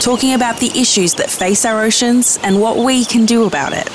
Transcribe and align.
talking 0.00 0.34
about 0.34 0.60
the 0.60 0.70
issues 0.78 1.14
that 1.14 1.30
face 1.30 1.64
our 1.64 1.82
oceans 1.82 2.38
and 2.42 2.60
what 2.60 2.76
we 2.76 3.04
can 3.04 3.26
do 3.26 3.44
about 3.44 3.72
it. 3.72 3.88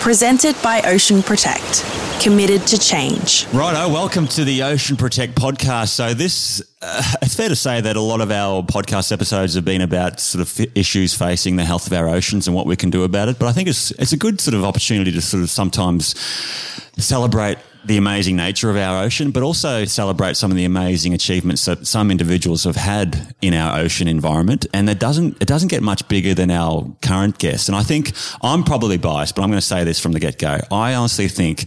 Presented 0.00 0.54
by 0.62 0.80
Ocean 0.82 1.22
Protect, 1.22 1.84
committed 2.22 2.64
to 2.68 2.78
change. 2.78 3.46
Righto, 3.52 3.92
welcome 3.92 4.28
to 4.28 4.44
the 4.44 4.62
Ocean 4.62 4.96
Protect 4.96 5.34
podcast. 5.34 5.88
So 5.88 6.14
this, 6.14 6.62
uh, 6.80 7.02
it's 7.22 7.34
fair 7.34 7.48
to 7.48 7.56
say 7.56 7.80
that 7.80 7.96
a 7.96 8.00
lot 8.00 8.20
of 8.20 8.30
our 8.30 8.62
podcast 8.62 9.10
episodes 9.10 9.54
have 9.54 9.64
been 9.64 9.80
about 9.80 10.20
sort 10.20 10.42
of 10.42 10.76
issues 10.76 11.14
facing 11.14 11.56
the 11.56 11.64
health 11.64 11.88
of 11.88 11.92
our 11.92 12.08
oceans 12.08 12.46
and 12.46 12.54
what 12.54 12.66
we 12.66 12.76
can 12.76 12.90
do 12.90 13.02
about 13.02 13.28
it. 13.28 13.38
But 13.40 13.46
I 13.48 13.52
think 13.52 13.68
it's 13.68 13.90
it's 13.92 14.12
a 14.12 14.16
good 14.16 14.40
sort 14.40 14.54
of 14.54 14.64
opportunity 14.64 15.10
to 15.10 15.20
sort 15.20 15.42
of 15.42 15.50
sometimes 15.50 16.14
celebrate 16.98 17.58
the 17.86 17.96
amazing 17.96 18.36
nature 18.36 18.68
of 18.70 18.76
our 18.76 19.02
ocean, 19.04 19.30
but 19.30 19.42
also 19.42 19.84
celebrate 19.84 20.36
some 20.36 20.50
of 20.50 20.56
the 20.56 20.64
amazing 20.64 21.14
achievements 21.14 21.64
that 21.66 21.86
some 21.86 22.10
individuals 22.10 22.64
have 22.64 22.76
had 22.76 23.34
in 23.40 23.54
our 23.54 23.78
ocean 23.78 24.08
environment. 24.08 24.66
And 24.74 24.90
it 24.90 24.98
doesn't 24.98 25.40
it 25.40 25.46
doesn't 25.48 25.68
get 25.68 25.82
much 25.82 26.06
bigger 26.08 26.34
than 26.34 26.50
our 26.50 26.86
current 27.02 27.38
guest. 27.38 27.68
And 27.68 27.76
I 27.76 27.82
think 27.82 28.12
I'm 28.42 28.64
probably 28.64 28.96
biased, 28.98 29.34
but 29.36 29.42
I'm 29.42 29.48
going 29.50 29.60
to 29.60 29.66
say 29.66 29.84
this 29.84 30.00
from 30.00 30.12
the 30.12 30.20
get 30.20 30.38
go. 30.38 30.58
I 30.70 30.94
honestly 30.94 31.28
think 31.28 31.66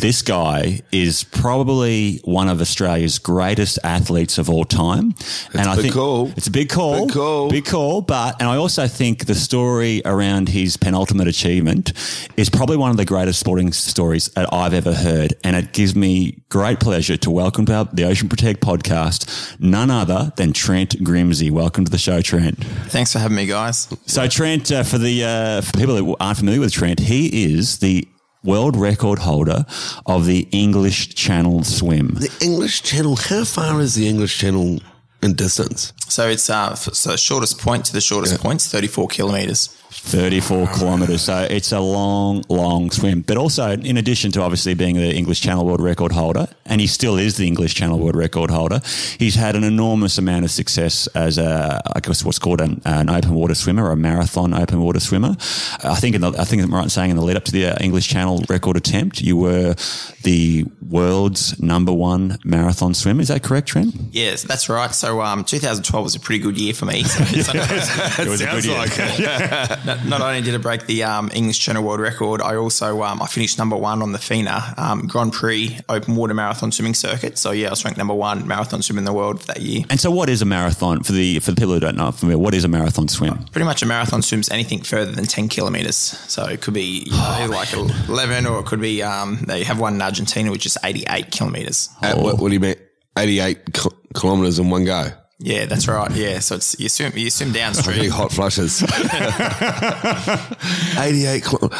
this 0.00 0.22
guy 0.22 0.80
is 0.92 1.24
probably 1.24 2.20
one 2.24 2.48
of 2.48 2.60
Australia's 2.60 3.18
greatest 3.18 3.78
athletes 3.84 4.38
of 4.38 4.48
all 4.50 4.64
time. 4.64 5.14
and 5.54 5.68
I 5.68 5.76
think 5.76 5.94
call. 5.94 6.32
it's 6.36 6.46
a 6.46 6.50
big 6.50 6.68
call, 6.68 7.06
Big 7.06 7.14
call. 7.14 7.50
big 7.50 7.64
call. 7.66 8.00
But 8.02 8.36
and 8.40 8.48
I 8.48 8.56
also 8.56 8.86
think 8.86 9.26
the 9.26 9.34
story 9.34 10.02
around 10.04 10.48
his 10.48 10.76
penultimate 10.76 11.26
achievement 11.28 11.92
is 12.36 12.48
probably 12.48 12.76
one 12.76 12.90
of 12.90 12.96
the 12.96 13.04
greatest 13.04 13.40
sporting 13.40 13.72
stories 13.72 14.28
that 14.36 14.52
I've 14.52 14.74
ever 14.74 14.92
heard. 14.94 15.34
And 15.48 15.56
it 15.56 15.72
gives 15.72 15.96
me 15.96 16.42
great 16.50 16.78
pleasure 16.78 17.16
to 17.16 17.30
welcome 17.30 17.64
to 17.64 17.88
the 17.94 18.04
Ocean 18.04 18.28
Protect 18.28 18.60
podcast 18.60 19.58
none 19.58 19.90
other 19.90 20.30
than 20.36 20.52
Trent 20.52 21.02
Grimsey. 21.02 21.50
Welcome 21.50 21.86
to 21.86 21.90
the 21.90 21.96
show, 21.96 22.20
Trent. 22.20 22.62
Thanks 22.88 23.14
for 23.14 23.18
having 23.18 23.36
me, 23.38 23.46
guys. 23.46 23.88
So 24.04 24.28
Trent, 24.28 24.70
uh, 24.70 24.82
for 24.82 24.98
the 24.98 25.24
uh, 25.24 25.60
for 25.62 25.72
people 25.72 25.94
that 25.94 26.16
aren't 26.20 26.36
familiar 26.36 26.60
with 26.60 26.74
Trent, 26.74 27.00
he 27.00 27.44
is 27.54 27.78
the 27.78 28.06
world 28.44 28.76
record 28.76 29.20
holder 29.20 29.64
of 30.04 30.26
the 30.26 30.46
English 30.52 31.14
Channel 31.14 31.64
swim. 31.64 32.08
The 32.16 32.38
English 32.42 32.82
Channel, 32.82 33.16
how 33.16 33.44
far 33.44 33.80
is 33.80 33.94
the 33.94 34.06
English 34.06 34.36
Channel 34.36 34.80
in 35.22 35.32
distance? 35.32 35.94
So 36.08 36.28
it's 36.28 36.50
uh, 36.50 36.72
f- 36.72 36.92
so 36.92 37.16
shortest 37.16 37.58
point 37.58 37.86
to 37.86 37.94
the 37.94 38.02
shortest 38.02 38.38
point 38.38 38.60
is 38.60 38.68
34 38.68 39.08
kilometers. 39.08 39.74
34 39.90 40.66
kilometres. 40.68 41.22
So 41.22 41.46
it's 41.50 41.72
a 41.72 41.80
long, 41.80 42.44
long 42.48 42.90
swim. 42.90 43.22
But 43.22 43.36
also, 43.36 43.70
in 43.72 43.96
addition 43.96 44.30
to 44.32 44.42
obviously 44.42 44.74
being 44.74 44.96
the 44.96 45.14
English 45.14 45.40
Channel 45.40 45.64
World 45.64 45.80
Record 45.80 46.12
holder, 46.12 46.48
and 46.66 46.80
he 46.80 46.86
still 46.86 47.16
is 47.18 47.36
the 47.36 47.46
English 47.46 47.74
Channel 47.74 47.98
World 47.98 48.16
Record 48.16 48.50
holder, 48.50 48.80
he's 49.18 49.34
had 49.34 49.56
an 49.56 49.64
enormous 49.64 50.18
amount 50.18 50.44
of 50.44 50.50
success 50.50 51.06
as 51.08 51.38
a, 51.38 51.80
I 51.94 52.00
guess 52.00 52.24
what's 52.24 52.38
called 52.38 52.60
an, 52.60 52.80
an 52.84 53.08
open 53.10 53.34
water 53.34 53.54
swimmer, 53.54 53.90
a 53.90 53.96
marathon 53.96 54.54
open 54.54 54.80
water 54.80 55.00
swimmer. 55.00 55.36
I 55.84 55.96
think, 55.96 56.14
in 56.14 56.20
the, 56.20 56.32
I 56.38 56.44
think 56.44 56.62
I'm 56.62 56.72
right 56.74 56.84
in 56.84 56.90
saying 56.90 57.10
in 57.10 57.16
the 57.16 57.22
lead 57.22 57.36
up 57.36 57.44
to 57.44 57.52
the 57.52 57.66
uh, 57.66 57.76
English 57.80 58.08
Channel 58.08 58.44
record 58.48 58.76
attempt, 58.76 59.20
you 59.20 59.36
were 59.36 59.74
the 60.22 60.64
world's 60.88 61.60
number 61.60 61.92
one 61.92 62.38
marathon 62.44 62.94
swimmer. 62.94 63.20
Is 63.22 63.28
that 63.28 63.42
correct, 63.42 63.68
Trent? 63.68 63.94
Yes, 64.10 64.42
that's 64.42 64.68
right. 64.68 64.94
So 64.94 65.20
um, 65.22 65.44
2012 65.44 66.04
was 66.04 66.14
a 66.14 66.20
pretty 66.20 66.42
good 66.42 66.58
year 66.58 66.74
for 66.74 66.84
me. 66.86 67.02
So 67.04 67.22
it's- 67.34 68.18
It 68.18 68.28
was 68.28 68.40
a 68.40 68.46
good 68.46 68.64
year. 68.64 69.74
not, 69.84 70.04
not 70.04 70.20
only 70.20 70.40
did 70.42 70.54
I 70.54 70.58
break 70.58 70.86
the 70.86 71.04
um, 71.04 71.30
English 71.34 71.58
Channel 71.58 71.82
World 71.82 72.00
Record, 72.00 72.40
I 72.40 72.56
also 72.56 73.02
um, 73.02 73.22
I 73.22 73.26
finished 73.26 73.58
number 73.58 73.76
one 73.76 74.02
on 74.02 74.12
the 74.12 74.18
FINA 74.18 74.74
um, 74.76 75.06
Grand 75.06 75.32
Prix 75.32 75.78
Open 75.88 76.16
Water 76.16 76.34
Marathon 76.34 76.72
Swimming 76.72 76.94
Circuit. 76.94 77.38
So 77.38 77.50
yeah, 77.50 77.68
I 77.68 77.70
was 77.70 77.84
ranked 77.84 77.98
number 77.98 78.14
one 78.14 78.46
marathon 78.46 78.82
swimmer 78.82 78.98
in 78.98 79.04
the 79.04 79.12
world 79.12 79.40
for 79.40 79.46
that 79.48 79.60
year. 79.60 79.84
And 79.90 80.00
so, 80.00 80.10
what 80.10 80.28
is 80.28 80.42
a 80.42 80.44
marathon 80.46 81.02
for 81.02 81.12
the 81.12 81.38
for 81.40 81.52
the 81.52 81.56
people 81.56 81.74
who 81.74 81.80
don't 81.80 81.96
know? 81.96 82.10
Familiar, 82.12 82.38
what 82.38 82.54
is 82.54 82.64
a 82.64 82.68
marathon 82.68 83.08
swim? 83.08 83.44
Pretty 83.52 83.64
much 83.64 83.82
a 83.82 83.86
marathon 83.86 84.22
swims 84.22 84.48
anything 84.50 84.80
further 84.82 85.12
than 85.12 85.24
10 85.24 85.48
kilometers. 85.48 85.96
So 85.96 86.44
it 86.46 86.60
could 86.60 86.74
be 86.74 87.04
you 87.06 87.12
know, 87.12 87.46
like 87.50 87.72
11 87.72 88.46
or 88.46 88.60
it 88.60 88.66
could 88.66 88.80
be, 88.80 89.02
um, 89.02 89.38
they 89.46 89.64
have 89.64 89.78
one 89.80 89.94
in 89.94 90.02
Argentina, 90.02 90.50
which 90.50 90.66
is 90.66 90.76
88 90.82 91.30
kilometers. 91.30 91.88
At, 92.02 92.18
what, 92.18 92.38
what 92.38 92.48
do 92.48 92.54
you 92.54 92.60
mean? 92.60 92.76
88 93.16 93.72
ki- 93.72 93.88
kilometres 94.14 94.58
in 94.58 94.70
one 94.70 94.84
go. 94.84 95.08
Yeah, 95.40 95.66
that's 95.66 95.86
right. 95.86 96.10
Yeah. 96.10 96.40
So 96.40 96.56
it's, 96.56 96.78
you 96.80 96.88
swim, 96.88 97.12
you 97.16 97.30
swim 97.30 97.52
downstream. 97.52 98.10
hot 98.10 98.32
flushes. 98.32 98.82
88 100.98 101.44
kil- 101.44 101.72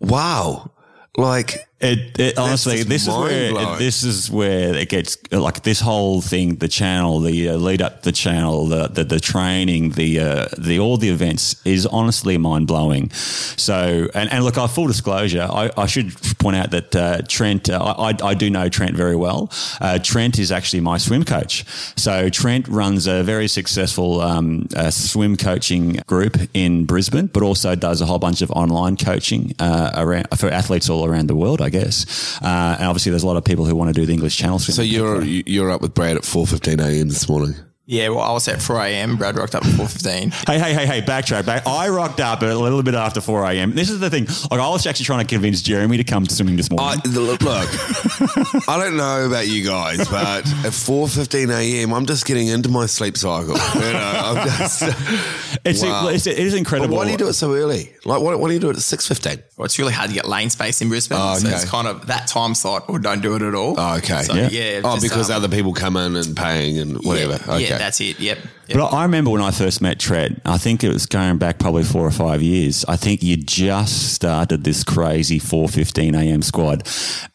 Wow. 0.00 0.70
Like, 1.16 1.67
It, 1.80 2.18
it 2.18 2.38
honestly, 2.38 2.82
this 2.82 3.06
is 3.06 3.14
where 3.14 3.52
mind-blowing. 3.52 3.78
this 3.78 4.02
is 4.02 4.28
where 4.28 4.74
it 4.74 4.88
gets 4.88 5.16
like 5.30 5.62
this 5.62 5.80
whole 5.80 6.20
thing, 6.20 6.56
the 6.56 6.66
channel, 6.66 7.20
the 7.20 7.50
uh, 7.50 7.56
lead 7.56 7.82
up, 7.82 8.02
the 8.02 8.10
channel, 8.10 8.66
the 8.66 8.88
the, 8.88 9.04
the 9.04 9.20
training, 9.20 9.90
the 9.90 10.18
uh, 10.18 10.48
the 10.58 10.80
all 10.80 10.96
the 10.96 11.08
events 11.08 11.64
is 11.64 11.86
honestly 11.86 12.36
mind 12.36 12.66
blowing. 12.66 13.10
So, 13.10 14.08
and, 14.12 14.28
and 14.32 14.44
look, 14.44 14.58
I 14.58 14.66
full 14.66 14.88
disclosure, 14.88 15.46
I, 15.48 15.70
I 15.76 15.86
should 15.86 16.12
point 16.38 16.56
out 16.56 16.72
that 16.72 16.96
uh, 16.96 17.22
Trent, 17.28 17.70
uh, 17.70 17.94
I, 17.96 18.14
I 18.24 18.34
do 18.34 18.50
know 18.50 18.68
Trent 18.68 18.96
very 18.96 19.16
well. 19.16 19.50
Uh, 19.80 20.00
Trent 20.00 20.38
is 20.38 20.50
actually 20.50 20.80
my 20.80 20.98
swim 20.98 21.24
coach. 21.24 21.64
So 21.96 22.28
Trent 22.28 22.66
runs 22.66 23.06
a 23.06 23.22
very 23.22 23.46
successful 23.46 24.20
um, 24.20 24.68
uh, 24.74 24.90
swim 24.90 25.36
coaching 25.36 26.00
group 26.06 26.36
in 26.54 26.86
Brisbane, 26.86 27.26
but 27.26 27.44
also 27.44 27.76
does 27.76 28.00
a 28.00 28.06
whole 28.06 28.18
bunch 28.18 28.42
of 28.42 28.50
online 28.50 28.96
coaching 28.96 29.54
uh, 29.60 29.92
around 29.94 30.26
for 30.36 30.48
athletes 30.48 30.90
all 30.90 31.04
around 31.06 31.28
the 31.28 31.36
world. 31.36 31.60
I 31.60 31.67
guess, 31.70 32.38
uh, 32.42 32.76
and 32.78 32.88
obviously 32.88 33.10
there's 33.10 33.22
a 33.22 33.26
lot 33.26 33.36
of 33.36 33.44
people 33.44 33.64
who 33.64 33.74
want 33.74 33.94
to 33.94 34.00
do 34.00 34.06
the 34.06 34.12
English 34.12 34.36
Channel 34.36 34.58
so 34.58 34.82
you're 34.82 35.22
you're 35.24 35.70
up 35.70 35.80
with 35.80 35.94
Brad 35.94 36.16
at 36.16 36.22
4.15 36.22 36.80
a.m. 36.80 37.08
this 37.08 37.28
morning. 37.28 37.54
Yeah. 37.90 38.10
Well, 38.10 38.20
I 38.20 38.32
was 38.32 38.46
at 38.48 38.60
4 38.60 38.80
a.m. 38.84 39.16
Brad 39.16 39.34
rocked 39.38 39.54
up 39.54 39.64
at 39.64 39.72
4.15. 39.72 40.46
Hey, 40.46 40.58
hey, 40.58 40.74
hey, 40.74 40.84
hey, 40.86 41.00
backtrack. 41.00 41.46
Back. 41.46 41.66
I 41.66 41.88
rocked 41.88 42.20
up 42.20 42.42
a 42.42 42.44
little 42.44 42.82
bit 42.82 42.92
after 42.94 43.22
4 43.22 43.44
a.m. 43.52 43.72
This 43.74 43.88
is 43.88 43.98
the 43.98 44.10
thing. 44.10 44.26
Like, 44.50 44.60
I 44.60 44.68
was 44.68 44.86
actually 44.86 45.06
trying 45.06 45.26
to 45.26 45.34
convince 45.34 45.62
Jeremy 45.62 45.96
to 45.96 46.04
come 46.04 46.26
to 46.26 46.34
swimming 46.34 46.56
this 46.56 46.68
I, 46.70 46.74
morning. 46.74 47.00
look, 47.12 47.40
look, 47.40 47.66
I 48.68 48.76
don't 48.78 48.98
know 48.98 49.26
about 49.26 49.48
you 49.48 49.64
guys, 49.64 50.06
but 50.06 50.40
at 50.40 50.72
4.15 50.72 51.48
a.m., 51.50 51.94
I'm 51.94 52.04
just 52.04 52.26
getting 52.26 52.48
into 52.48 52.68
my 52.68 52.84
sleep 52.84 53.16
cycle. 53.16 53.54
You 53.56 53.92
know, 53.94 54.12
I'm 54.14 54.46
just, 54.46 54.82
it's, 55.64 55.82
wow. 55.82 56.08
it's, 56.08 56.26
it 56.26 56.38
is 56.38 56.52
but 56.52 56.58
incredible. 56.58 56.94
why 56.94 57.06
do 57.06 57.10
you 57.12 57.16
do 57.16 57.28
it 57.28 57.32
so 57.32 57.54
early? 57.54 57.94
Like, 58.04 58.20
why, 58.20 58.34
why 58.34 58.48
do 58.48 58.52
you 58.54 58.60
do 58.60 58.68
it 58.68 58.76
at 58.76 58.82
6.15? 58.82 59.42
Well, 59.56 59.64
it's 59.64 59.78
really 59.78 59.94
hard 59.94 60.10
to 60.10 60.14
get 60.14 60.28
lane 60.28 60.50
space 60.50 60.82
in 60.82 60.90
Brisbane. 60.90 61.16
Oh, 61.18 61.36
So 61.38 61.48
it's 61.48 61.64
kind 61.64 61.88
of 61.88 62.08
that 62.08 62.26
time 62.28 62.54
slot 62.54 62.84
or 62.90 62.98
don't 62.98 63.22
do 63.22 63.34
it 63.34 63.40
at 63.40 63.54
all. 63.54 63.76
Oh, 63.78 63.96
okay. 63.96 64.22
So, 64.22 64.34
Yeah. 64.34 64.48
yeah. 64.50 64.80
Oh, 64.84 64.96
just, 64.96 65.02
because 65.04 65.30
um, 65.30 65.36
other 65.36 65.48
people 65.48 65.72
come 65.72 65.96
in 65.96 66.16
and 66.16 66.36
paying 66.36 66.78
and 66.78 66.98
whatever. 67.02 67.38
Yeah, 67.46 67.54
okay. 67.54 67.64
yeah, 67.68 67.77
that's 67.78 68.00
it. 68.00 68.18
Yep. 68.20 68.38
But 68.72 68.92
I 68.92 69.02
remember 69.02 69.30
when 69.30 69.40
I 69.40 69.50
first 69.50 69.80
met 69.80 69.98
Trent, 69.98 70.42
I 70.44 70.58
think 70.58 70.84
it 70.84 70.92
was 70.92 71.06
going 71.06 71.38
back 71.38 71.58
probably 71.58 71.84
four 71.84 72.06
or 72.06 72.10
five 72.10 72.42
years. 72.42 72.84
I 72.86 72.96
think 72.96 73.22
you 73.22 73.36
just 73.36 74.12
started 74.14 74.64
this 74.64 74.84
crazy 74.84 75.40
4.15 75.40 76.14
a.m. 76.14 76.42
squad. 76.42 76.86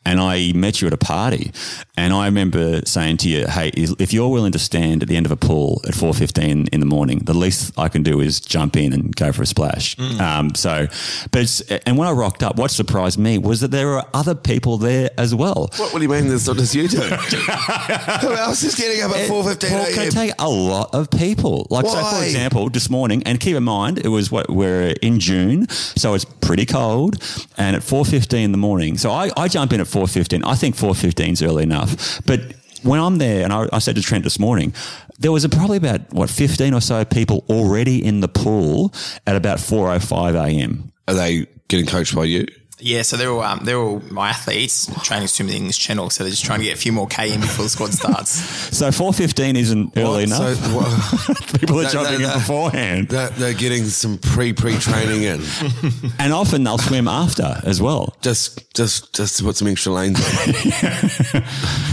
And 0.05 0.19
I 0.19 0.51
met 0.53 0.81
you 0.81 0.87
at 0.87 0.93
a 0.93 0.97
party. 0.97 1.51
And 1.97 2.13
I 2.13 2.25
remember 2.25 2.81
saying 2.85 3.17
to 3.17 3.29
you, 3.29 3.47
hey, 3.47 3.71
if 3.75 4.13
you're 4.13 4.29
willing 4.29 4.51
to 4.51 4.59
stand 4.59 5.01
at 5.01 5.09
the 5.09 5.15
end 5.15 5.25
of 5.25 5.31
a 5.31 5.37
pool 5.37 5.81
at 5.87 5.93
4.15 5.93 6.69
in 6.69 6.79
the 6.79 6.85
morning, 6.85 7.19
the 7.19 7.33
least 7.33 7.73
I 7.79 7.87
can 7.87 8.03
do 8.03 8.19
is 8.19 8.39
jump 8.39 8.75
in 8.75 8.93
and 8.93 9.15
go 9.15 9.31
for 9.31 9.43
a 9.43 9.45
splash. 9.45 9.97
Um, 10.19 10.53
so, 10.55 10.87
but 11.31 11.41
it's, 11.41 11.61
and 11.61 11.97
when 11.97 12.07
I 12.07 12.11
rocked 12.11 12.43
up, 12.43 12.57
what 12.57 12.69
surprised 12.69 13.17
me 13.17 13.37
was 13.37 13.61
that 13.61 13.71
there 13.71 13.87
were 13.87 14.03
other 14.13 14.35
people 14.35 14.77
there 14.77 15.09
as 15.17 15.33
well. 15.33 15.69
What, 15.77 15.93
what 15.93 15.99
do 15.99 16.01
you 16.01 16.09
mean 16.09 16.27
there's 16.27 16.47
not 16.47 16.57
just 16.57 16.75
you 16.75 16.87
two? 16.87 16.97
Who 17.01 18.33
else 18.33 18.63
is 18.63 18.75
getting 18.75 19.01
up 19.01 19.11
at 19.11 19.29
4.15 19.29 19.69
Paul, 19.69 19.93
can 19.93 20.11
take 20.11 20.33
a 20.37 20.49
lot 20.49 20.93
of 20.93 21.09
people. 21.09 21.22
Like, 21.69 21.85
so 21.85 22.03
for 22.03 22.23
example, 22.23 22.69
this 22.69 22.89
morning, 22.89 23.23
and 23.25 23.39
keep 23.39 23.55
in 23.55 23.63
mind, 23.63 23.99
it 24.05 24.09
was 24.09 24.31
what 24.31 24.49
we're 24.49 24.95
in 25.01 25.19
June, 25.19 25.67
so 25.69 26.13
it's 26.13 26.25
pretty 26.25 26.65
cold, 26.65 27.21
and 27.57 27.75
at 27.75 27.83
four 27.83 28.05
fifteen 28.05 28.45
in 28.45 28.51
the 28.51 28.57
morning. 28.57 28.97
So 28.97 29.11
I, 29.11 29.31
I 29.37 29.47
jump 29.47 29.73
in 29.73 29.81
at 29.81 29.87
four 29.87 30.07
fifteen. 30.07 30.43
I 30.43 30.55
think 30.55 30.75
four 30.75 30.93
fifteen 30.93 31.33
is 31.33 31.41
early 31.41 31.63
enough, 31.63 32.21
but 32.25 32.39
when 32.83 32.99
I'm 32.99 33.17
there, 33.17 33.43
and 33.43 33.53
I, 33.53 33.67
I 33.71 33.79
said 33.79 33.95
to 33.95 34.01
Trent 34.01 34.25
this 34.25 34.39
morning, 34.39 34.73
there 35.17 35.31
was 35.31 35.47
probably 35.47 35.77
about 35.77 36.11
what 36.13 36.29
fifteen 36.29 36.73
or 36.73 36.81
so 36.81 37.05
people 37.05 37.45
already 37.49 38.03
in 38.03 38.19
the 38.19 38.27
pool 38.27 38.93
at 39.25 39.35
about 39.35 39.59
four 39.59 39.89
o 39.91 39.99
five 39.99 40.35
a.m. 40.35 40.91
Are 41.07 41.13
they 41.13 41.47
getting 41.69 41.85
coached 41.85 42.13
by 42.15 42.25
you? 42.25 42.45
Yeah, 42.85 43.01
so 43.03 43.15
they're 43.17 43.31
all 43.31 43.41
um, 43.41 43.61
they're 43.63 43.77
all 43.79 44.01
my 44.09 44.29
athletes 44.29 44.87
training 45.03 45.27
swim 45.29 45.47
the 45.47 45.55
English 45.55 45.79
Channel, 45.79 46.09
so 46.09 46.23
they're 46.23 46.31
just 46.31 46.43
trying 46.43 46.59
to 46.59 46.65
get 46.65 46.73
a 46.73 46.77
few 46.77 46.91
more 46.91 47.07
K 47.07 47.31
in 47.33 47.39
before 47.39 47.63
the 47.63 47.69
squad 47.69 47.93
starts. 48.01 48.31
So 48.77 48.91
four 48.91 49.13
fifteen 49.13 49.55
isn't 49.55 49.97
early 49.97 50.23
enough. 50.23 50.55
So, 50.57 50.69
what, 50.75 51.59
people 51.59 51.79
are 51.79 51.83
That- 51.83 51.91
jumping 51.93 52.21
that- 52.21 52.33
in 52.33 52.39
beforehand. 52.39 53.07
they're, 53.09 53.29
they're 53.29 53.53
getting 53.53 53.85
some 53.85 54.17
pre 54.17 54.51
pre 54.53 54.77
training 54.77 55.23
in. 55.23 55.41
And 56.19 56.31
often 56.33 56.63
they'll 56.63 56.77
swim 56.77 57.07
after 57.07 57.59
as 57.63 57.81
well. 57.81 58.15
Just 58.21 58.73
just 58.73 59.13
just 59.13 59.37
to 59.37 59.43
put 59.43 59.55
some 59.55 59.67
extra 59.67 59.91
lanes 59.93 60.19
on. 60.19 61.43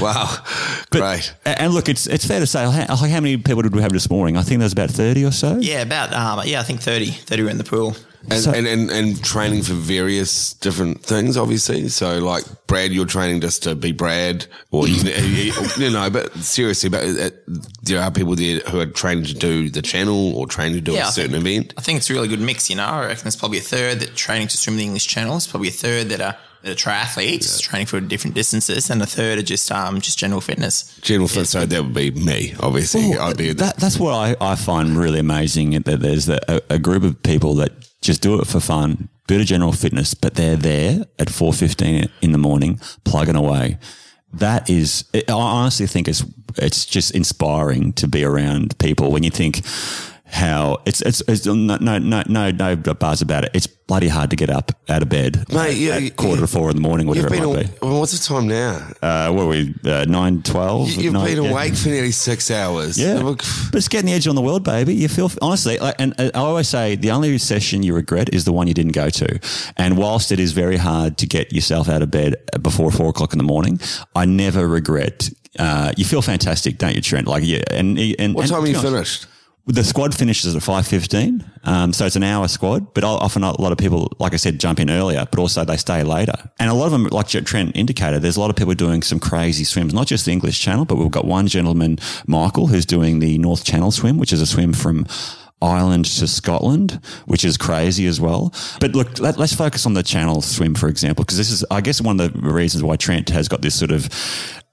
wow, 0.00 0.36
great. 0.90 1.32
A- 1.46 1.62
And 1.62 1.72
look, 1.74 1.88
it's 1.88 2.06
it's 2.06 2.26
fair 2.26 2.40
to 2.40 2.46
say, 2.46 2.64
how 2.70 2.96
how 2.96 3.20
many 3.20 3.36
people 3.36 3.62
did 3.62 3.74
we 3.74 3.82
have 3.82 3.92
this 3.92 4.10
morning? 4.10 4.36
I 4.36 4.42
think 4.42 4.58
there 4.58 4.66
was 4.66 4.72
about 4.72 4.90
30 4.90 5.24
or 5.24 5.32
so. 5.32 5.56
yeah, 5.60 5.82
about 5.82 6.12
um, 6.12 6.46
yeah, 6.46 6.60
I 6.60 6.62
think 6.64 6.80
30, 6.80 7.06
30 7.10 7.42
were 7.42 7.50
in 7.50 7.58
the 7.58 7.64
pool. 7.64 7.94
And, 8.28 8.42
So- 8.42 8.52
and, 8.52 8.66
and 8.66 8.90
and 8.90 9.24
training 9.24 9.62
for 9.62 9.72
various 9.72 10.52
different 10.52 11.02
things, 11.02 11.36
obviously. 11.38 11.88
So, 11.88 12.18
like 12.18 12.44
Brad, 12.66 12.92
you're 12.92 13.06
training 13.06 13.40
just 13.40 13.62
to 13.62 13.74
be 13.74 13.92
Brad, 13.92 14.46
or 14.70 14.86
you, 14.86 15.10
you, 15.78 15.90
know. 15.90 16.10
But 16.10 16.34
seriously, 16.36 16.90
but 16.90 17.02
uh, 17.04 17.30
there 17.82 18.00
are 18.02 18.10
people 18.10 18.36
there 18.36 18.60
who 18.60 18.78
are 18.80 18.86
trained 18.86 19.26
to 19.26 19.34
do 19.34 19.70
the 19.70 19.80
channel 19.82 20.34
or 20.36 20.46
trained 20.46 20.74
to 20.74 20.80
do 20.82 20.92
Yeah, 20.92 21.04
a 21.04 21.06
I 21.06 21.10
certain 21.10 21.32
think- 21.32 21.46
event. 21.46 21.74
I 21.78 21.80
think 21.80 21.96
it's 21.98 22.10
a 22.10 22.12
really 22.12 22.28
good 22.28 22.40
mix. 22.40 22.68
You 22.68 22.76
know, 22.76 22.84
I 22.84 23.06
reckon 23.06 23.24
there's 23.24 23.36
probably 23.36 23.58
a 23.58 23.62
third 23.62 24.00
that 24.00 24.14
training 24.16 24.48
to 24.48 24.56
swim 24.58 24.76
the 24.76 24.84
English 24.84 25.06
Channel. 25.06 25.36
It's 25.38 25.46
probably 25.46 25.68
a 25.68 25.72
third 25.72 26.10
that 26.10 26.20
are 26.20 26.36
that 26.62 26.72
are 26.72 26.90
triathletes 26.90 27.60
training 27.60 27.86
for 27.86 28.00
different 28.00 28.34
distances, 28.34 28.90
and 28.90 29.00
a 29.02 29.06
third 29.06 29.38
are 29.38 29.42
just 29.42 29.70
um 29.72 30.00
just 30.00 30.18
general 30.18 30.40
fitness. 30.40 30.96
General 31.00 31.28
fit, 31.28 31.46
so 31.46 31.66
that 31.66 31.82
would 31.82 31.94
be 31.94 32.10
me, 32.10 32.54
obviously. 32.60 33.16
I'd 33.16 33.36
be 33.36 33.52
That, 33.52 33.76
that's 33.76 33.98
what 33.98 34.14
I, 34.14 34.36
I 34.40 34.56
find 34.56 34.96
really 34.96 35.20
amazing 35.20 35.70
that 35.70 36.00
there's 36.00 36.28
a, 36.28 36.60
a 36.68 36.78
group 36.78 37.02
of 37.02 37.22
people 37.22 37.54
that 37.56 37.72
just 38.02 38.22
do 38.22 38.40
it 38.40 38.46
for 38.46 38.60
fun, 38.60 39.08
bit 39.26 39.40
of 39.40 39.46
general 39.46 39.72
fitness, 39.72 40.14
but 40.14 40.34
they're 40.34 40.56
there 40.56 41.04
at 41.18 41.28
4.15 41.28 42.10
in 42.22 42.32
the 42.32 42.38
morning, 42.38 42.80
plugging 43.04 43.36
away. 43.36 43.78
That 44.32 44.70
is, 44.70 45.04
I 45.14 45.22
honestly 45.28 45.86
think 45.86 46.08
it's, 46.08 46.24
it's 46.56 46.86
just 46.86 47.14
inspiring 47.14 47.92
to 47.94 48.06
be 48.06 48.24
around 48.24 48.78
people 48.78 49.10
when 49.10 49.22
you 49.22 49.30
think 49.30 49.62
how 50.30 50.78
it's, 50.86 51.00
it's, 51.02 51.20
it's 51.28 51.44
no, 51.46 51.54
no, 51.54 51.98
no, 51.98 52.22
no, 52.26 52.50
no 52.50 52.76
bars 52.76 53.20
about 53.22 53.44
it. 53.44 53.50
It's 53.54 53.66
bloody 53.66 54.06
hard 54.08 54.30
to 54.30 54.36
get 54.36 54.48
up 54.50 54.70
out 54.88 55.02
of 55.02 55.08
bed 55.08 55.44
Mate, 55.52 55.88
at, 55.90 56.02
you- 56.02 56.10
quarter 56.12 56.40
to 56.42 56.46
four 56.46 56.70
in 56.70 56.76
the 56.76 56.82
morning, 56.82 57.08
whatever 57.08 57.26
it 57.34 57.38
might 57.40 57.44
aw- 57.44 57.62
be. 57.62 57.68
well, 57.82 57.98
what's 57.98 58.12
the 58.16 58.24
time 58.34 58.46
now? 58.46 58.88
Uh, 59.02 59.32
what 59.32 59.42
are 59.42 59.48
we, 59.48 59.74
uh, 59.84 60.04
9, 60.08 60.42
12? 60.42 60.90
You've 60.92 61.12
nine- 61.12 61.26
been 61.34 61.42
yeah. 61.44 61.50
awake 61.50 61.74
for 61.74 61.88
nearly 61.88 62.12
six 62.12 62.50
hours. 62.52 62.96
Yeah, 62.98 63.20
but 63.22 63.44
it's 63.74 63.88
getting 63.88 64.06
the 64.06 64.12
edge 64.12 64.28
on 64.28 64.36
the 64.36 64.42
world, 64.42 64.62
baby. 64.62 64.94
You 64.94 65.08
feel 65.08 65.30
honestly, 65.42 65.78
like, 65.78 65.96
and 65.98 66.14
uh, 66.20 66.30
I 66.34 66.38
always 66.38 66.68
say 66.68 66.94
the 66.94 67.10
only 67.10 67.36
session 67.38 67.82
you 67.82 67.94
regret 67.94 68.32
is 68.32 68.44
the 68.44 68.52
one 68.52 68.68
you 68.68 68.74
didn't 68.74 68.92
go 68.92 69.10
to. 69.10 69.40
And 69.76 69.96
whilst 69.98 70.30
it 70.30 70.38
is 70.38 70.52
very 70.52 70.76
hard 70.76 71.18
to 71.18 71.26
get 71.26 71.52
yourself 71.52 71.88
out 71.88 72.02
of 72.02 72.10
bed 72.12 72.36
before 72.62 72.90
four 72.92 73.08
o'clock 73.08 73.32
in 73.32 73.38
the 73.38 73.44
morning, 73.44 73.80
I 74.14 74.24
never 74.24 74.68
regret. 74.68 75.28
Uh, 75.58 75.92
you 75.96 76.04
feel 76.04 76.22
fantastic, 76.22 76.78
don't 76.78 76.94
you, 76.94 77.00
Trent? 77.02 77.26
Like, 77.26 77.42
yeah, 77.44 77.62
and 77.72 77.98
and 77.98 78.34
What 78.36 78.42
and 78.42 78.52
time 78.52 78.62
are 78.62 78.66
you 78.68 78.76
honest, 78.78 78.92
finished? 78.92 79.26
The 79.70 79.84
squad 79.84 80.16
finishes 80.16 80.56
at 80.56 80.62
five 80.64 80.84
fifteen, 80.84 81.48
um, 81.62 81.92
so 81.92 82.04
it's 82.04 82.16
an 82.16 82.24
hour 82.24 82.48
squad. 82.48 82.92
But 82.92 83.04
often 83.04 83.44
a 83.44 83.60
lot 83.60 83.70
of 83.70 83.78
people, 83.78 84.12
like 84.18 84.34
I 84.34 84.36
said, 84.36 84.58
jump 84.58 84.80
in 84.80 84.90
earlier, 84.90 85.24
but 85.30 85.38
also 85.38 85.64
they 85.64 85.76
stay 85.76 86.02
later. 86.02 86.34
And 86.58 86.68
a 86.68 86.74
lot 86.74 86.86
of 86.86 86.92
them, 86.92 87.04
like 87.04 87.28
Trent 87.28 87.76
indicated, 87.76 88.20
there's 88.20 88.36
a 88.36 88.40
lot 88.40 88.50
of 88.50 88.56
people 88.56 88.74
doing 88.74 89.02
some 89.02 89.20
crazy 89.20 89.62
swims. 89.62 89.94
Not 89.94 90.08
just 90.08 90.24
the 90.24 90.32
English 90.32 90.58
Channel, 90.58 90.86
but 90.86 90.96
we've 90.96 91.10
got 91.10 91.24
one 91.24 91.46
gentleman, 91.46 92.00
Michael, 92.26 92.66
who's 92.66 92.84
doing 92.84 93.20
the 93.20 93.38
North 93.38 93.62
Channel 93.62 93.92
swim, 93.92 94.18
which 94.18 94.32
is 94.32 94.40
a 94.40 94.46
swim 94.46 94.72
from 94.72 95.06
Ireland 95.62 96.06
to 96.06 96.26
Scotland, 96.26 96.98
which 97.26 97.44
is 97.44 97.56
crazy 97.56 98.06
as 98.06 98.20
well. 98.20 98.52
But 98.80 98.96
look, 98.96 99.20
let, 99.20 99.38
us 99.38 99.54
focus 99.54 99.86
on 99.86 99.94
the 99.94 100.02
Channel 100.02 100.42
swim, 100.42 100.74
for 100.74 100.88
example, 100.88 101.24
because 101.24 101.38
this 101.38 101.50
is, 101.50 101.64
I 101.70 101.80
guess, 101.80 102.00
one 102.00 102.18
of 102.18 102.32
the 102.32 102.40
reasons 102.40 102.82
why 102.82 102.96
Trent 102.96 103.28
has 103.28 103.46
got 103.46 103.62
this 103.62 103.78
sort 103.78 103.92
of 103.92 104.08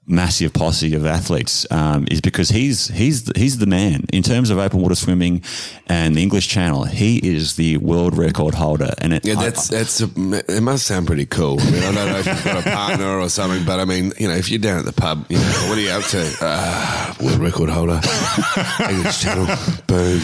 massive 0.08 0.52
posse 0.52 0.94
of 0.94 1.04
athletes 1.04 1.66
um, 1.70 2.06
is 2.10 2.20
because 2.20 2.48
he's 2.48 2.88
he's 2.88 3.24
the, 3.24 3.38
he's 3.38 3.58
the 3.58 3.66
man 3.66 4.04
in 4.12 4.22
terms 4.22 4.50
of 4.50 4.58
open 4.58 4.80
water 4.80 4.94
swimming 4.94 5.42
and 5.86 6.14
the 6.16 6.22
English 6.22 6.48
Channel. 6.48 6.84
He 6.84 7.18
is 7.18 7.56
the 7.56 7.76
world 7.76 8.16
record 8.16 8.54
holder, 8.54 8.94
and 8.98 9.12
it, 9.12 9.24
Yeah, 9.26 9.38
I- 9.38 9.44
that's 9.44 9.68
that's 9.68 10.00
a, 10.00 10.08
it. 10.48 10.62
Must 10.62 10.86
sound 10.86 11.06
pretty 11.06 11.26
cool. 11.26 11.60
I 11.60 11.70
mean, 11.70 11.82
I 11.82 11.92
don't 11.92 12.12
know 12.12 12.18
if 12.18 12.26
you've 12.26 12.44
got 12.44 12.66
a 12.66 12.70
partner 12.70 13.18
or 13.20 13.28
something, 13.28 13.64
but 13.64 13.80
I 13.80 13.84
mean, 13.84 14.12
you 14.18 14.28
know, 14.28 14.34
if 14.34 14.50
you're 14.50 14.58
down 14.58 14.78
at 14.78 14.84
the 14.84 14.92
pub, 14.92 15.24
you 15.28 15.36
know, 15.38 15.66
what 15.68 15.78
are 15.78 15.80
you 15.80 15.90
up 15.90 16.04
to? 16.04 16.36
Uh, 16.40 17.14
world 17.20 17.38
record 17.40 17.68
holder, 17.70 18.00
English 18.90 19.20
Channel, 19.22 19.46
boom. 19.86 20.20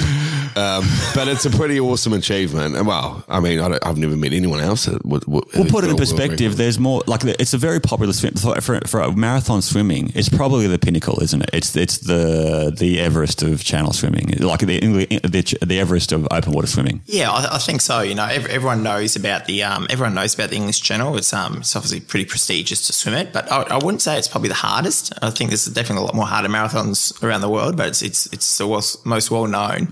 Um, 0.57 0.85
but 1.15 1.29
it's 1.29 1.45
a 1.45 1.51
pretty 1.51 1.81
awesome 1.81 2.13
achievement. 2.13 2.77
And 2.77 2.87
well, 2.87 3.25
I 3.29 3.41
mean, 3.41 3.61
I 3.61 3.69
don't, 3.69 3.85
I've 3.87 3.99
never 3.99 4.17
met 4.17 4.33
anyone 4.33 4.61
else. 4.61 4.87
That 4.87 5.05
would, 5.05 5.27
would, 5.27 5.45
We'll 5.55 5.67
put 5.67 5.85
it 5.85 5.91
in 5.91 5.97
perspective. 5.97 6.57
There's 6.57 6.79
more 6.79 7.03
like 7.07 7.25
it's 7.25 7.55
a 7.55 7.59
very 7.59 7.81
popular 7.81 8.13
swim 8.13 8.35
for, 8.35 8.61
for, 8.61 8.81
for 8.87 9.13
marathon 9.13 9.63
swimming. 9.63 10.13
It's 10.15 10.29
probably 10.29 10.67
the 10.67 10.79
pinnacle, 10.79 11.21
isn't 11.23 11.43
it? 11.43 11.51
It's 11.53 11.75
it's 11.77 11.99
the 11.99 12.75
the 12.77 13.01
Everest 13.01 13.43
of 13.43 13.65
channel 13.65 13.93
swimming, 13.93 14.35
like 14.39 14.61
the 14.61 14.81
the, 14.81 15.59
the 15.63 15.81
Everest 15.81 16.13
of 16.13 16.27
open 16.31 16.53
water 16.53 16.67
swimming. 16.67 17.03
Yeah, 17.07 17.31
I, 17.31 17.57
I 17.57 17.59
think 17.59 17.81
so. 17.81 18.01
You 18.01 18.15
know, 18.15 18.27
ev- 18.27 18.47
everyone 18.47 18.83
knows 18.83 19.17
about 19.17 19.47
the 19.47 19.63
um, 19.63 19.87
everyone 19.91 20.15
knows 20.15 20.35
about 20.35 20.51
the 20.51 20.57
English 20.57 20.83
Channel. 20.83 21.17
It's 21.17 21.33
um, 21.33 21.59
it's 21.59 21.75
obviously 21.75 22.01
pretty 22.01 22.27
prestigious 22.27 22.87
to 22.87 22.93
swim 22.93 23.15
it, 23.15 23.33
but 23.33 23.51
I, 23.51 23.63
I 23.63 23.77
wouldn't 23.77 24.03
say 24.03 24.19
it's 24.19 24.29
probably 24.29 24.49
the 24.49 24.55
hardest. 24.55 25.13
I 25.23 25.31
think 25.31 25.51
there's 25.51 25.65
definitely 25.67 26.03
a 26.03 26.07
lot 26.07 26.15
more 26.15 26.27
harder 26.27 26.49
marathons 26.49 27.23
around 27.23 27.41
the 27.41 27.51
world, 27.51 27.77
but 27.77 27.89
it's 27.89 28.03
it's 28.03 28.27
it's 28.33 28.59
the 28.59 28.67
most 29.05 29.31
well 29.31 29.47
known. 29.47 29.89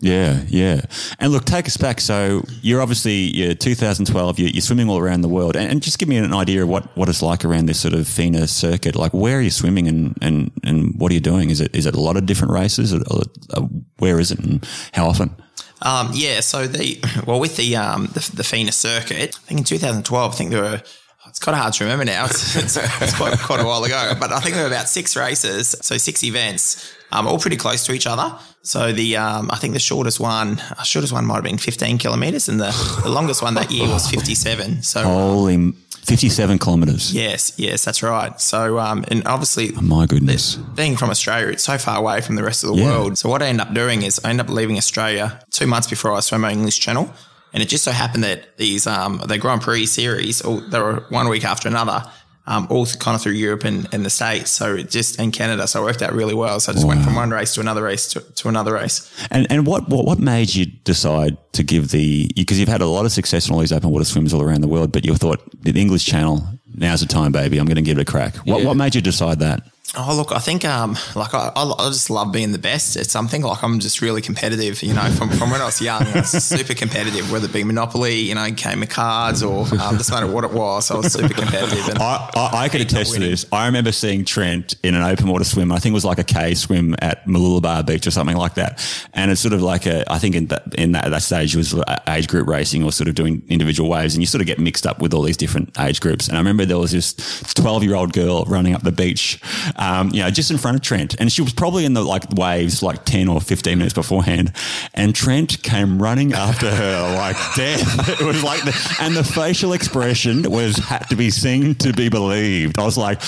Yeah, 0.00 0.44
yeah. 0.46 0.82
And 1.18 1.32
look, 1.32 1.44
take 1.44 1.66
us 1.66 1.76
back. 1.76 2.00
So 2.00 2.42
you're 2.62 2.80
obviously 2.80 3.14
you're 3.14 3.54
2012. 3.54 4.38
You're, 4.38 4.50
you're 4.50 4.60
swimming 4.60 4.88
all 4.88 4.98
around 4.98 5.22
the 5.22 5.28
world, 5.28 5.56
and, 5.56 5.70
and 5.70 5.82
just 5.82 5.98
give 5.98 6.08
me 6.08 6.16
an 6.16 6.32
idea 6.32 6.62
of 6.62 6.68
what, 6.68 6.96
what 6.96 7.08
it's 7.08 7.22
like 7.22 7.44
around 7.44 7.66
this 7.66 7.80
sort 7.80 7.94
of 7.94 8.06
FINA 8.06 8.46
circuit. 8.46 8.94
Like, 8.94 9.12
where 9.12 9.38
are 9.38 9.40
you 9.40 9.50
swimming, 9.50 9.88
and, 9.88 10.16
and, 10.22 10.52
and 10.62 10.94
what 11.00 11.10
are 11.10 11.14
you 11.14 11.20
doing? 11.20 11.50
Is 11.50 11.60
it 11.60 11.74
is 11.74 11.86
it 11.86 11.96
a 11.96 12.00
lot 12.00 12.16
of 12.16 12.26
different 12.26 12.52
races? 12.52 12.94
Or, 12.94 13.00
or, 13.10 13.22
uh, 13.54 13.62
where 13.98 14.20
is 14.20 14.30
it, 14.30 14.38
and 14.38 14.66
how 14.92 15.06
often? 15.06 15.34
Um, 15.82 16.10
yeah, 16.12 16.40
so 16.40 16.66
the 16.66 16.98
well 17.26 17.40
with 17.40 17.56
the 17.56 17.76
um, 17.76 18.06
the, 18.06 18.30
the 18.34 18.44
FINA 18.44 18.72
circuit, 18.72 19.36
I 19.36 19.48
think 19.48 19.60
in 19.60 19.64
2012, 19.64 20.32
I 20.32 20.36
think 20.36 20.50
there 20.50 20.62
were. 20.62 20.82
It's 21.26 21.38
kind 21.38 21.54
of 21.54 21.60
hard 21.60 21.74
to 21.74 21.84
remember 21.84 22.06
now. 22.06 22.24
It's, 22.30 22.56
it's, 22.56 22.76
it's 22.78 23.14
quite, 23.14 23.38
quite 23.38 23.60
a 23.60 23.64
while 23.64 23.84
ago, 23.84 24.14
but 24.18 24.32
I 24.32 24.40
think 24.40 24.54
there 24.54 24.64
were 24.64 24.74
about 24.74 24.88
six 24.88 25.14
races, 25.14 25.76
so 25.82 25.98
six 25.98 26.24
events, 26.24 26.90
um, 27.12 27.26
all 27.26 27.38
pretty 27.38 27.56
close 27.56 27.84
to 27.86 27.92
each 27.92 28.06
other. 28.06 28.38
So 28.62 28.92
the 28.92 29.16
um, 29.16 29.50
I 29.52 29.56
think 29.56 29.74
the 29.74 29.80
shortest 29.80 30.20
one, 30.20 30.58
uh, 30.58 30.82
shortest 30.82 31.12
one 31.12 31.24
might 31.26 31.36
have 31.36 31.44
been 31.44 31.58
15 31.58 31.98
kilometers, 31.98 32.48
and 32.48 32.60
the, 32.60 32.70
the 33.02 33.08
longest 33.08 33.42
one 33.42 33.54
that 33.54 33.70
year 33.70 33.88
was 33.88 34.08
57. 34.10 34.82
So 34.82 35.02
Holy, 35.04 35.72
57 36.04 36.58
kilometers. 36.58 37.12
yes, 37.14 37.52
yes, 37.56 37.84
that's 37.84 38.02
right. 38.02 38.38
So 38.40 38.78
um, 38.78 39.04
and 39.08 39.26
obviously 39.26 39.72
My 39.80 40.06
goodness. 40.06 40.56
being 40.56 40.96
from 40.96 41.10
Australia, 41.10 41.48
it's 41.48 41.62
so 41.64 41.78
far 41.78 41.98
away 41.98 42.20
from 42.20 42.36
the 42.36 42.42
rest 42.42 42.62
of 42.64 42.70
the 42.70 42.76
Yeah. 42.76 42.84
world. 42.86 43.16
So 43.18 43.28
what 43.28 43.42
I 43.42 43.46
end 43.46 43.60
up 43.60 43.72
doing 43.74 44.02
is 44.02 44.20
I 44.24 44.30
end 44.30 44.40
up 44.40 44.48
leaving 44.48 44.76
Australia 44.76 45.40
two 45.50 45.66
months 45.66 45.86
before 45.88 46.12
I 46.14 46.20
swam 46.20 46.42
my 46.42 46.52
English 46.52 46.78
Channel, 46.80 47.12
and 47.54 47.62
it 47.62 47.68
just 47.70 47.84
so 47.84 47.92
happened 47.92 48.24
that 48.24 48.56
these 48.58 48.86
um, 48.86 49.22
the 49.26 49.38
Grand 49.38 49.62
Prix 49.62 49.86
series, 49.86 50.42
all, 50.42 50.60
they 50.60 50.78
were 50.80 51.04
one 51.08 51.28
week 51.28 51.44
after 51.44 51.68
another. 51.68 52.04
Um, 52.50 52.66
all 52.70 52.86
kind 52.86 53.14
of 53.14 53.20
through 53.20 53.32
Europe 53.32 53.64
and, 53.64 53.86
and 53.92 54.06
the 54.06 54.10
States. 54.10 54.50
So 54.50 54.74
it 54.76 54.88
just 54.90 55.20
in 55.20 55.30
Canada. 55.32 55.68
So 55.68 55.82
it 55.82 55.84
worked 55.84 56.00
out 56.00 56.14
really 56.14 56.32
well. 56.34 56.58
So 56.60 56.72
I 56.72 56.74
just 56.74 56.86
went 56.86 57.04
from 57.04 57.14
one 57.14 57.30
race 57.30 57.52
to 57.54 57.60
another 57.60 57.82
race 57.82 58.08
to, 58.14 58.20
to 58.20 58.48
another 58.48 58.72
race. 58.72 58.96
And 59.30 59.46
and 59.52 59.66
what, 59.66 59.88
what 59.90 60.06
what 60.06 60.18
made 60.18 60.54
you 60.54 60.64
decide 60.84 61.36
to 61.52 61.62
give 61.62 61.90
the 61.90 62.30
because 62.34 62.58
you've 62.58 62.68
had 62.76 62.80
a 62.80 62.86
lot 62.86 63.04
of 63.04 63.12
success 63.12 63.48
in 63.48 63.54
all 63.54 63.60
these 63.60 63.72
open 63.72 63.90
water 63.90 64.04
swims 64.06 64.32
all 64.32 64.42
around 64.42 64.62
the 64.62 64.68
world, 64.68 64.92
but 64.92 65.04
you 65.04 65.14
thought 65.14 65.40
the 65.62 65.78
English 65.78 66.06
Channel 66.06 66.42
now's 66.74 67.00
the 67.00 67.06
time, 67.06 67.32
baby. 67.32 67.58
I'm 67.58 67.66
going 67.66 67.76
to 67.76 67.82
give 67.82 67.98
it 67.98 68.02
a 68.08 68.10
crack. 68.10 68.36
What 68.36 68.60
Yeah. 68.60 68.68
what 68.68 68.76
made 68.78 68.94
you 68.94 69.02
decide 69.02 69.40
that? 69.40 69.62
Oh, 69.96 70.14
look, 70.14 70.32
I 70.32 70.38
think, 70.38 70.66
um, 70.66 70.98
like, 71.16 71.32
I, 71.32 71.50
I 71.56 71.62
I 71.62 71.88
just 71.88 72.10
love 72.10 72.30
being 72.30 72.52
the 72.52 72.58
best 72.58 72.96
at 72.96 73.06
something. 73.06 73.40
Like, 73.40 73.62
I'm 73.64 73.78
just 73.78 74.02
really 74.02 74.20
competitive, 74.20 74.82
you 74.82 74.92
know, 74.92 75.08
from, 75.12 75.30
from 75.30 75.50
when 75.50 75.62
I 75.62 75.64
was 75.64 75.80
young, 75.80 76.02
I 76.02 76.20
was 76.20 76.30
super 76.44 76.74
competitive, 76.74 77.32
whether 77.32 77.46
it 77.46 77.54
be 77.54 77.64
Monopoly, 77.64 78.16
you 78.16 78.34
know, 78.34 78.50
game 78.50 78.82
of 78.82 78.90
cards, 78.90 79.42
or 79.42 79.62
um, 79.62 79.96
doesn't 79.96 80.14
matter 80.14 80.30
what 80.30 80.44
it 80.44 80.52
was. 80.52 80.90
I 80.90 80.96
was 80.96 81.10
super 81.12 81.32
competitive. 81.32 81.88
And 81.88 81.98
I, 82.00 82.30
I, 82.34 82.50
I 82.64 82.68
could 82.68 82.82
attest 82.82 83.14
to 83.14 83.20
this. 83.20 83.46
I 83.50 83.64
remember 83.64 83.90
seeing 83.90 84.26
Trent 84.26 84.74
in 84.82 84.94
an 84.94 85.02
open 85.02 85.26
water 85.26 85.44
swim. 85.44 85.72
I 85.72 85.78
think 85.78 85.92
it 85.92 85.94
was 85.94 86.04
like 86.04 86.18
a 86.18 86.24
K 86.24 86.54
swim 86.54 86.94
at 86.98 87.24
Mooloolaba 87.24 87.86
Beach 87.86 88.06
or 88.06 88.10
something 88.10 88.36
like 88.36 88.54
that. 88.54 88.84
And 89.14 89.30
it's 89.30 89.40
sort 89.40 89.54
of 89.54 89.62
like 89.62 89.86
a, 89.86 90.04
I 90.12 90.18
think 90.18 90.34
in 90.34 90.46
that, 90.48 90.74
in 90.74 90.92
that, 90.92 91.08
that 91.08 91.22
stage 91.22 91.54
it 91.54 91.58
was 91.58 91.74
age 92.06 92.28
group 92.28 92.46
racing 92.46 92.84
or 92.84 92.92
sort 92.92 93.08
of 93.08 93.14
doing 93.14 93.42
individual 93.48 93.88
waves 93.88 94.14
and 94.14 94.22
you 94.22 94.26
sort 94.26 94.42
of 94.42 94.46
get 94.46 94.58
mixed 94.58 94.86
up 94.86 95.00
with 95.00 95.14
all 95.14 95.22
these 95.22 95.38
different 95.38 95.78
age 95.80 96.00
groups. 96.00 96.28
And 96.28 96.36
I 96.36 96.40
remember 96.40 96.66
there 96.66 96.78
was 96.78 96.92
this 96.92 97.14
12 97.54 97.84
year 97.84 97.94
old 97.94 98.12
girl 98.12 98.44
running 98.44 98.74
up 98.74 98.82
the 98.82 98.92
beach, 98.92 99.40
um, 99.78 100.10
you 100.12 100.22
know, 100.22 100.30
just 100.30 100.50
in 100.50 100.58
front 100.58 100.76
of 100.76 100.82
Trent. 100.82 101.14
And 101.18 101.30
she 101.30 101.42
was 101.42 101.52
probably 101.52 101.84
in 101.84 101.94
the 101.94 102.02
like 102.02 102.30
waves 102.34 102.82
like 102.82 103.04
10 103.04 103.28
or 103.28 103.40
15 103.40 103.78
minutes 103.78 103.94
beforehand. 103.94 104.52
And 104.94 105.14
Trent 105.14 105.62
came 105.62 106.00
running 106.02 106.32
after 106.32 106.70
her 106.70 107.14
like 107.16 107.36
death. 107.56 108.20
It 108.20 108.24
was 108.24 108.42
like, 108.42 108.62
the, 108.64 108.96
and 109.00 109.16
the 109.16 109.24
facial 109.24 109.72
expression 109.72 110.50
was 110.50 110.76
had 110.76 111.08
to 111.08 111.16
be 111.16 111.30
seen 111.30 111.74
to 111.76 111.92
be 111.92 112.08
believed. 112.08 112.78
I 112.78 112.84
was 112.84 112.98
like, 112.98 113.20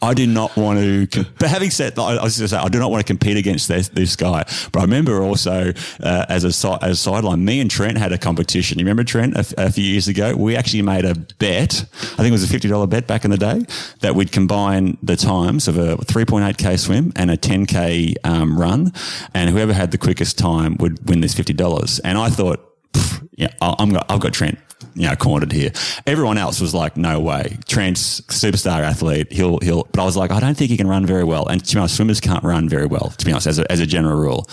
I 0.00 0.14
do 0.14 0.26
not 0.26 0.56
want 0.56 0.78
to, 0.78 1.24
but 1.38 1.48
having 1.48 1.70
said, 1.70 1.96
that, 1.96 2.02
I 2.02 2.22
was 2.22 2.38
going 2.38 2.44
to 2.44 2.48
say, 2.48 2.56
I 2.56 2.68
do 2.68 2.78
not 2.78 2.90
want 2.90 3.04
to 3.04 3.06
compete 3.06 3.36
against 3.36 3.68
this, 3.68 3.88
this 3.88 4.16
guy. 4.16 4.44
But 4.72 4.80
I 4.80 4.82
remember 4.82 5.22
also 5.22 5.72
uh, 6.02 6.26
as 6.28 6.44
a 6.44 6.78
as 6.82 6.92
a 6.92 6.96
sideline, 6.96 7.44
me 7.44 7.60
and 7.60 7.70
Trent 7.70 7.98
had 7.98 8.12
a 8.12 8.18
competition. 8.18 8.78
You 8.78 8.84
remember 8.84 9.04
Trent 9.04 9.34
a 9.36 9.72
few 9.72 9.84
years 9.84 10.08
ago? 10.08 10.34
We 10.36 10.56
actually 10.56 10.82
made 10.82 11.04
a 11.04 11.14
bet. 11.38 11.84
I 12.02 12.16
think 12.16 12.28
it 12.28 12.32
was 12.32 12.44
a 12.44 12.48
fifty 12.48 12.68
dollar 12.68 12.86
bet 12.86 13.06
back 13.06 13.24
in 13.24 13.30
the 13.30 13.36
day 13.36 13.64
that 14.00 14.14
we'd 14.14 14.32
combine 14.32 14.98
the 15.02 15.16
times 15.16 15.68
of 15.68 15.78
a 15.78 15.87
three 15.96 16.24
point 16.24 16.44
eight 16.44 16.58
k 16.58 16.76
swim 16.76 17.12
and 17.16 17.30
a 17.30 17.36
ten 17.36 17.66
k 17.66 18.14
um, 18.24 18.58
run, 18.58 18.92
and 19.34 19.50
whoever 19.50 19.72
had 19.72 19.90
the 19.90 19.98
quickest 19.98 20.38
time 20.38 20.76
would 20.78 21.08
win 21.08 21.20
this 21.20 21.34
fifty 21.34 21.52
dollars. 21.52 21.98
And 22.00 22.18
I 22.18 22.30
thought, 22.30 22.60
"Pff, 22.92 23.27
yeah, 23.38 23.48
I'm 23.62 23.92
got, 23.92 24.04
I've 24.10 24.20
got 24.20 24.32
Trent. 24.32 24.58
You 24.94 25.08
know, 25.08 25.16
cornered 25.16 25.50
here. 25.50 25.70
Everyone 26.06 26.38
else 26.38 26.60
was 26.60 26.72
like, 26.72 26.96
"No 26.96 27.18
way, 27.18 27.56
Trent's 27.66 28.20
superstar 28.22 28.82
athlete. 28.82 29.32
He'll, 29.32 29.58
he'll." 29.58 29.84
But 29.92 30.00
I 30.00 30.04
was 30.04 30.16
like, 30.16 30.30
"I 30.30 30.38
don't 30.38 30.56
think 30.56 30.70
he 30.70 30.76
can 30.76 30.86
run 30.86 31.04
very 31.04 31.24
well." 31.24 31.46
And 31.46 31.64
to 31.64 31.74
be 31.74 31.78
honest, 31.78 31.96
swimmers 31.96 32.20
can't 32.20 32.44
run 32.44 32.68
very 32.68 32.86
well. 32.86 33.10
To 33.10 33.24
be 33.24 33.32
honest, 33.32 33.48
as 33.48 33.58
a, 33.58 33.70
as 33.72 33.80
a 33.80 33.86
general 33.86 34.18
rule. 34.18 34.48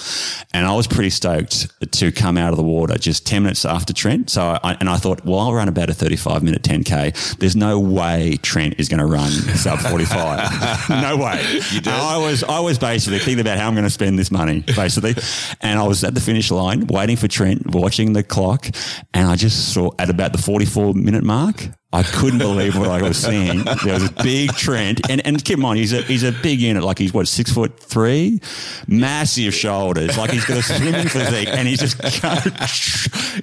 And 0.52 0.66
I 0.66 0.74
was 0.76 0.88
pretty 0.88 1.12
stoked 1.12 1.68
to 1.92 2.12
come 2.12 2.38
out 2.38 2.52
of 2.52 2.58
the 2.58 2.64
water 2.64 2.98
just 2.98 3.26
ten 3.26 3.44
minutes 3.44 3.66
after 3.66 3.94
Trent. 3.94 4.30
So, 4.32 4.60
I, 4.64 4.76
and 4.80 4.90
I 4.90 4.98
thought, 4.98 5.26
well, 5.26 5.40
I'll 5.40 5.54
run 5.54 5.68
about 5.68 5.90
a 5.90 5.94
thirty-five 5.94 6.42
minute 6.42 6.64
ten 6.64 6.84
k. 6.84 7.14
There's 7.38 7.56
no 7.56 7.80
way 7.80 8.38
Trent 8.42 8.80
is 8.80 8.90
going 8.90 9.00
to 9.00 9.06
run 9.08 9.30
sub 9.30 9.80
forty-five. 9.80 10.90
no 10.90 11.18
way. 11.18 11.62
I 11.86 12.18
was, 12.18 12.44
I 12.44 12.60
was 12.62 12.80
basically 12.80 13.20
thinking 13.20 13.42
about 13.42 13.60
how 13.60 13.68
I'm 13.68 13.74
going 13.76 13.84
to 13.86 13.92
spend 13.92 14.18
this 14.18 14.32
money, 14.32 14.62
basically. 14.76 15.16
and 15.62 15.80
I 15.80 15.84
was 15.88 16.04
at 16.04 16.16
the 16.16 16.22
finish 16.22 16.50
line 16.52 16.88
waiting 16.88 17.16
for 17.16 17.28
Trent, 17.28 17.68
watching 17.74 18.14
the 18.14 18.24
clock, 18.24 18.68
and 19.14 19.28
I 19.28 19.36
just 19.36 19.74
saw 19.74 19.92
at 20.00 20.10
about 20.10 20.32
the 20.32 20.38
44 20.38 20.94
minute 20.94 21.24
mark. 21.24 21.68
I 21.94 22.04
couldn't 22.04 22.40
believe 22.40 22.78
what 22.78 22.90
I 22.90 23.02
was 23.02 23.16
seeing. 23.18 23.64
There 23.64 23.94
was 23.94 24.04
a 24.04 24.12
big 24.22 24.52
Trent, 24.54 25.00
and 25.10 25.26
and 25.26 25.42
keep 25.44 25.56
in 25.56 25.62
mind 25.62 25.80
he's 25.80 25.94
a 25.94 26.02
he's 26.02 26.24
a 26.24 26.34
big 26.34 26.60
unit, 26.60 26.84
like 26.84 27.00
he's 27.00 27.14
what 27.14 27.26
six 27.28 27.54
foot 27.54 27.80
three, 27.80 28.42
massive 28.86 29.54
shoulders, 29.54 30.18
like 30.18 30.32
he's 30.32 30.44
got 30.44 30.58
a 30.58 30.62
swimming 30.62 31.08
physique, 31.08 31.48
and 31.48 31.68
he's 31.70 31.80
just 31.80 32.02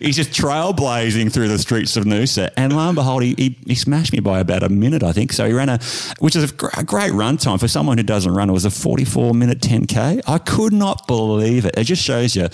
he's 0.03 0.17
just 0.17 0.31
trailblazing 0.31 1.33
through 1.33 1.49
the 1.49 1.59
streets 1.59 1.97
of 1.97 2.05
Noosa. 2.05 2.51
And 2.57 2.75
lo 2.77 2.87
and 2.89 2.95
behold, 2.95 3.23
he, 3.23 3.35
he 3.39 3.57
he 3.67 3.75
smashed 3.75 4.13
me 4.13 4.21
by 4.21 4.41
about 4.41 4.63
a 4.63 4.69
minute, 4.69 5.03
I 5.03 5.13
think. 5.13 5.33
So 5.33 5.47
he 5.47 5.55
ran 5.55 5.71
a, 5.71 5.79
which 6.19 6.37
is 6.37 6.51
a, 6.51 6.55
gr- 6.55 6.69
a 6.77 6.85
great 6.85 7.13
run 7.13 7.39
time 7.39 7.57
for 7.59 7.69
someone 7.69 7.97
who 7.97 8.05
doesn't 8.05 8.33
run. 8.35 8.51
It 8.51 8.53
was 8.53 8.67
a 8.67 8.71
forty 8.71 9.05
four 9.07 9.33
minute 9.33 9.63
ten 9.63 9.87
k. 9.87 10.21
I 10.27 10.37
could 10.39 10.75
not 10.75 11.07
believe 11.07 11.65
it. 11.65 11.79
It 11.79 11.85
just 11.85 12.03
shows 12.03 12.37
you, 12.37 12.49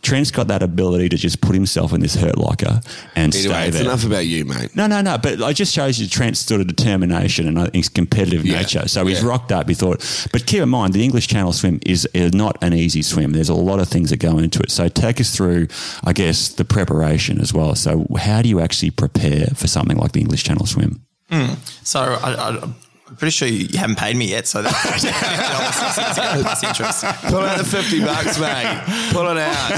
Trent's 0.00 0.30
got 0.30 0.48
that 0.48 0.62
ability 0.62 1.10
to 1.10 1.16
just 1.18 1.42
put 1.42 1.54
himself 1.54 1.92
in 1.92 2.00
this 2.00 2.14
hurt 2.14 2.38
locker 2.38 2.80
and 3.16 3.34
Anyway, 3.34 3.52
stay 3.52 3.66
it's 3.68 3.76
there. 3.76 3.84
enough 3.86 4.04
about 4.06 4.24
you, 4.26 4.44
mate. 4.46 4.74
No, 4.74 4.86
no, 4.86 5.02
no. 5.02 5.18
But 5.18 5.31
it 5.40 5.54
just 5.54 5.72
shows 5.74 5.98
you 5.98 6.08
Trent's 6.08 6.40
sort 6.40 6.60
of 6.60 6.66
determination 6.66 7.48
and 7.48 7.58
I 7.58 7.62
think 7.64 7.74
his 7.76 7.88
competitive 7.88 8.44
Yeah, 8.44 8.60
nature. 8.60 8.88
So 8.88 9.06
he's 9.06 9.22
yeah. 9.22 9.28
rocked 9.28 9.52
up. 9.52 9.68
He 9.68 9.74
thought, 9.74 10.00
but 10.32 10.46
keep 10.46 10.60
in 10.62 10.68
mind, 10.68 10.92
the 10.94 11.02
English 11.04 11.28
Channel 11.28 11.52
swim 11.52 11.80
is, 11.86 12.06
is 12.14 12.32
not 12.34 12.56
an 12.62 12.72
easy 12.74 13.02
swim. 13.02 13.32
There's 13.32 13.48
a 13.48 13.54
lot 13.54 13.80
of 13.80 13.88
things 13.88 14.10
that 14.10 14.18
go 14.18 14.38
into 14.38 14.60
it. 14.60 14.70
So 14.70 14.88
take 14.88 15.20
us 15.20 15.34
through, 15.34 15.68
I 16.04 16.12
guess, 16.12 16.48
the 16.48 16.64
preparation 16.64 17.40
as 17.40 17.52
well. 17.52 17.74
So 17.74 18.06
how 18.18 18.42
do 18.42 18.48
you 18.48 18.60
actually 18.60 18.90
prepare 18.90 19.46
for 19.54 19.66
something 19.66 19.96
like 19.96 20.12
the 20.12 20.20
English 20.20 20.44
Channel 20.44 20.66
swim? 20.66 21.02
Hmm. 21.30 21.54
So 21.82 22.00
I, 22.00 22.34
I, 22.34 22.68
I'm 23.12 23.16
pretty 23.16 23.32
sure 23.32 23.46
you 23.46 23.78
haven't 23.78 23.96
paid 23.98 24.16
me 24.16 24.30
yet. 24.30 24.46
So 24.46 24.62
that's 24.62 24.74
plus 26.42 26.64
interest. 26.64 27.04
Pull 27.26 27.40
out 27.40 27.58
the 27.58 27.64
50 27.64 28.00
bucks, 28.00 28.38
mate. 28.40 28.82
Pull 29.12 29.28
it 29.28 29.36
out. 29.36 29.72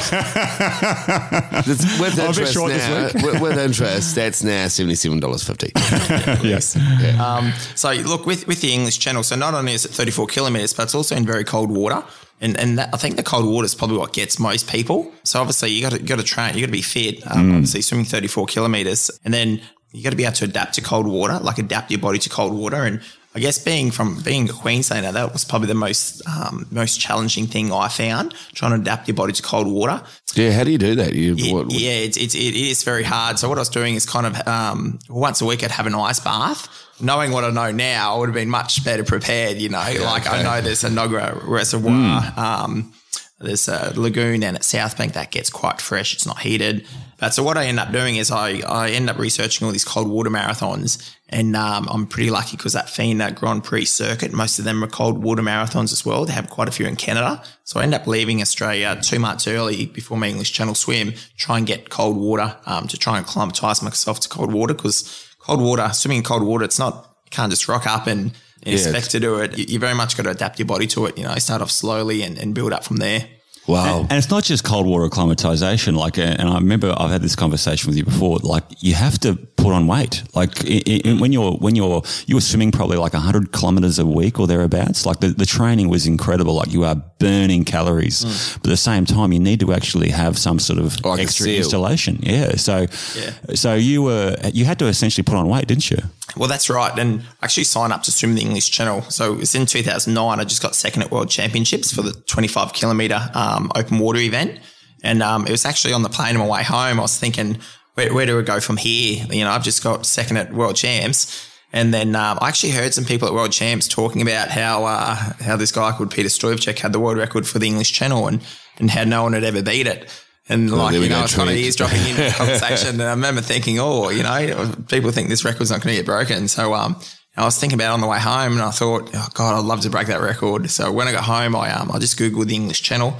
It's 1.66 1.98
with 1.98 2.12
I'm 2.12 2.26
a 2.26 2.28
bit 2.28 2.28
interest 2.28 2.52
short 2.52 2.70
this 2.70 2.86
now. 2.86 3.06
week. 3.06 3.14
With, 3.24 3.40
with 3.40 3.58
interest, 3.58 4.14
that's 4.14 4.44
now 4.44 4.66
$77.50. 4.66 6.44
Yes. 6.44 6.76
Um, 7.18 7.52
so 7.74 7.90
look 7.92 8.24
with 8.24 8.46
with 8.46 8.60
the 8.60 8.72
English 8.72 9.00
Channel. 9.00 9.24
So 9.24 9.34
not 9.34 9.52
only 9.54 9.72
is 9.74 9.84
it 9.84 9.90
34 9.90 10.28
kilometers, 10.28 10.72
but 10.72 10.84
it's 10.84 10.94
also 10.94 11.16
in 11.16 11.26
very 11.26 11.42
cold 11.42 11.72
water. 11.72 12.04
And 12.40 12.56
and 12.56 12.78
that, 12.78 12.90
I 12.94 12.98
think 12.98 13.16
the 13.16 13.24
cold 13.24 13.46
water 13.46 13.64
is 13.64 13.74
probably 13.74 13.96
what 13.98 14.12
gets 14.12 14.38
most 14.38 14.68
people. 14.70 15.10
So 15.24 15.40
obviously 15.40 15.70
you 15.72 15.82
got 15.82 15.90
to 15.92 15.98
got 15.98 16.18
to 16.18 16.22
train. 16.24 16.54
You 16.54 16.60
got 16.60 16.66
to 16.66 16.72
be 16.72 16.82
fit. 16.82 17.20
Um, 17.28 17.50
Obviously 17.52 17.82
swimming 17.82 18.04
34 18.06 18.46
kilometers, 18.46 19.10
and 19.24 19.34
then 19.34 19.60
you 19.90 20.04
got 20.04 20.10
to 20.10 20.16
be 20.16 20.24
able 20.24 20.34
to 20.36 20.44
adapt 20.44 20.74
to 20.74 20.82
cold 20.82 21.08
water, 21.08 21.38
like 21.40 21.58
adapt 21.58 21.90
your 21.90 22.00
body 22.00 22.18
to 22.20 22.28
cold 22.28 22.52
water. 22.56 22.84
And 22.84 23.00
I 23.36 23.40
guess 23.40 23.58
being 23.58 23.90
from 23.90 24.22
being 24.22 24.48
a 24.48 24.52
Queenslander, 24.52 25.10
that 25.10 25.32
was 25.32 25.44
probably 25.44 25.66
the 25.68 25.74
most 25.74 26.22
um, 26.28 26.66
most 26.70 27.00
challenging 27.00 27.46
thing 27.48 27.72
I 27.72 27.88
found 27.88 28.32
trying 28.54 28.72
to 28.76 28.80
adapt 28.80 29.08
your 29.08 29.16
body 29.16 29.32
to 29.32 29.42
cold 29.42 29.66
water. 29.66 30.00
Yeah, 30.36 30.52
how 30.52 30.62
do 30.64 30.70
you 30.70 30.78
do 30.78 30.94
that? 30.94 31.14
You, 31.14 31.34
Yeah, 31.34 31.52
what, 31.52 31.66
what- 31.66 31.74
yeah 31.74 31.90
it's, 31.92 32.16
it's, 32.16 32.34
it 32.34 32.54
is 32.54 32.84
very 32.84 33.02
hard. 33.02 33.38
So 33.40 33.48
what 33.48 33.58
I 33.58 33.60
was 33.62 33.68
doing 33.68 33.96
is 33.96 34.06
kind 34.06 34.26
of 34.26 34.46
um, 34.46 34.98
once 35.08 35.40
a 35.40 35.46
week 35.46 35.64
I'd 35.64 35.72
have 35.72 35.86
an 35.86 35.94
ice 35.96 36.20
bath. 36.20 36.68
Knowing 37.00 37.32
what 37.32 37.42
I 37.42 37.50
know 37.50 37.72
now, 37.72 38.14
I 38.14 38.18
would 38.18 38.28
have 38.28 38.34
been 38.34 38.48
much 38.50 38.84
better 38.84 39.02
prepared. 39.02 39.56
You 39.58 39.68
know, 39.68 39.78
like 40.04 40.28
I 40.28 40.42
know 40.44 40.60
there's 40.60 40.82
Enoggera 40.84 41.42
reservoir, 41.44 42.32
um, 42.36 42.92
there's 43.40 43.68
a 43.68 43.92
lagoon 43.98 44.40
down 44.40 44.54
at 44.54 44.64
South 44.64 44.96
Bank 44.96 45.14
that 45.14 45.30
gets 45.32 45.50
quite 45.50 45.80
fresh. 45.80 46.14
It's 46.14 46.26
not 46.26 46.40
heated. 46.40 46.86
But 47.18 47.34
so 47.34 47.42
what 47.42 47.56
I 47.56 47.66
end 47.66 47.80
up 47.80 47.90
doing 47.90 48.16
is 48.16 48.30
I, 48.30 48.60
I 48.60 48.90
end 48.90 49.10
up 49.10 49.18
researching 49.18 49.66
all 49.66 49.72
these 49.72 49.84
cold 49.84 50.08
water 50.08 50.30
marathons, 50.30 51.14
and 51.28 51.56
um, 51.56 51.88
I'm 51.90 52.06
pretty 52.06 52.30
lucky 52.30 52.56
because 52.56 52.74
that 52.74 52.88
FINA 52.88 53.32
Grand 53.32 53.64
Prix 53.64 53.86
circuit, 53.86 54.32
most 54.32 54.58
of 54.58 54.64
them 54.64 54.82
are 54.84 54.88
cold 54.88 55.22
water 55.22 55.42
marathons 55.42 55.92
as 55.92 56.04
well. 56.06 56.24
They 56.24 56.32
have 56.32 56.48
quite 56.48 56.68
a 56.68 56.72
few 56.72 56.86
in 56.86 56.96
Canada. 56.96 57.42
So 57.64 57.80
I 57.80 57.82
end 57.82 57.94
up 57.94 58.06
leaving 58.06 58.40
Australia 58.40 58.98
two 59.02 59.18
months 59.18 59.48
early 59.48 59.86
before 59.86 60.16
my 60.16 60.28
English 60.28 60.52
Channel 60.52 60.74
swim, 60.74 61.14
try 61.36 61.58
and 61.58 61.66
get 61.66 61.90
cold 61.90 62.16
water 62.16 62.56
um, 62.66 62.86
to 62.88 62.96
try 62.96 63.16
and 63.18 63.26
acclimatise 63.26 63.82
myself 63.82 64.20
to 64.20 64.28
cold 64.28 64.52
water 64.52 64.74
because 64.74 65.28
cold 65.38 65.60
water, 65.60 65.88
swimming 65.92 66.18
in 66.18 66.24
cold 66.24 66.42
water, 66.42 66.64
it's 66.64 66.78
not, 66.78 67.16
can't 67.30 67.50
just 67.50 67.68
rock 67.68 67.86
up 67.86 68.06
and, 68.06 68.32
and 68.64 68.74
Yeah, 68.74 68.80
expect 68.80 69.10
to 69.12 69.20
do 69.20 69.36
it. 69.40 69.56
You, 69.58 69.64
you 69.68 69.78
very 69.78 69.94
much 69.94 70.16
got 70.16 70.24
to 70.24 70.30
adapt 70.30 70.58
your 70.58 70.66
body 70.66 70.86
to 70.88 71.06
it. 71.06 71.16
You 71.18 71.24
know, 71.24 71.34
start 71.36 71.62
off 71.62 71.70
slowly 71.70 72.22
and, 72.22 72.38
and 72.38 72.54
build 72.54 72.72
up 72.72 72.84
from 72.84 72.96
there. 72.98 73.26
wow. 73.66 74.00
And 74.00 74.12
it's 74.12 74.30
not 74.30 74.44
just 74.44 74.62
cold 74.64 74.86
water 74.86 75.06
acclimatization. 75.06 75.94
Like, 75.94 76.18
and 76.18 76.42
I 76.42 76.54
remember 76.54 76.94
I've 76.98 77.10
had 77.10 77.22
this 77.22 77.34
conversation 77.36 77.88
with 77.88 77.96
you 77.96 78.04
before. 78.04 78.38
Like, 78.38 78.64
you 78.80 78.94
have 78.94 79.18
to 79.20 79.36
put 79.36 79.72
on 79.72 79.86
weight. 79.86 80.22
Like, 80.34 80.50
i 80.66 80.82
i 81.06 81.12
when 81.18 81.32
you're 81.32 81.52
when 81.52 81.74
you're 81.74 82.02
you 82.26 82.34
were 82.34 82.42
swimming 82.42 82.72
probably 82.72 82.98
like 82.98 83.14
hundred 83.14 83.52
kilometers 83.52 83.98
a 83.98 84.04
week 84.04 84.38
or 84.38 84.46
thereabouts. 84.46 85.06
Like, 85.06 85.20
the, 85.20 85.28
the 85.28 85.46
training 85.46 85.88
was 85.88 86.06
incredible. 86.06 86.54
Like, 86.54 86.72
you 86.74 86.84
are 86.84 86.96
burning 87.18 87.64
calories, 87.64 88.24
mm. 88.24 88.54
but 88.60 88.66
at 88.66 88.70
the 88.70 88.76
same 88.76 89.06
time, 89.06 89.32
you 89.32 89.40
need 89.40 89.60
to 89.60 89.72
actually 89.72 90.10
have 90.10 90.36
some 90.36 90.58
sort 90.58 90.78
of 90.78 91.02
Like 91.02 91.20
extra 91.20 91.48
installation. 91.48 92.18
Yeah. 92.22 92.56
So, 92.56 92.86
Yeah. 93.16 93.30
so 93.54 93.74
you 93.74 94.02
were 94.02 94.36
you 94.52 94.66
had 94.66 94.78
to 94.80 94.86
essentially 94.86 95.24
put 95.24 95.36
on 95.36 95.48
weight, 95.48 95.66
didn't 95.68 95.90
you? 95.90 95.98
Well, 96.36 96.48
that's 96.48 96.68
right. 96.68 96.96
And 96.98 97.20
I 97.40 97.44
actually 97.44 97.64
signed 97.64 97.92
up 97.92 98.02
to 98.04 98.12
swim 98.12 98.34
the 98.34 98.42
English 98.42 98.70
Channel. 98.70 99.02
So 99.02 99.32
it 99.32 99.38
was 99.38 99.54
in 99.54 99.66
2009. 99.66 100.40
I 100.40 100.44
just 100.44 100.62
got 100.62 100.74
second 100.74 101.02
at 101.02 101.10
World 101.10 101.30
Championships 101.30 101.92
for 101.92 102.02
the 102.02 102.12
25 102.12 102.72
kilometer 102.72 103.20
um, 103.34 103.70
open 103.74 103.98
water 103.98 104.18
event. 104.18 104.58
And 105.02 105.22
um, 105.22 105.46
it 105.46 105.50
was 105.50 105.64
actually 105.64 105.94
on 105.94 106.02
the 106.02 106.08
plane 106.08 106.36
on 106.36 106.46
my 106.46 106.48
way 106.48 106.62
home. 106.62 106.98
I 106.98 107.02
was 107.02 107.18
thinking, 107.18 107.58
where, 107.94 108.12
where 108.12 108.26
do 108.26 108.36
we 108.36 108.42
go 108.42 108.60
from 108.60 108.76
here? 108.76 109.26
You 109.30 109.44
know, 109.44 109.50
I've 109.50 109.62
just 109.62 109.82
got 109.82 110.06
second 110.06 110.38
at 110.38 110.52
World 110.52 110.76
Champs. 110.76 111.50
And 111.72 111.92
then 111.92 112.14
um, 112.14 112.38
I 112.40 112.48
actually 112.48 112.70
heard 112.70 112.94
some 112.94 113.04
people 113.04 113.26
at 113.26 113.34
World 113.34 113.50
Champs 113.50 113.88
talking 113.88 114.22
about 114.22 114.48
how 114.48 114.84
uh, 114.84 115.16
how 115.40 115.56
this 115.56 115.72
guy 115.72 115.90
called 115.90 116.12
Peter 116.12 116.28
Stoychev 116.28 116.78
had 116.78 116.92
the 116.92 117.00
world 117.00 117.18
record 117.18 117.48
for 117.48 117.58
the 117.58 117.66
English 117.66 117.92
Channel 117.92 118.28
and, 118.28 118.46
and 118.78 118.90
how 118.90 119.02
no 119.02 119.24
one 119.24 119.32
had 119.32 119.42
ever 119.42 119.60
beat 119.60 119.88
it. 119.88 120.08
And 120.48 120.70
like, 120.70 120.94
you 120.94 121.08
know, 121.08 121.18
I 121.18 121.22
was 121.22 121.34
kind 121.34 121.48
of 121.48 121.56
eavesdropping 121.56 122.00
into 122.00 122.22
the 122.22 122.30
conversation. 122.36 123.00
And 123.00 123.02
I 123.02 123.10
remember 123.10 123.40
thinking, 123.40 123.78
oh, 123.78 124.10
you 124.10 124.22
know, 124.22 124.74
people 124.88 125.10
think 125.10 125.28
this 125.28 125.44
record's 125.44 125.70
not 125.70 125.80
going 125.80 125.94
to 125.94 126.00
get 126.00 126.06
broken. 126.06 126.48
So, 126.48 126.74
um, 126.74 126.96
I 127.36 127.44
was 127.44 127.58
thinking 127.58 127.78
about 127.78 127.90
it 127.90 127.94
on 127.94 128.00
the 128.00 128.06
way 128.06 128.20
home 128.20 128.52
and 128.52 128.62
I 128.62 128.70
thought, 128.70 129.10
oh 129.12 129.28
God, 129.34 129.58
I'd 129.58 129.64
love 129.64 129.80
to 129.80 129.90
break 129.90 130.06
that 130.06 130.20
record. 130.20 130.70
So 130.70 130.92
when 130.92 131.08
I 131.08 131.12
got 131.12 131.24
home, 131.24 131.56
I, 131.56 131.72
um, 131.72 131.90
I 131.90 131.98
just 131.98 132.16
Googled 132.18 132.46
the 132.46 132.54
English 132.54 132.82
channel. 132.82 133.16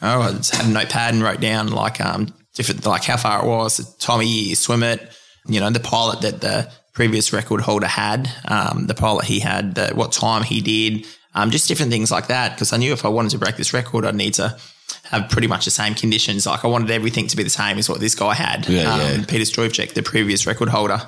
Oh, 0.00 0.22
I 0.22 0.32
just 0.32 0.54
had 0.54 0.66
a 0.66 0.72
notepad 0.72 1.14
and 1.14 1.22
wrote 1.22 1.40
down 1.40 1.68
like, 1.68 2.00
um, 2.00 2.34
different, 2.54 2.84
like 2.84 3.04
how 3.04 3.16
far 3.16 3.44
it 3.44 3.46
was, 3.46 3.76
the 3.76 3.98
time 4.00 4.20
of 4.20 4.26
year 4.26 4.48
you 4.48 4.56
swim 4.56 4.82
it, 4.82 5.16
you 5.46 5.60
know, 5.60 5.70
the 5.70 5.78
pilot 5.78 6.22
that 6.22 6.40
the 6.40 6.70
previous 6.92 7.32
record 7.32 7.60
holder 7.60 7.86
had, 7.86 8.28
um, 8.48 8.86
the 8.88 8.94
pilot 8.94 9.26
he 9.26 9.38
had, 9.38 9.76
the, 9.76 9.90
what 9.94 10.10
time 10.10 10.42
he 10.42 10.60
did, 10.60 11.06
um, 11.34 11.52
just 11.52 11.68
different 11.68 11.92
things 11.92 12.10
like 12.10 12.26
that. 12.26 12.54
Because 12.54 12.72
I 12.72 12.78
knew 12.78 12.92
if 12.92 13.04
I 13.04 13.08
wanted 13.08 13.30
to 13.30 13.38
break 13.38 13.56
this 13.56 13.72
record, 13.72 14.04
I'd 14.04 14.16
need 14.16 14.34
to 14.34 14.58
have 15.12 15.30
pretty 15.30 15.48
much 15.48 15.64
the 15.64 15.70
same 15.70 15.94
conditions. 15.94 16.46
Like 16.46 16.64
I 16.64 16.68
wanted 16.68 16.90
everything 16.90 17.26
to 17.28 17.36
be 17.36 17.42
the 17.42 17.50
same 17.50 17.78
as 17.78 17.88
what 17.88 18.00
this 18.00 18.14
guy 18.14 18.34
had. 18.34 18.68
Yeah, 18.68 18.92
um, 18.92 19.00
yeah. 19.00 19.24
Peter 19.26 19.44
Stoychev, 19.44 19.94
the 19.94 20.02
previous 20.02 20.46
record 20.46 20.68
holder. 20.68 21.00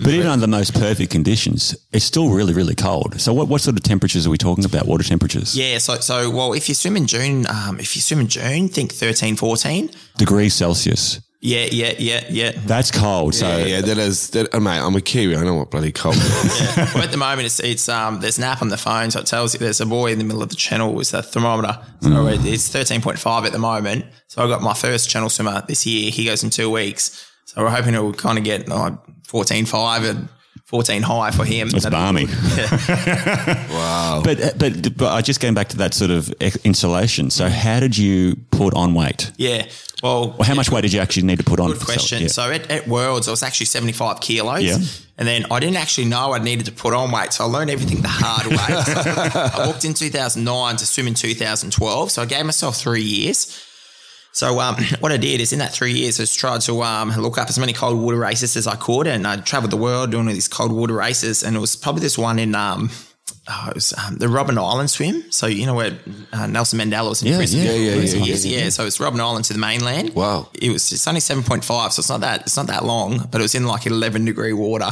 But 0.00 0.14
even 0.14 0.26
under 0.28 0.40
the 0.40 0.48
most 0.48 0.72
perfect 0.72 1.12
conditions, 1.12 1.76
it's 1.92 2.06
still 2.06 2.30
really, 2.30 2.54
really 2.54 2.74
cold. 2.74 3.20
So, 3.20 3.34
what, 3.34 3.48
what 3.48 3.60
sort 3.60 3.76
of 3.76 3.82
temperatures 3.82 4.26
are 4.26 4.30
we 4.30 4.38
talking 4.38 4.64
about? 4.64 4.86
Water 4.86 5.04
temperatures? 5.04 5.56
Yeah, 5.56 5.76
so 5.76 5.96
so 5.96 6.30
well, 6.30 6.54
if 6.54 6.70
you 6.70 6.74
swim 6.74 6.96
in 6.96 7.06
June, 7.06 7.46
um, 7.48 7.78
if 7.78 7.94
you 7.94 8.00
swim 8.00 8.20
in 8.20 8.28
June, 8.28 8.68
think 8.68 8.92
13, 8.92 9.36
14. 9.36 9.90
Degrees 10.16 10.54
Celsius. 10.54 11.20
Yeah, 11.44 11.66
yeah, 11.70 11.92
yeah, 11.98 12.24
yeah. 12.30 12.52
That's 12.64 12.90
cold. 12.90 13.34
So, 13.34 13.46
yeah, 13.46 13.66
yeah, 13.66 13.80
that 13.82 13.98
is. 13.98 14.30
That, 14.30 14.54
uh, 14.54 14.60
mate, 14.60 14.78
I'm 14.78 14.96
a 14.96 15.00
Kiwi. 15.02 15.36
I 15.36 15.44
know 15.44 15.56
what 15.56 15.70
bloody 15.70 15.92
cold. 15.92 16.16
is. 16.16 16.22
well, 16.94 17.02
at 17.02 17.10
the 17.10 17.18
moment, 17.18 17.44
it's 17.44 17.60
it's 17.60 17.86
um, 17.86 18.20
there's 18.20 18.38
an 18.38 18.44
app 18.44 18.62
on 18.62 18.70
the 18.70 18.78
phone, 18.78 19.10
so 19.10 19.20
it 19.20 19.26
tells 19.26 19.52
you 19.52 19.60
there's 19.60 19.78
a 19.82 19.84
buoy 19.84 20.12
in 20.12 20.18
the 20.18 20.24
middle 20.24 20.42
of 20.42 20.48
the 20.48 20.56
channel 20.56 20.94
with 20.94 21.12
a 21.12 21.22
thermometer. 21.22 21.78
So 22.00 22.28
it, 22.28 22.46
it's 22.46 22.70
13.5 22.70 23.44
at 23.44 23.52
the 23.52 23.58
moment. 23.58 24.06
So 24.28 24.42
I 24.42 24.48
got 24.48 24.62
my 24.62 24.72
first 24.72 25.10
channel 25.10 25.28
swimmer 25.28 25.62
this 25.68 25.84
year. 25.84 26.10
He 26.10 26.24
goes 26.24 26.42
in 26.42 26.48
two 26.48 26.70
weeks. 26.70 27.30
So 27.44 27.62
we're 27.62 27.68
hoping 27.68 27.92
it 27.92 28.00
will 28.00 28.14
kind 28.14 28.38
of 28.38 28.44
get 28.44 28.66
like 28.66 28.94
14.5 29.24 30.08
and 30.08 30.28
14 30.64 31.02
high 31.02 31.30
for 31.30 31.44
him. 31.44 31.68
It's 31.68 31.84
That'd 31.84 31.92
balmy. 31.92 32.26
good. 32.26 32.36
wow. 33.70 34.22
But, 34.24 34.40
uh, 34.40 34.50
but 34.56 34.96
but 34.96 35.12
I 35.12 35.20
just 35.20 35.40
going 35.40 35.54
back 35.54 35.68
to 35.68 35.76
that 35.78 35.92
sort 35.94 36.10
of 36.10 36.30
insulation. 36.64 37.30
So 37.30 37.48
how 37.48 37.80
did 37.80 37.96
you 37.98 38.36
put 38.50 38.72
on 38.74 38.94
weight? 38.94 39.30
Yeah. 39.36 39.66
Well, 40.02 40.34
Or 40.38 40.44
how 40.44 40.54
much 40.54 40.70
weight 40.70 40.82
did 40.82 40.92
you 40.92 41.00
actually 41.00 41.24
need 41.24 41.38
to 41.38 41.44
put 41.44 41.60
on? 41.60 41.70
Good 41.72 41.80
question. 41.84 42.22
Yeah. 42.22 42.28
So 42.28 42.50
at, 42.50 42.70
at 42.70 42.88
Worlds, 42.88 43.28
I 43.28 43.30
was 43.30 43.42
actually 43.42 43.66
75 43.66 44.20
kilos. 44.20 44.62
Yeah. 44.62 44.78
And 45.16 45.28
then 45.28 45.46
I 45.50 45.60
didn't 45.60 45.76
actually 45.76 46.06
know 46.06 46.32
I 46.32 46.38
needed 46.38 46.66
to 46.66 46.72
put 46.72 46.92
on 46.92 47.12
weight. 47.12 47.32
So 47.32 47.44
I 47.44 47.46
learned 47.46 47.70
everything 47.70 48.02
the 48.02 48.08
hard 48.08 48.46
way. 48.46 48.56
I 49.62 49.66
walked 49.66 49.84
in 49.84 49.94
2009 49.94 50.76
to 50.76 50.86
swim 50.86 51.06
in 51.06 51.14
2012. 51.14 52.10
So 52.10 52.22
I 52.22 52.24
gave 52.26 52.44
myself 52.44 52.76
three 52.76 53.02
years. 53.02 53.64
So 54.34 54.60
um, 54.60 54.76
what 55.00 55.12
I 55.12 55.16
did 55.16 55.40
is 55.40 55.52
in 55.52 55.60
that 55.60 55.72
three 55.72 55.92
years, 55.92 56.20
I 56.20 56.24
just 56.24 56.38
tried 56.38 56.60
to 56.62 56.82
um, 56.82 57.10
look 57.10 57.38
up 57.38 57.48
as 57.48 57.58
many 57.58 57.72
cold 57.72 57.98
water 57.98 58.18
races 58.18 58.56
as 58.56 58.66
I 58.66 58.76
could. 58.76 59.06
And 59.06 59.26
I 59.26 59.36
traveled 59.36 59.70
the 59.70 59.78
world 59.78 60.10
doing 60.10 60.26
all 60.26 60.34
these 60.34 60.48
cold 60.48 60.72
water 60.72 60.94
races. 60.94 61.42
And 61.42 61.56
it 61.56 61.60
was 61.60 61.74
probably 61.76 62.02
this 62.02 62.18
one 62.18 62.38
in 62.38 62.54
um, 62.54 62.90
oh, 63.48 63.66
it 63.68 63.74
was 63.74 63.92
um, 63.94 64.16
the 64.16 64.26
Robben 64.26 64.56
Island 64.58 64.90
swim. 64.90 65.30
So 65.30 65.46
you 65.46 65.66
know 65.66 65.74
where 65.74 65.98
uh, 66.32 66.46
Nelson 66.46 66.78
Mandela 66.78 67.08
was 67.10 67.22
in 67.22 67.28
Yeah, 67.28 67.36
prison. 67.36 67.60
yeah, 67.62 67.72
yeah, 67.72 67.94
for 67.94 68.16
yeah, 68.16 68.24
years? 68.24 68.46
yeah, 68.46 68.58
yeah. 68.64 68.68
So 68.70 68.86
it's 68.86 68.98
Robben 68.98 69.20
Island 69.20 69.44
to 69.46 69.52
the 69.52 69.58
mainland. 69.58 70.14
Wow. 70.14 70.48
It 70.54 70.70
was 70.70 70.90
it's 70.92 71.06
only 71.06 71.20
seven 71.20 71.42
point 71.42 71.64
five, 71.64 71.92
so 71.92 72.00
it's 72.00 72.08
not 72.08 72.20
that 72.20 72.42
it's 72.42 72.56
not 72.56 72.66
that 72.68 72.84
long, 72.84 73.28
but 73.30 73.40
it 73.40 73.42
was 73.44 73.54
in 73.54 73.66
like 73.66 73.86
eleven 73.86 74.24
degree 74.24 74.52
water. 74.52 74.90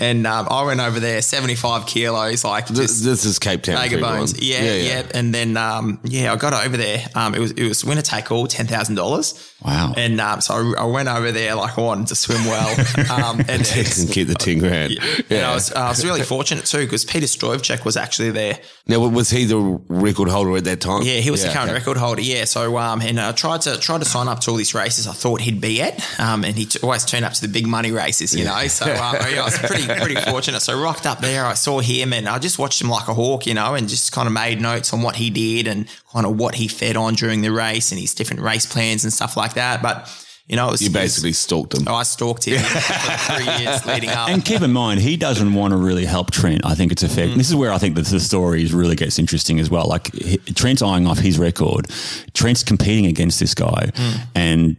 And 0.00 0.26
um, 0.26 0.48
I 0.50 0.62
went 0.64 0.80
over 0.80 0.98
there, 1.00 1.20
seventy 1.20 1.54
five 1.54 1.86
kilos, 1.86 2.44
like 2.44 2.66
this, 2.68 3.02
this 3.02 3.26
is 3.26 3.38
Cape 3.38 3.62
Town. 3.62 3.74
mega 3.74 3.98
bones. 3.98 4.40
Yeah, 4.42 4.72
yeah, 4.76 5.02
And 5.12 5.34
then 5.34 5.58
um, 5.58 6.00
yeah, 6.02 6.32
I 6.32 6.36
got 6.36 6.54
over 6.66 6.78
there. 6.78 7.04
Um, 7.14 7.34
it 7.34 7.40
was 7.40 7.50
it 7.52 7.68
was 7.68 7.84
winner 7.84 8.00
take 8.00 8.32
all, 8.32 8.46
ten 8.46 8.66
thousand 8.66 8.94
dollars. 8.94 9.34
Wow. 9.62 9.92
And 9.96 10.18
um, 10.20 10.40
so 10.40 10.54
I, 10.54 10.82
I 10.82 10.84
went 10.86 11.08
over 11.08 11.30
there 11.30 11.54
like 11.56 11.78
I 11.78 11.82
wanted 11.82 12.06
to 12.08 12.14
swim 12.16 12.42
well. 12.46 12.70
Um, 13.12 13.40
and 13.48 13.60
it's- 13.60 14.02
and 14.02 14.10
keep 14.12 14.26
the 14.28 14.34
10 14.34 14.58
grand. 14.58 14.98
and 15.30 15.44
I 15.44 15.54
was, 15.54 15.72
I 15.72 15.88
was 15.90 16.04
really 16.04 16.22
fortunate 16.22 16.64
too 16.64 16.78
because 16.78 17.04
Peter 17.04 17.26
Stoychev 17.26 17.84
was 17.84 17.91
actually 17.96 18.30
there. 18.30 18.58
Now, 18.86 19.06
was 19.08 19.30
he 19.30 19.44
the 19.44 19.58
record 19.88 20.28
holder 20.28 20.56
at 20.56 20.64
that 20.64 20.80
time? 20.80 21.02
Yeah, 21.02 21.20
he 21.20 21.30
was 21.30 21.42
the 21.42 21.50
current 21.50 21.70
okay. 21.70 21.78
record 21.78 21.96
holder. 21.96 22.20
Yeah, 22.20 22.44
so 22.44 22.78
um, 22.78 23.00
and 23.00 23.18
I 23.20 23.32
tried 23.32 23.62
to 23.62 23.78
tried 23.78 23.98
to 23.98 24.04
sign 24.04 24.28
up 24.28 24.40
to 24.40 24.50
all 24.50 24.56
these 24.56 24.74
races 24.74 25.06
I 25.06 25.12
thought 25.12 25.40
he'd 25.40 25.60
be 25.60 25.82
at, 25.82 26.20
um, 26.20 26.44
and 26.44 26.56
he 26.56 26.66
t- 26.66 26.78
always 26.82 27.04
turned 27.04 27.24
up 27.24 27.32
to 27.34 27.40
the 27.42 27.48
big 27.52 27.66
money 27.66 27.90
races, 27.90 28.34
you 28.34 28.44
know. 28.44 28.66
So 28.66 28.86
um, 28.86 28.90
yeah, 29.30 29.40
I 29.40 29.44
was 29.44 29.58
pretty 29.58 29.86
pretty 29.86 30.16
fortunate. 30.16 30.60
So 30.60 30.80
rocked 30.80 31.06
up 31.06 31.20
there, 31.20 31.44
I 31.44 31.54
saw 31.54 31.80
him, 31.80 32.12
and 32.12 32.28
I 32.28 32.38
just 32.38 32.58
watched 32.58 32.80
him 32.80 32.88
like 32.88 33.08
a 33.08 33.14
hawk, 33.14 33.46
you 33.46 33.54
know, 33.54 33.74
and 33.74 33.88
just 33.88 34.12
kind 34.12 34.26
of 34.26 34.32
made 34.32 34.60
notes 34.60 34.92
on 34.92 35.02
what 35.02 35.16
he 35.16 35.30
did 35.30 35.66
and 35.66 35.86
kind 36.12 36.26
of 36.26 36.38
what 36.38 36.54
he 36.56 36.68
fed 36.68 36.96
on 36.96 37.14
during 37.14 37.42
the 37.42 37.50
race 37.50 37.92
and 37.92 38.00
his 38.00 38.14
different 38.14 38.42
race 38.42 38.66
plans 38.66 39.04
and 39.04 39.12
stuff 39.12 39.36
like 39.36 39.54
that. 39.54 39.82
But 39.82 40.08
you 40.48 40.56
know, 40.56 40.68
it 40.68 40.72
was 40.72 40.80
You 40.82 40.86
it 40.86 40.88
was- 40.90 40.94
basically 41.02 41.32
stalked 41.32 41.74
him. 41.74 41.84
Oh, 41.86 41.94
I 41.94 42.02
stalked 42.02 42.44
him 42.46 42.58
for 42.62 43.34
three 43.34 43.44
years 43.64 43.86
leading 43.86 44.10
up. 44.10 44.28
And 44.28 44.44
keep 44.44 44.60
in 44.62 44.72
mind, 44.72 45.00
he 45.00 45.16
doesn't 45.16 45.54
want 45.54 45.72
to 45.72 45.76
really 45.76 46.04
help 46.04 46.30
Trent. 46.30 46.64
I 46.66 46.74
think 46.74 46.92
it's 46.92 47.02
a 47.02 47.08
fair. 47.08 47.28
Mm. 47.28 47.36
This 47.36 47.48
is 47.48 47.54
where 47.54 47.72
I 47.72 47.78
think 47.78 47.94
that 47.94 48.06
the 48.06 48.20
story 48.20 48.66
really 48.66 48.96
gets 48.96 49.18
interesting 49.18 49.60
as 49.60 49.70
well. 49.70 49.86
Like 49.86 50.12
he- 50.12 50.38
Trent's 50.38 50.82
eyeing 50.82 51.06
off 51.06 51.18
his 51.18 51.38
record. 51.38 51.86
Trent's 52.34 52.62
competing 52.62 53.06
against 53.06 53.40
this 53.40 53.54
guy, 53.54 53.90
Mm. 53.94 54.20
and 54.34 54.76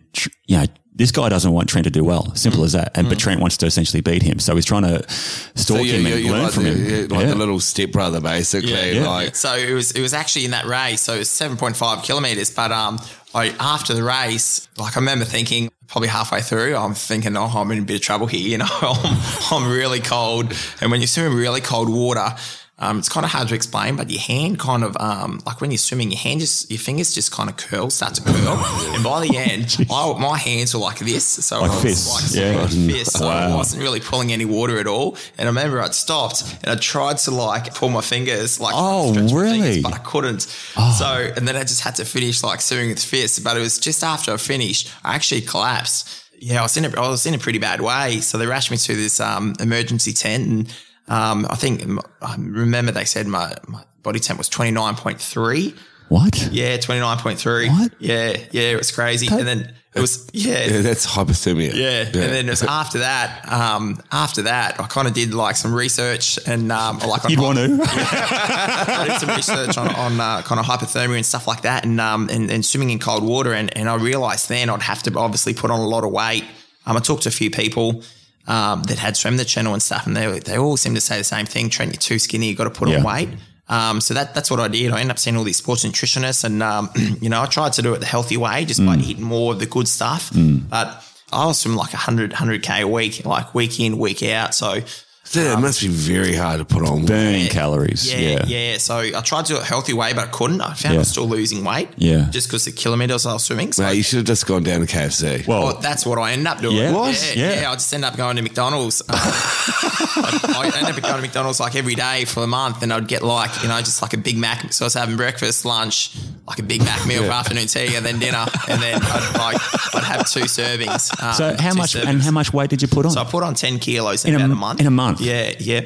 you 0.47 0.57
know 0.57 0.65
this 0.95 1.11
guy 1.11 1.27
doesn't 1.27 1.51
want 1.51 1.67
Trent 1.67 1.85
to 1.85 1.89
do 1.89 2.03
well. 2.03 2.35
Simple 2.35 2.61
Mm. 2.61 2.65
as 2.65 2.71
that. 2.73 2.91
And 2.95 3.09
but 3.09 3.17
Trent 3.17 3.41
wants 3.41 3.57
to 3.57 3.65
essentially 3.65 4.01
beat 4.01 4.21
him, 4.21 4.37
so 4.37 4.53
he's 4.55 4.65
trying 4.65 4.83
to 4.83 5.03
stalk 5.09 5.77
So 5.77 5.83
you're, 5.83 5.95
him 5.95 6.05
you're, 6.05 6.17
and 6.17 6.25
you're 6.25 6.33
learn 6.33 6.43
like, 6.43 6.53
from 6.53 6.63
the, 6.65 6.69
him. 6.71 7.07
like 7.07 7.21
Yeah. 7.21 7.27
the 7.29 7.35
little 7.35 7.59
stepbrother, 7.59 8.19
basically. 8.21 8.93
Yeah. 8.97 9.07
Like, 9.09 9.35
So 9.35 9.55
it 9.55 9.73
was 9.73 9.91
it 9.91 10.01
was 10.01 10.13
actually 10.13 10.45
in 10.45 10.51
that 10.51 10.65
race. 10.67 11.01
So 11.01 11.15
it 11.15 11.19
was 11.19 11.29
seven 11.31 11.57
point 11.57 11.77
five 11.77 12.03
kilometers. 12.03 12.51
But 12.51 12.71
um, 12.71 12.99
I, 13.33 13.49
after 13.59 13.93
the 13.93 14.03
race, 14.03 14.67
like 14.77 14.95
I 14.95 14.99
remember 14.99 15.25
thinking 15.25 15.71
probably 15.87 16.09
halfway 16.09 16.41
through, 16.41 16.75
I'm 16.75 16.93
thinking, 16.93 17.35
oh, 17.35 17.45
I'm 17.45 17.71
in 17.71 17.79
a 17.79 17.81
bit 17.81 17.95
of 17.95 18.01
trouble 18.01 18.27
here. 18.27 18.47
You 18.47 18.59
know, 18.59 18.67
I'm, 18.81 19.21
I'm 19.51 19.71
really 19.71 19.99
cold, 19.99 20.53
and 20.81 20.91
when 20.91 21.01
you 21.01 21.07
swim 21.07 21.31
in 21.31 21.37
really 21.37 21.61
cold 21.61 21.89
water. 21.89 22.35
Um, 22.79 22.97
it's 22.97 23.07
kind 23.07 23.23
of 23.23 23.31
hard 23.31 23.47
to 23.49 23.55
explain, 23.55 23.95
but 23.95 24.09
your 24.09 24.19
hand 24.19 24.57
kind 24.59 24.83
of 24.83 24.97
um, 24.99 25.39
like 25.45 25.61
when 25.61 25.69
you're 25.69 25.77
swimming, 25.77 26.09
your 26.11 26.19
hand 26.19 26.39
just 26.39 26.71
your 26.71 26.79
fingers 26.79 27.13
just 27.13 27.31
kind 27.31 27.47
of 27.47 27.55
curl, 27.55 27.91
start 27.91 28.15
to 28.15 28.23
curl, 28.23 28.57
and 28.95 29.03
by 29.03 29.25
the 29.25 29.37
end, 29.37 29.77
I, 29.91 30.13
my 30.19 30.37
hands 30.39 30.73
were 30.73 30.79
like 30.81 30.97
this, 30.97 31.23
so 31.23 31.61
Like 31.61 31.69
I 31.69 31.73
was 31.75 31.83
fists, 31.83 32.35
like 32.35 32.43
yeah. 32.43 32.59
like 32.61 32.69
fists, 32.71 33.19
so 33.19 33.27
I 33.27 33.55
wasn't 33.55 33.83
really 33.83 33.99
pulling 33.99 34.33
any 34.33 34.45
water 34.45 34.79
at 34.79 34.87
all. 34.87 35.15
And 35.37 35.47
I 35.47 35.51
remember 35.51 35.81
I'd 35.81 35.93
stopped 35.93 36.43
and 36.63 36.71
I 36.71 36.75
tried 36.75 37.19
to 37.19 37.31
like 37.31 37.73
pull 37.75 37.89
my 37.89 38.01
fingers, 38.01 38.59
like 38.59 38.73
Oh, 38.75 39.13
really? 39.13 39.59
fingers, 39.59 39.83
but 39.83 39.93
I 39.93 39.99
couldn't. 39.99 40.41
So, 40.41 41.05
and 41.37 41.47
then 41.47 41.55
I 41.55 41.61
just 41.63 41.81
had 41.81 41.95
to 41.97 42.05
finish 42.05 42.41
like 42.43 42.59
swimming 42.59 42.89
with 42.89 43.03
fists. 43.03 43.37
But 43.39 43.55
it 43.55 43.59
was 43.59 43.77
just 43.77 44.03
after 44.03 44.33
I 44.33 44.37
finished, 44.37 44.91
I 45.03 45.13
actually 45.13 45.41
collapsed. 45.41 46.21
Yeah, 46.39 46.59
I 46.59 46.63
was 46.63 46.75
in 46.75 46.85
a, 46.85 46.89
I 46.99 47.07
was 47.07 47.25
in 47.27 47.35
a 47.35 47.37
pretty 47.37 47.59
bad 47.59 47.81
way. 47.81 48.19
So 48.19 48.37
they 48.39 48.47
rushed 48.47 48.71
me 48.71 48.77
to 48.77 48.95
this 48.95 49.19
um, 49.19 49.53
emergency 49.59 50.11
tent, 50.11 50.47
and 50.47 50.75
um, 51.07 51.45
I 51.49 51.55
think 51.55 51.83
I 52.21 52.35
remember 52.37 52.91
they 52.91 53.05
said 53.05 53.27
my, 53.27 53.53
my 53.67 53.83
body 54.03 54.19
temp 54.19 54.37
was 54.37 54.49
twenty 54.49 54.71
nine 54.71 54.95
point 54.95 55.19
three. 55.19 55.75
What? 56.09 56.49
Yeah, 56.51 56.77
twenty 56.77 57.01
nine 57.01 57.17
point 57.17 57.39
three. 57.39 57.69
What? 57.69 57.93
Yeah, 57.99 58.37
yeah, 58.51 58.71
it 58.71 58.77
was 58.77 58.91
crazy. 58.91 59.27
and 59.27 59.47
then 59.47 59.73
it 59.95 59.99
was 60.01 60.27
yeah, 60.33 60.65
yeah, 60.65 60.81
that's 60.81 61.05
hypothermia. 61.05 61.73
yeah. 61.73 62.05
And 62.05 62.13
then 62.13 62.47
it 62.47 62.49
was 62.49 62.63
after 62.81 62.99
that, 62.99 63.51
um, 63.51 64.01
after 64.11 64.43
that, 64.43 64.79
I 64.79 64.87
kind 64.87 65.07
of 65.07 65.13
did 65.13 65.33
like 65.33 65.55
some 65.55 65.73
research 65.73 66.39
and 66.47 66.71
um, 66.71 66.99
like 66.99 67.29
You'd 67.29 67.39
want 67.39 67.57
to? 67.59 67.79
I 67.83 69.05
did 69.07 69.19
some 69.19 69.35
research 69.35 69.77
on, 69.77 69.89
on 69.89 70.19
uh, 70.19 70.41
kind 70.41 70.59
of 70.59 70.65
hypothermia 70.65 71.17
and 71.17 71.25
stuff 71.25 71.47
like 71.47 71.61
that, 71.61 71.85
and 71.85 72.01
um, 72.01 72.29
and, 72.29 72.49
and 72.49 72.65
swimming 72.65 72.89
in 72.89 72.99
cold 72.99 73.23
water, 73.23 73.53
and, 73.53 73.75
and 73.77 73.87
I 73.87 73.95
realised 73.95 74.49
then 74.49 74.69
I'd 74.69 74.81
have 74.81 75.03
to 75.03 75.17
obviously 75.17 75.53
put 75.53 75.69
on 75.69 75.79
a 75.79 75.87
lot 75.87 76.03
of 76.03 76.11
weight. 76.11 76.43
Um, 76.85 76.97
I 76.97 76.99
talked 76.99 77.23
to 77.23 77.29
a 77.29 77.31
few 77.31 77.51
people 77.51 78.01
um, 78.47 78.83
that 78.83 78.97
had 78.99 79.15
swum 79.17 79.37
the 79.37 79.45
channel 79.45 79.73
and 79.73 79.81
stuff, 79.81 80.05
and 80.07 80.15
they 80.17 80.39
they 80.39 80.57
all 80.57 80.77
seem 80.77 80.93
to 80.95 81.01
say 81.01 81.17
the 81.17 81.23
same 81.23 81.45
thing: 81.45 81.69
Trent, 81.69 81.93
you're 81.93 81.99
too 81.99 82.19
skinny, 82.19 82.49
you 82.49 82.55
got 82.55 82.65
to 82.65 82.69
put 82.69 82.89
Yeah. 82.89 82.97
on 82.97 83.03
weight. 83.03 83.29
Um, 83.69 84.01
so 84.01 84.13
that 84.13 84.33
that's 84.35 84.51
what 84.51 84.59
I 84.59 84.67
did. 84.67 84.91
I 84.91 84.99
ended 84.99 85.11
up 85.11 85.19
seeing 85.19 85.37
all 85.37 85.43
these 85.45 85.57
sports 85.57 85.85
nutritionists, 85.85 86.43
and 86.43 86.61
um, 86.61 86.89
you 87.21 87.29
know, 87.29 87.41
I 87.41 87.45
tried 87.45 87.73
to 87.73 87.81
do 87.81 87.93
it 87.93 87.99
the 87.99 88.05
healthy 88.05 88.35
way, 88.37 88.65
just 88.65 88.85
by 88.85 88.97
eating 88.97 89.23
more 89.23 89.53
of 89.53 89.59
the 89.59 89.65
good 89.65 89.87
stuff. 89.87 90.31
But 90.33 91.03
I 91.31 91.45
was 91.45 91.63
from 91.63 91.75
like 91.75 91.93
100 91.93 92.31
100k 92.33 92.81
a 92.81 92.87
week, 92.87 93.25
like 93.25 93.55
week 93.55 93.79
in, 93.79 93.97
week 93.97 94.21
out. 94.23 94.53
So 94.53 94.81
So 95.25 95.39
it 95.39 95.57
must 95.59 95.81
be 95.81 95.87
very 95.87 96.35
hard 96.35 96.59
to 96.59 96.65
put 96.65 96.87
on. 96.87 97.05
Burning 97.05 97.47
calories. 97.47 98.11
yeah, 98.13 98.19
Yeah. 98.19 98.45
yeah, 98.45 98.77
So 98.77 98.97
I 98.99 99.21
tried 99.21 99.45
to 99.45 99.53
do 99.53 99.57
it 99.57 99.61
a 99.63 99.65
healthy 99.65 99.93
way, 99.93 100.11
but 100.13 100.25
I 100.25 100.27
couldn't. 100.31 100.59
I 100.61 100.73
found 100.73 100.91
I 100.91 100.93
Yeah. 100.93 100.99
was 100.99 101.07
still 101.07 101.27
losing 101.29 101.63
weight. 101.63 101.87
Yeah. 101.97 102.27
Just 102.29 102.47
because 102.49 102.65
the 102.65 102.71
kilometers 102.73 103.25
I 103.25 103.33
was 103.33 103.43
swimming. 103.45 103.71
So 103.71 103.83
Mate, 103.83 103.95
you 103.95 104.03
should 104.03 104.17
have 104.17 104.25
just 104.25 104.45
gone 104.45 104.63
down 104.63 104.81
to 104.81 104.85
KFC. 104.85 105.45
Well, 105.47 105.63
well, 105.63 105.79
that's 105.81 106.05
what 106.05 106.19
I 106.19 106.33
ended 106.33 106.47
up 106.47 106.61
doing. 106.61 106.75
Yeah. 106.77 106.91
What? 106.91 107.33
Yeah, 107.35 107.49
Yeah. 107.53 107.61
yeah. 107.61 107.71
I 107.71 107.73
just 107.75 107.91
ended 107.93 108.09
up 108.09 108.17
going 108.17 108.35
to 108.35 108.41
McDonald's. 108.41 109.01
I, 109.09 110.71
I 110.73 110.77
ended 110.77 110.95
up 110.97 111.01
going 111.01 111.15
to 111.15 111.21
McDonald's 111.21 111.59
like 111.59 111.75
every 111.75 111.95
day 111.95 112.25
for 112.25 112.43
a 112.43 112.47
month, 112.47 112.83
and 112.83 112.91
I'd 112.93 113.07
get 113.07 113.23
like 113.23 113.63
you 113.63 113.69
know 113.69 113.79
just 113.79 114.01
like 114.01 114.13
a 114.13 114.17
Big 114.17 114.37
Mac. 114.37 114.71
So 114.73 114.83
I 114.83 114.87
was 114.87 114.93
having 114.93 115.15
breakfast, 115.15 115.65
lunch, 115.65 116.11
like 116.47 116.59
a 116.59 116.63
Big 116.63 116.81
Mac 116.83 117.05
meal 117.07 117.23
for 117.23 117.31
afternoon 117.31 117.67
tea, 117.67 117.95
and 117.95 118.05
then 118.05 118.19
dinner, 118.19 118.45
and 118.69 118.81
then 118.81 118.99
I'd 119.01 119.35
like 119.37 119.95
I'd 119.95 120.03
have 120.03 120.29
two 120.29 120.41
servings. 120.41 121.11
um, 121.23 121.33
so 121.33 121.55
how 121.59 121.73
much 121.73 121.93
servings. 121.93 122.05
and 122.07 122.21
how 122.21 122.31
much 122.31 122.53
weight 122.53 122.69
did 122.69 122.81
you 122.81 122.87
put 122.87 123.05
on? 123.05 123.11
So 123.11 123.21
I 123.21 123.25
put 123.25 123.43
on 123.43 123.53
ten 123.55 123.79
kilos 123.79 124.25
in, 124.25 124.33
In 124.33 124.41
a- 124.41 124.45
about 124.45 124.53
a 124.53 124.59
month. 124.59 124.79
in 124.81 124.87
a 124.87 124.91
month? 124.91 125.21
Yeah, 125.21 125.53
yeah. 125.59 125.81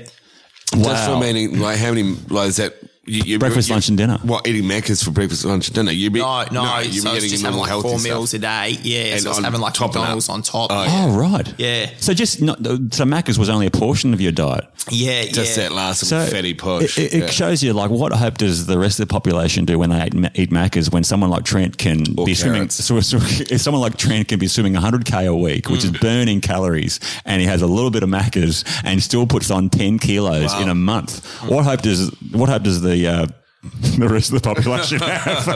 Just 0.75 1.05
for 1.05 1.17
meaning, 1.19 1.59
like, 1.59 1.77
how 1.77 1.91
many, 1.93 2.15
like, 2.29 2.49
is 2.49 2.57
that? 2.57 2.73
You, 3.07 3.21
you, 3.25 3.39
Breakfast, 3.39 3.69
you- 3.69 3.75
lunch, 3.75 3.87
and 3.89 3.97
dinner. 3.97 4.19
What, 4.21 4.45
eating 4.47 4.63
Macca's 4.65 5.01
for 5.01 5.11
breakfast, 5.11 5.45
lunch, 5.45 5.67
and 5.69 5.75
dinner? 5.75 5.91
You 5.91 6.09
be, 6.11 6.19
No, 6.19 6.43
no. 6.51 6.79
you 6.79 6.99
so 7.01 7.09
I 7.09 7.13
was 7.15 7.29
just 7.29 7.43
having 7.43 7.59
like 7.59 7.71
four 7.81 7.99
meals 7.99 8.33
a 8.33 8.39
day. 8.39 8.77
Yeah, 8.81 9.13
And 9.15 9.21
so 9.21 9.31
I 9.31 9.35
on 9.35 9.43
having 9.45 9.61
like 9.61 9.73
top 9.73 9.89
of 9.89 9.93
that. 9.93 9.99
McDonald's 10.01 10.29
on 10.29 10.41
top. 10.41 10.67
Oh, 10.71 10.83
yeah. 10.83 11.05
oh 11.13 11.17
right. 11.17 11.53
Yeah. 11.57 11.89
So 11.99 12.13
just 12.13 12.41
not 12.41 12.57
so 12.59 13.05
Macca's 13.05 13.39
was 13.39 13.49
only 13.49 13.65
a 13.65 13.71
portion 13.71 14.13
of 14.13 14.19
your 14.21 14.31
diet. 14.33 14.65
Yeah, 14.89 15.23
Just 15.25 15.57
yeah. 15.57 15.63
that 15.69 15.71
last 15.75 16.05
So 16.05 16.25
fatty 16.25 16.53
push. 16.53 16.97
It, 16.97 17.13
it 17.13 17.19
Yeah. 17.19 17.27
shows 17.27 17.63
you 17.63 17.73
like 17.73 17.89
what 17.91 18.11
hope 18.13 18.37
does 18.37 18.65
the 18.65 18.77
rest 18.77 18.99
of 18.99 19.07
the 19.07 19.11
population 19.13 19.65
do 19.65 19.77
when 19.79 19.89
they 19.89 20.05
eat, 20.05 20.13
ma- 20.13 20.29
eat 20.35 20.49
Macca's 20.49 20.89
when 20.89 21.03
someone 21.03 21.29
like 21.29 21.43
Trent 21.45 21.77
can 21.77 22.03
Or 22.17 22.25
be 22.25 22.33
swimming. 22.35 22.55
carrots. 22.59 22.83
So, 22.83 22.99
so 22.99 23.17
if 23.21 23.61
someone 23.61 23.81
like 23.81 23.97
Trent 23.97 24.27
can 24.27 24.39
be 24.39 24.47
swimming 24.47 24.73
100k 24.73 25.27
a 25.27 25.35
week, 25.35 25.69
which 25.69 25.83
is 25.85 25.91
Mm. 25.91 26.01
burning 26.01 26.41
calories, 26.41 26.99
and 27.25 27.39
he 27.41 27.47
has 27.47 27.61
a 27.61 27.67
little 27.67 27.91
bit 27.91 28.03
of 28.03 28.09
Macca's 28.09 28.65
and 28.83 29.01
still 29.01 29.25
puts 29.27 29.49
on 29.49 29.69
10 29.69 29.99
kilos 29.99 30.51
Wow. 30.53 30.61
in 30.61 30.69
a 30.69 30.75
month. 30.75 31.25
What 31.49 31.63
hope 31.63 31.81
does 31.81 32.11
what 32.31 32.49
hope 32.49 32.63
does 32.63 32.81
the 32.81 32.96
uh, 33.05 33.27
the 33.97 34.07
rest 34.07 34.31
of 34.31 34.41
the 34.41 34.55
population 34.55 34.99
have. 35.01 35.47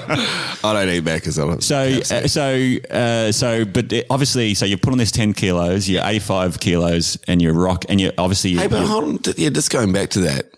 I 0.64 0.74
don't 0.74 0.90
eat 0.90 1.04
Macca's. 1.04 1.40
I 1.40 1.46
don't. 1.48 1.64
So, 1.64 1.78
uh, 1.78 2.28
so, 2.28 2.76
uh, 2.92 3.32
so, 3.32 3.64
but 3.66 3.94
obviously, 4.10 4.54
so 4.54 4.66
you 4.66 4.78
put 4.78 4.92
on 4.92 4.98
this 4.98 5.12
ten 5.12 5.34
kilos, 5.34 5.88
you're 5.90 6.04
eighty 6.06 6.20
five 6.20 6.60
kilos, 6.60 7.18
and 7.28 7.42
you're 7.42 7.54
rock, 7.54 7.86
and 7.90 8.02
you're 8.02 8.14
obviously, 8.18 8.56
Hey, 8.56 8.68
but 8.68 8.78
you're- 8.78 8.88
hold 8.88 9.04
on. 9.06 9.18
t- 9.20 9.34
Yeah, 9.38 9.50
just 9.50 9.72
going 9.72 9.94
back 9.94 10.10
to 10.12 10.20
that. 10.22 10.52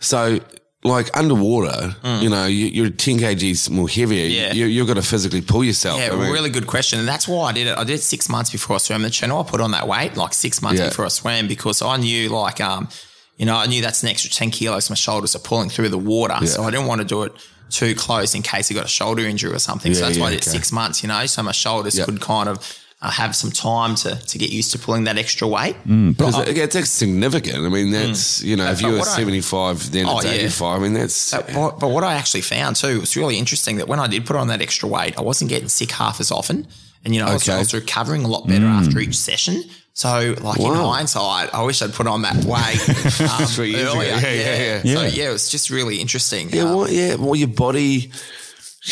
So, 0.00 0.40
like 0.82 1.16
underwater, 1.16 1.96
you 2.20 2.28
know, 2.28 2.44
you, 2.44 2.66
you're 2.66 2.90
10 2.90 3.16
kgs 3.18 3.70
more 3.70 3.88
heavier. 3.88 4.26
Yeah. 4.26 4.52
You, 4.52 4.66
you've 4.66 4.86
got 4.86 4.94
to 4.94 5.02
physically 5.02 5.40
pull 5.40 5.64
yourself. 5.64 5.98
Yeah, 5.98 6.10
I 6.12 6.16
mean, 6.16 6.30
really 6.30 6.50
good 6.50 6.66
question. 6.66 6.98
And 6.98 7.08
that's 7.08 7.26
why 7.26 7.48
I 7.48 7.52
did 7.52 7.68
it. 7.68 7.78
I 7.78 7.84
did 7.84 7.94
it 7.94 8.02
six 8.02 8.28
months 8.28 8.50
before 8.50 8.74
I 8.76 8.78
swam 8.80 9.00
the 9.00 9.08
channel. 9.08 9.40
I 9.40 9.44
put 9.48 9.62
on 9.62 9.70
that 9.70 9.88
weight 9.88 10.14
like 10.18 10.34
six 10.34 10.60
months 10.60 10.80
Yeah. 10.82 10.90
before 10.90 11.06
I 11.06 11.08
swam 11.08 11.48
because 11.48 11.80
I 11.80 11.96
knew 11.96 12.28
like, 12.28 12.60
um, 12.60 12.88
you 13.36 13.46
know, 13.46 13.56
I 13.56 13.66
knew 13.66 13.82
that's 13.82 14.02
an 14.02 14.08
extra 14.08 14.30
10 14.30 14.50
kilos 14.50 14.90
my 14.90 14.96
shoulders 14.96 15.34
are 15.34 15.40
pulling 15.40 15.68
through 15.70 15.88
the 15.88 15.98
water. 15.98 16.46
So 16.46 16.62
I 16.62 16.70
didn't 16.70 16.86
want 16.86 17.00
to 17.00 17.06
do 17.06 17.22
it 17.24 17.32
too 17.70 17.94
close 17.94 18.34
in 18.34 18.42
case 18.42 18.70
I 18.70 18.74
got 18.74 18.84
a 18.84 18.88
shoulder 18.88 19.22
injury 19.26 19.52
or 19.52 19.58
something. 19.58 19.92
so 19.94 20.00
Yeah, 20.00 20.06
that's 20.06 20.18
why 20.18 20.26
I 20.28 20.30
did 20.30 20.42
okay. 20.42 20.50
six 20.50 20.70
months, 20.70 21.02
you 21.02 21.08
know, 21.08 21.26
so 21.26 21.42
my 21.42 21.52
shoulders 21.52 21.98
Yeah. 21.98 22.04
could 22.04 22.20
kind 22.20 22.48
of 22.48 22.78
uh, 23.02 23.10
have 23.10 23.36
some 23.36 23.50
time 23.50 23.94
to, 23.96 24.14
to 24.16 24.38
get 24.38 24.48
used 24.50 24.72
to 24.72 24.78
pulling 24.78 25.04
that 25.04 25.18
extra 25.18 25.46
weight. 25.46 25.76
Because 25.84 26.38
it- 26.48 26.56
it's 26.74 26.88
significant. 26.90 27.66
I 27.66 27.68
mean, 27.68 27.90
that's, 27.90 28.42
you 28.42 28.56
know, 28.56 28.70
if 28.70 28.78
Mm. 28.78 28.82
You 28.82 28.88
were 28.92 28.98
what 29.00 29.08
I- 29.08 29.16
75, 29.16 29.90
then 29.92 30.06
Oh, 30.06 30.16
it's 30.18 30.24
yeah. 30.26 30.32
85. 30.32 30.80
I 30.80 30.82
mean, 30.82 30.94
that's. 30.94 31.30
But, 31.32 31.52
what- 31.52 31.78
but 31.80 31.88
what 31.88 32.02
I 32.04 32.14
actually 32.14 32.40
found 32.42 32.76
too 32.76 33.00
was 33.00 33.14
really 33.16 33.36
interesting 33.36 33.76
that 33.76 33.88
when 33.88 34.00
I 34.00 34.06
did 34.06 34.24
put 34.24 34.36
on 34.36 34.46
that 34.48 34.62
extra 34.62 34.88
weight, 34.88 35.14
I 35.18 35.22
wasn't 35.22 35.50
getting 35.50 35.68
sick 35.68 35.90
half 35.90 36.18
as 36.20 36.30
often. 36.30 36.66
And, 37.04 37.14
you 37.14 37.20
know, 37.20 37.26
I, 37.26 37.34
was, 37.34 37.46
I 37.46 37.52
Okay. 37.54 37.58
was 37.58 37.74
recovering 37.74 38.24
a 38.24 38.28
lot 38.28 38.46
better 38.48 38.64
after 38.66 38.98
each 39.00 39.18
session. 39.18 39.64
So, 39.96 40.34
like 40.40 40.58
in 40.58 40.74
hindsight, 40.74 41.54
I 41.54 41.62
wish 41.62 41.80
I'd 41.80 41.92
put 41.92 42.08
on 42.08 42.22
that 42.22 42.44
weight 42.44 42.80
um, 43.40 43.46
Three 43.46 43.70
years 43.70 43.82
ago. 43.92 43.94
earlier. 44.00 44.10
Yeah, 44.10 44.20
yeah, 44.32 44.56
yeah. 44.56 44.82
So, 44.82 44.88
Yeah. 45.02 45.06
yeah, 45.06 45.28
it 45.30 45.32
was 45.32 45.48
just 45.48 45.70
really 45.70 46.00
interesting. 46.00 46.50
Yeah, 46.50 46.62
Um, 46.64 46.74
well, 46.76 46.90
yeah, 46.90 47.14
well, 47.14 47.36
your 47.36 47.46
body. 47.48 48.10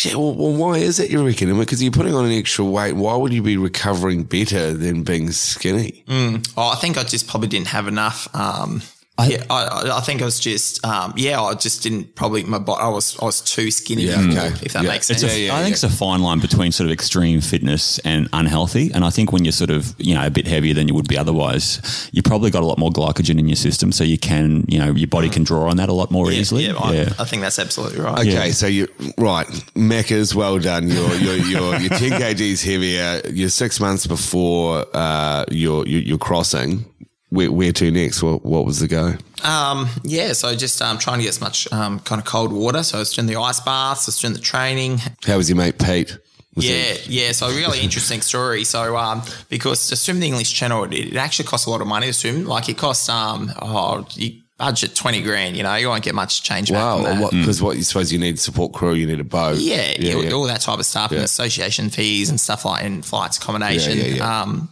Yeah, 0.05 0.15
well, 0.15 0.33
well, 0.35 0.53
why 0.55 0.79
is 0.79 0.99
that, 0.99 1.11
you 1.11 1.27
reckon? 1.27 1.59
Because 1.59 1.83
you're 1.83 1.93
putting 1.93 2.15
on 2.15 2.25
an 2.25 2.31
extra 2.33 2.65
weight. 2.65 2.93
Why 2.95 3.17
would 3.17 3.33
you 3.33 3.43
be 3.43 3.57
recovering 3.57 4.23
better 4.23 4.73
than 4.73 5.03
being 5.03 5.33
skinny? 5.33 6.05
oh, 6.09 6.41
I 6.57 6.77
think 6.77 6.97
I 6.97 7.03
just 7.03 7.27
probably 7.27 7.49
didn't 7.49 7.67
have 7.69 7.89
enough. 7.89 8.29
Um, 8.35 8.81
yeah, 9.21 9.45
I, 9.51 9.65
I- 9.65 9.99
I 9.99 10.01
think 10.01 10.23
I 10.23 10.25
was 10.25 10.41
just, 10.41 10.85
um, 10.87 11.13
yeah, 11.17 11.41
I 11.41 11.55
just 11.55 11.83
didn't 11.83 12.15
probably 12.15 12.45
my 12.45 12.59
body. 12.59 12.83
I 12.83 12.89
was, 12.89 13.19
I 13.21 13.25
was 13.27 13.41
too 13.41 13.71
skinny. 13.71 14.03
Yeah, 14.05 14.21
okay. 14.21 14.47
if 14.65 14.73
that 14.73 14.83
Yeah. 14.85 14.89
makes 14.91 15.07
sense. 15.07 15.23
a, 15.23 15.27
Yeah, 15.27 15.33
I 15.55 15.59
yeah, 15.59 15.63
think 15.65 15.75
it's 15.75 15.85
a 15.85 15.91
fine 15.91 16.23
line 16.23 16.41
between 16.41 16.73
sort 16.73 16.87
of 16.87 16.93
extreme 16.93 17.41
fitness 17.41 17.99
and 18.01 18.29
unhealthy. 18.33 18.91
And 18.93 19.05
I 19.05 19.11
think 19.11 19.31
when 19.33 19.45
you're 19.45 19.53
sort 19.53 19.71
of, 19.71 19.95
you 19.99 20.15
know, 20.15 20.25
a 20.27 20.31
bit 20.31 20.47
heavier 20.47 20.73
than 20.75 20.89
you 20.89 20.95
would 20.95 21.09
be 21.09 21.19
otherwise, 21.19 22.09
you 22.13 22.23
probably 22.23 22.51
got 22.51 22.63
a 22.63 22.67
lot 22.67 22.79
more 22.79 22.91
glycogen 22.91 23.39
in 23.39 23.49
your 23.49 23.57
system. 23.57 23.93
So 23.93 24.03
you 24.03 24.19
can, 24.19 24.65
you 24.67 24.79
know, 24.79 24.93
your 24.93 25.09
body 25.09 25.29
can 25.29 25.45
draw 25.45 25.69
on 25.69 25.77
that 25.77 25.89
a 25.89 25.93
lot 25.93 26.11
more 26.11 26.33
yeah, 26.33 26.39
easily. 26.41 26.65
yeah, 26.67 26.73
I, 26.79 27.07
I 27.19 27.25
think 27.27 27.43
that's 27.43 27.59
absolutely 27.59 28.01
right. 28.01 28.19
Okay, 28.27 28.51
so 28.53 28.67
you 28.67 28.89
right, 29.19 29.47
Macca's 29.77 30.35
well 30.35 30.59
done. 30.59 30.89
Your 30.89 31.15
your 31.17 31.37
your 31.37 31.37
your 31.37 31.63
you're, 31.73 31.81
you're 31.81 31.89
ten 31.91 32.13
kgs 32.21 32.65
heavier. 32.65 33.21
You're 33.31 33.51
six 33.51 33.79
months 33.79 34.07
before 34.07 34.87
uh, 34.95 35.45
your 35.51 35.87
your, 35.87 36.01
your 36.01 36.19
crossing. 36.19 36.87
Where, 37.33 37.51
where 37.51 37.73
to 37.73 37.91
next? 37.91 38.23
What 38.23 38.45
what 38.45 38.67
was 38.67 38.81
the 38.81 38.89
go? 38.89 39.15
Um, 39.43 39.89
yeah, 40.05 40.35
so 40.35 40.55
just 40.55 40.81
um, 40.83 40.99
trying 40.99 41.19
to 41.19 41.23
get 41.25 41.31
as 41.31 41.41
much 41.41 41.71
um, 41.73 41.99
kind 42.01 42.21
of 42.21 42.27
cold 42.27 42.53
water. 42.53 42.83
So 42.83 42.99
I 42.99 43.01
was 43.01 43.13
doing 43.13 43.27
the 43.27 43.37
ice 43.37 43.59
baths, 43.61 44.07
I 44.07 44.09
was 44.09 44.21
doing 44.21 44.35
the 44.35 44.41
training. 44.41 44.99
How 45.25 45.39
was 45.39 45.49
your 45.49 45.57
mate 45.57 45.79
Pete? 45.79 46.19
Was 46.55 46.69
yeah, 46.69 46.93
he- 46.93 47.21
yeah. 47.25 47.33
So 47.33 47.47
a 47.47 47.55
really 47.57 47.81
interesting 47.81 48.21
story. 48.33 48.65
So 48.65 48.97
um, 48.99 49.23
because 49.49 49.89
to 49.89 49.97
swim 49.97 50.21
the 50.21 50.27
English 50.27 50.53
Channel, 50.53 50.85
it, 50.85 50.93
it 50.93 51.17
actually 51.17 51.47
costs 51.49 51.67
a 51.67 51.71
lot 51.71 51.81
of 51.81 51.87
money 51.87 52.07
to 52.09 52.13
swim. 52.13 52.45
Like 52.45 52.69
it 52.69 52.77
costs 52.77 53.09
um, 53.09 53.51
oh, 53.63 54.07
you 54.13 54.43
budget 54.59 54.95
twenty 54.95 55.23
grand. 55.23 55.57
You 55.57 55.63
know, 55.63 55.75
you 55.77 55.89
won't 55.89 56.05
get 56.05 56.15
much 56.15 56.43
change 56.43 56.71
back 56.71 56.79
Wow, 56.79 57.03
from 57.03 57.21
that. 57.21 57.31
because 57.31 57.63
what, 57.63 57.79
you 57.79 57.83
suppose 57.83 58.13
you 58.13 58.19
need 58.19 58.39
support 58.39 58.75
crew, 58.75 58.93
you 58.93 59.07
need 59.07 59.21
a 59.21 59.25
boat. 59.25 59.57
Yeah, 59.57 59.95
yeah, 59.99 60.31
all 60.33 60.45
that 60.45 60.61
type 60.61 60.79
of 60.79 60.85
stuff, 60.87 61.11
and 61.13 61.23
association 61.23 61.89
fees 61.89 62.29
and 62.29 62.39
stuff 62.39 62.65
like 62.67 62.85
and 62.85 63.05
flights, 63.05 63.39
accommodation. 63.39 63.97
Yeah, 63.97 64.05
yeah, 64.05 64.15
yeah. 64.17 64.41
Um, 64.43 64.69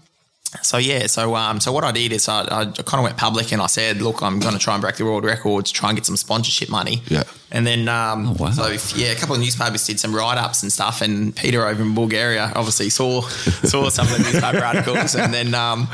so 0.62 0.78
yeah, 0.78 1.06
so 1.06 1.36
um, 1.36 1.60
so 1.60 1.72
what 1.72 1.84
I 1.84 1.92
did 1.92 2.12
is 2.12 2.28
I, 2.28 2.42
I 2.42 2.64
kind 2.64 2.94
of 2.94 3.02
went 3.02 3.16
public 3.16 3.52
and 3.52 3.62
I 3.62 3.66
said, 3.66 4.02
look, 4.02 4.20
I'm 4.22 4.40
going 4.40 4.52
to 4.52 4.58
try 4.58 4.74
and 4.74 4.82
break 4.82 4.96
the 4.96 5.04
world 5.04 5.24
record 5.24 5.66
to 5.66 5.72
try 5.72 5.90
and 5.90 5.96
get 5.96 6.06
some 6.06 6.16
sponsorship 6.16 6.68
money. 6.68 7.02
Yeah. 7.06 7.22
And 7.52 7.66
then, 7.66 7.88
um, 7.88 8.34
wow. 8.34 8.50
so 8.50 8.66
if, 8.66 8.96
yeah, 8.96 9.08
a 9.08 9.14
couple 9.16 9.34
of 9.36 9.40
newspapers 9.40 9.86
did 9.86 10.00
some 10.00 10.14
write 10.14 10.38
ups 10.38 10.62
and 10.62 10.72
stuff, 10.72 11.02
and 11.02 11.34
Peter 11.34 11.64
over 11.66 11.82
in 11.82 11.94
Bulgaria 11.94 12.52
obviously 12.54 12.90
saw 12.90 13.20
saw 13.28 13.88
some 13.88 14.06
of 14.06 14.16
the 14.16 14.22
newspaper 14.24 14.64
articles, 14.64 15.14
and 15.14 15.32
then. 15.32 15.54
Um, 15.54 15.88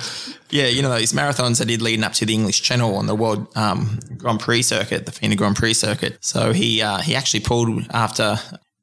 yeah, 0.48 0.66
you 0.66 0.80
know 0.80 0.90
those 0.90 1.12
marathons 1.12 1.60
I 1.60 1.64
did 1.64 1.82
leading 1.82 2.04
up 2.04 2.12
to 2.12 2.24
the 2.24 2.32
English 2.32 2.62
Channel 2.62 2.94
on 2.94 3.06
the 3.06 3.16
World 3.16 3.48
um, 3.56 3.98
Grand 4.16 4.38
Prix 4.38 4.62
circuit, 4.62 5.04
the 5.04 5.10
FINA 5.10 5.34
Grand 5.34 5.56
Prix 5.56 5.74
circuit. 5.74 6.18
So 6.20 6.52
he 6.52 6.80
uh, 6.80 6.98
he 6.98 7.16
actually 7.16 7.40
pulled 7.40 7.84
after 7.90 8.38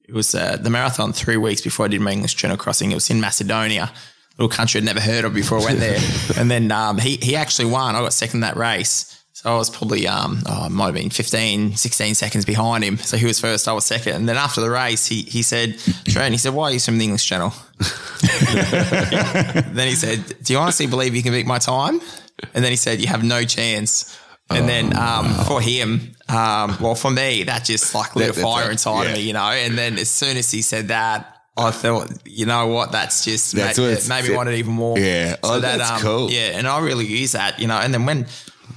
it 0.07 0.13
was 0.13 0.35
uh, 0.35 0.57
the 0.57 0.69
marathon 0.69 1.13
three 1.13 1.37
weeks 1.37 1.61
before 1.61 1.85
I 1.85 1.89
did 1.89 2.01
my 2.01 2.11
English 2.11 2.35
Channel 2.35 2.57
crossing. 2.57 2.91
It 2.91 2.95
was 2.95 3.09
in 3.09 3.21
Macedonia, 3.21 3.91
little 4.37 4.49
country 4.49 4.79
I'd 4.79 4.85
never 4.85 4.99
heard 4.99 5.25
of 5.25 5.33
before 5.33 5.59
I 5.59 5.65
went 5.65 5.79
there. 5.79 5.99
and 6.37 6.49
then 6.49 6.71
um, 6.71 6.97
he 6.97 7.17
he 7.17 7.35
actually 7.35 7.65
won. 7.65 7.95
I 7.95 8.01
got 8.01 8.13
second 8.13 8.37
in 8.37 8.41
that 8.41 8.57
race. 8.57 9.19
So 9.33 9.51
I 9.51 9.57
was 9.57 9.69
probably, 9.69 10.07
um, 10.07 10.43
oh, 10.45 10.67
it 10.67 10.69
might 10.69 10.85
have 10.85 10.93
been 10.93 11.09
15, 11.09 11.75
16 11.75 12.15
seconds 12.15 12.45
behind 12.45 12.83
him. 12.83 12.97
So 12.97 13.17
he 13.17 13.25
was 13.25 13.39
first, 13.41 13.67
I 13.67 13.73
was 13.73 13.83
second. 13.83 14.13
And 14.13 14.29
then 14.29 14.37
after 14.37 14.61
the 14.61 14.69
race, 14.69 15.07
he, 15.07 15.23
he 15.23 15.41
said, 15.41 15.77
Trent, 16.05 16.33
he 16.33 16.37
said, 16.37 16.53
why 16.53 16.69
are 16.69 16.71
you 16.71 16.79
from 16.79 16.99
the 16.99 17.03
English 17.03 17.25
Channel? 17.25 17.51
then 19.73 19.87
he 19.87 19.95
said, 19.95 20.23
do 20.43 20.53
you 20.53 20.59
honestly 20.59 20.85
believe 20.85 21.15
you 21.15 21.23
can 21.23 21.33
beat 21.33 21.47
my 21.47 21.57
time? 21.57 21.99
And 22.53 22.63
then 22.63 22.71
he 22.71 22.75
said, 22.75 23.01
you 23.01 23.07
have 23.07 23.23
no 23.23 23.43
chance. 23.43 24.17
And 24.49 24.69
then 24.69 24.95
um, 24.95 25.33
for 25.45 25.59
him, 25.59 26.15
um, 26.29 26.77
well, 26.79 26.95
for 26.95 27.09
me, 27.09 27.43
that 27.43 27.65
just 27.65 27.95
like 27.95 28.15
lit 28.15 28.29
a 28.29 28.33
fire 28.33 28.69
inside 28.69 29.03
yeah. 29.03 29.09
of 29.09 29.17
me, 29.17 29.23
you 29.23 29.33
know. 29.33 29.49
And 29.49 29.77
then 29.77 29.97
as 29.97 30.09
soon 30.09 30.37
as 30.37 30.51
he 30.51 30.61
said 30.61 30.89
that, 30.89 31.32
I 31.55 31.69
thought, 31.71 32.09
you 32.25 32.45
know 32.47 32.65
what, 32.67 32.91
that's 32.91 33.23
just 33.25 33.53
That's 33.55 33.77
made, 33.77 33.83
what 33.83 33.89
it 33.89 33.93
it's- 33.93 34.09
made 34.09 34.27
me 34.29 34.35
want 34.35 34.49
it 34.49 34.55
even 34.55 34.73
more. 34.73 34.97
Yeah. 34.97 35.35
Oh, 35.43 35.59
that's 35.59 35.91
um, 35.91 35.99
cool. 35.99 36.31
Yeah, 36.31 36.57
and 36.57 36.67
I 36.67 36.79
really 36.79 37.05
use 37.05 37.33
that, 37.33 37.59
you 37.59 37.67
know. 37.67 37.77
And 37.77 37.93
then 37.93 38.05
when 38.05 38.25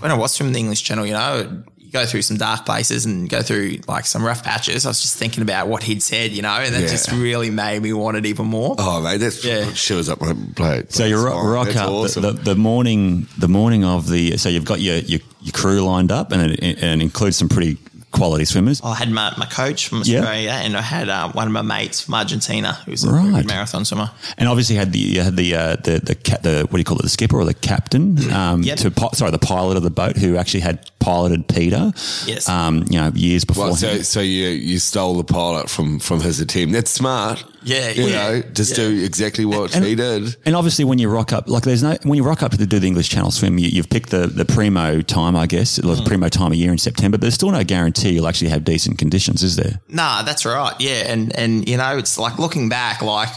when 0.01 0.11
I 0.11 0.15
was 0.15 0.37
from 0.37 0.53
the 0.53 0.59
English 0.59 0.83
Channel, 0.83 1.07
you 1.07 1.15
know, 1.15 1.63
you 1.79 1.91
go 1.91 2.05
through 2.05 2.21
some 2.21 2.37
dark 2.37 2.67
places 2.67 3.07
and 3.07 3.31
go 3.31 3.41
through 3.41 3.79
like 3.89 4.05
some 4.05 4.23
rough 4.23 4.45
patches. 4.45 4.85
I 4.85 4.91
was 4.91 5.01
just 5.01 5.17
thinking 5.17 5.43
about 5.43 5.69
what 5.69 5.85
he'd 5.85 6.03
said, 6.03 6.33
you 6.33 6.43
know, 6.43 6.51
and 6.51 6.75
that 6.75 6.83
Yeah. 6.83 6.89
just 6.89 7.11
really 7.13 7.49
made 7.49 7.81
me 7.81 7.95
want 7.95 8.19
it 8.19 8.27
even 8.27 8.45
more. 8.47 8.75
Oh, 8.79 9.01
mate, 9.01 9.19
that's 9.19 9.43
Yeah. 9.43 9.73
shows 9.73 10.11
up 10.11 10.21
my 10.21 10.35
plate. 10.55 10.93
So 10.93 11.07
you 11.07 11.17
rock, 11.25 11.43
rock 11.45 11.77
up 11.77 11.89
awesome. 11.91 12.23
the, 12.25 12.33
the, 12.33 12.43
the 12.43 12.57
morning, 12.57 13.27
the 13.39 13.49
morning 13.49 13.85
of 13.85 14.09
the. 14.11 14.37
So 14.37 14.51
you've 14.51 14.67
got 14.67 14.81
your 14.81 14.97
your, 14.97 15.21
your 15.41 15.53
crew 15.53 15.81
lined 15.81 16.13
up, 16.13 16.31
and 16.33 16.53
it, 16.53 16.83
and 16.83 17.01
includes 17.01 17.37
some 17.39 17.49
pretty 17.49 17.79
quality 18.17 18.45
swimmers. 18.45 18.81
I 18.83 18.95
had 18.95 19.11
my, 19.11 19.33
my 19.37 19.47
coach 19.47 19.89
from 19.89 20.03
Yeah. 20.05 20.21
Australia, 20.21 20.51
and 20.65 20.77
I 20.77 20.81
had 20.83 21.09
uh, 21.09 21.31
one 21.33 21.47
of 21.47 21.53
my 21.53 21.63
mates 21.63 22.01
from 22.03 22.15
Argentina, 22.15 22.73
who's 22.87 23.05
a 23.05 23.11
Right. 23.11 23.35
good 23.35 23.47
marathon 23.47 23.85
swimmer. 23.85 24.11
And 24.39 24.49
obviously 24.49 24.77
had 24.77 24.93
the 24.93 24.99
you 24.99 25.23
had 25.23 25.37
the 25.37 25.55
uh, 25.55 25.77
the 25.77 26.01
the, 26.01 26.15
ca- 26.15 26.39
the 26.43 26.61
what 26.69 26.73
do 26.73 26.79
you 26.79 26.85
call 26.85 26.99
it 26.99 27.03
the 27.03 27.09
skipper 27.09 27.37
or 27.39 27.45
the 27.45 27.55
captain 27.55 28.33
um, 28.41 28.63
Yep. 28.63 28.79
to 28.79 28.91
pi- 28.91 29.11
sorry 29.15 29.31
the 29.31 29.39
pilot 29.39 29.77
of 29.77 29.83
the 29.83 29.91
boat 29.91 30.17
who 30.17 30.37
actually 30.37 30.61
had 30.61 30.79
piloted 30.99 31.47
Peter 31.49 31.93
Yes. 32.27 32.49
um, 32.49 32.85
you 32.91 32.99
know 33.01 33.13
years 33.15 33.45
before 33.45 33.67
Well, 33.67 33.77
so, 33.77 34.03
so 34.03 34.21
you 34.21 34.49
you 34.49 34.79
stole 34.79 35.15
the 35.17 35.25
pilot 35.25 35.69
from 35.71 35.99
from 36.01 36.21
his 36.21 36.45
team. 36.47 36.73
That's 36.73 36.91
smart. 36.91 37.45
Yeah, 37.67 37.91
you 37.91 38.05
yeah. 38.05 38.17
know, 38.17 38.43
just 38.53 38.77
do 38.77 39.03
exactly 39.05 39.45
what 39.45 39.75
And- 39.75 39.85
he 39.85 39.95
did. 39.97 40.37
and 40.47 40.55
obviously 40.55 40.85
when 40.85 40.99
you 40.99 41.09
rock 41.11 41.33
up 41.33 41.49
like 41.49 41.65
there's 41.65 41.83
no 41.83 41.97
when 42.05 42.17
you 42.17 42.23
rock 42.23 42.43
up 42.43 42.53
to 42.53 42.65
do 42.67 42.79
the 42.79 42.87
English 42.87 43.09
Channel 43.09 43.31
swim 43.33 43.59
you, 43.59 43.69
you've 43.69 43.91
picked 43.91 44.11
the 44.11 44.27
the 44.29 44.45
primo 44.45 45.03
time 45.03 45.35
I 45.37 45.47
guess 45.47 45.79
it 45.79 45.85
was 45.85 46.01
Mm. 46.01 46.07
primo 46.07 46.29
time 46.29 46.53
of 46.53 46.59
year 46.59 46.71
in 46.73 46.79
September 46.79 47.19
but 47.19 47.23
there's 47.23 47.35
still 47.35 47.51
no 47.51 47.65
guarantee 47.65 48.11
you'll 48.11 48.29
actually 48.29 48.51
have 48.51 48.65
decent 48.65 48.99
conditions 48.99 49.43
is 49.43 49.57
there 49.57 49.81
Nah, 49.89 50.23
that's 50.23 50.45
right. 50.47 50.75
Yeah, 50.81 51.11
and 51.13 51.35
and 51.37 51.69
you 51.69 51.77
know, 51.77 51.99
it's 51.99 52.17
like 52.19 52.39
looking 52.39 52.69
back, 52.69 53.03
like 53.03 53.29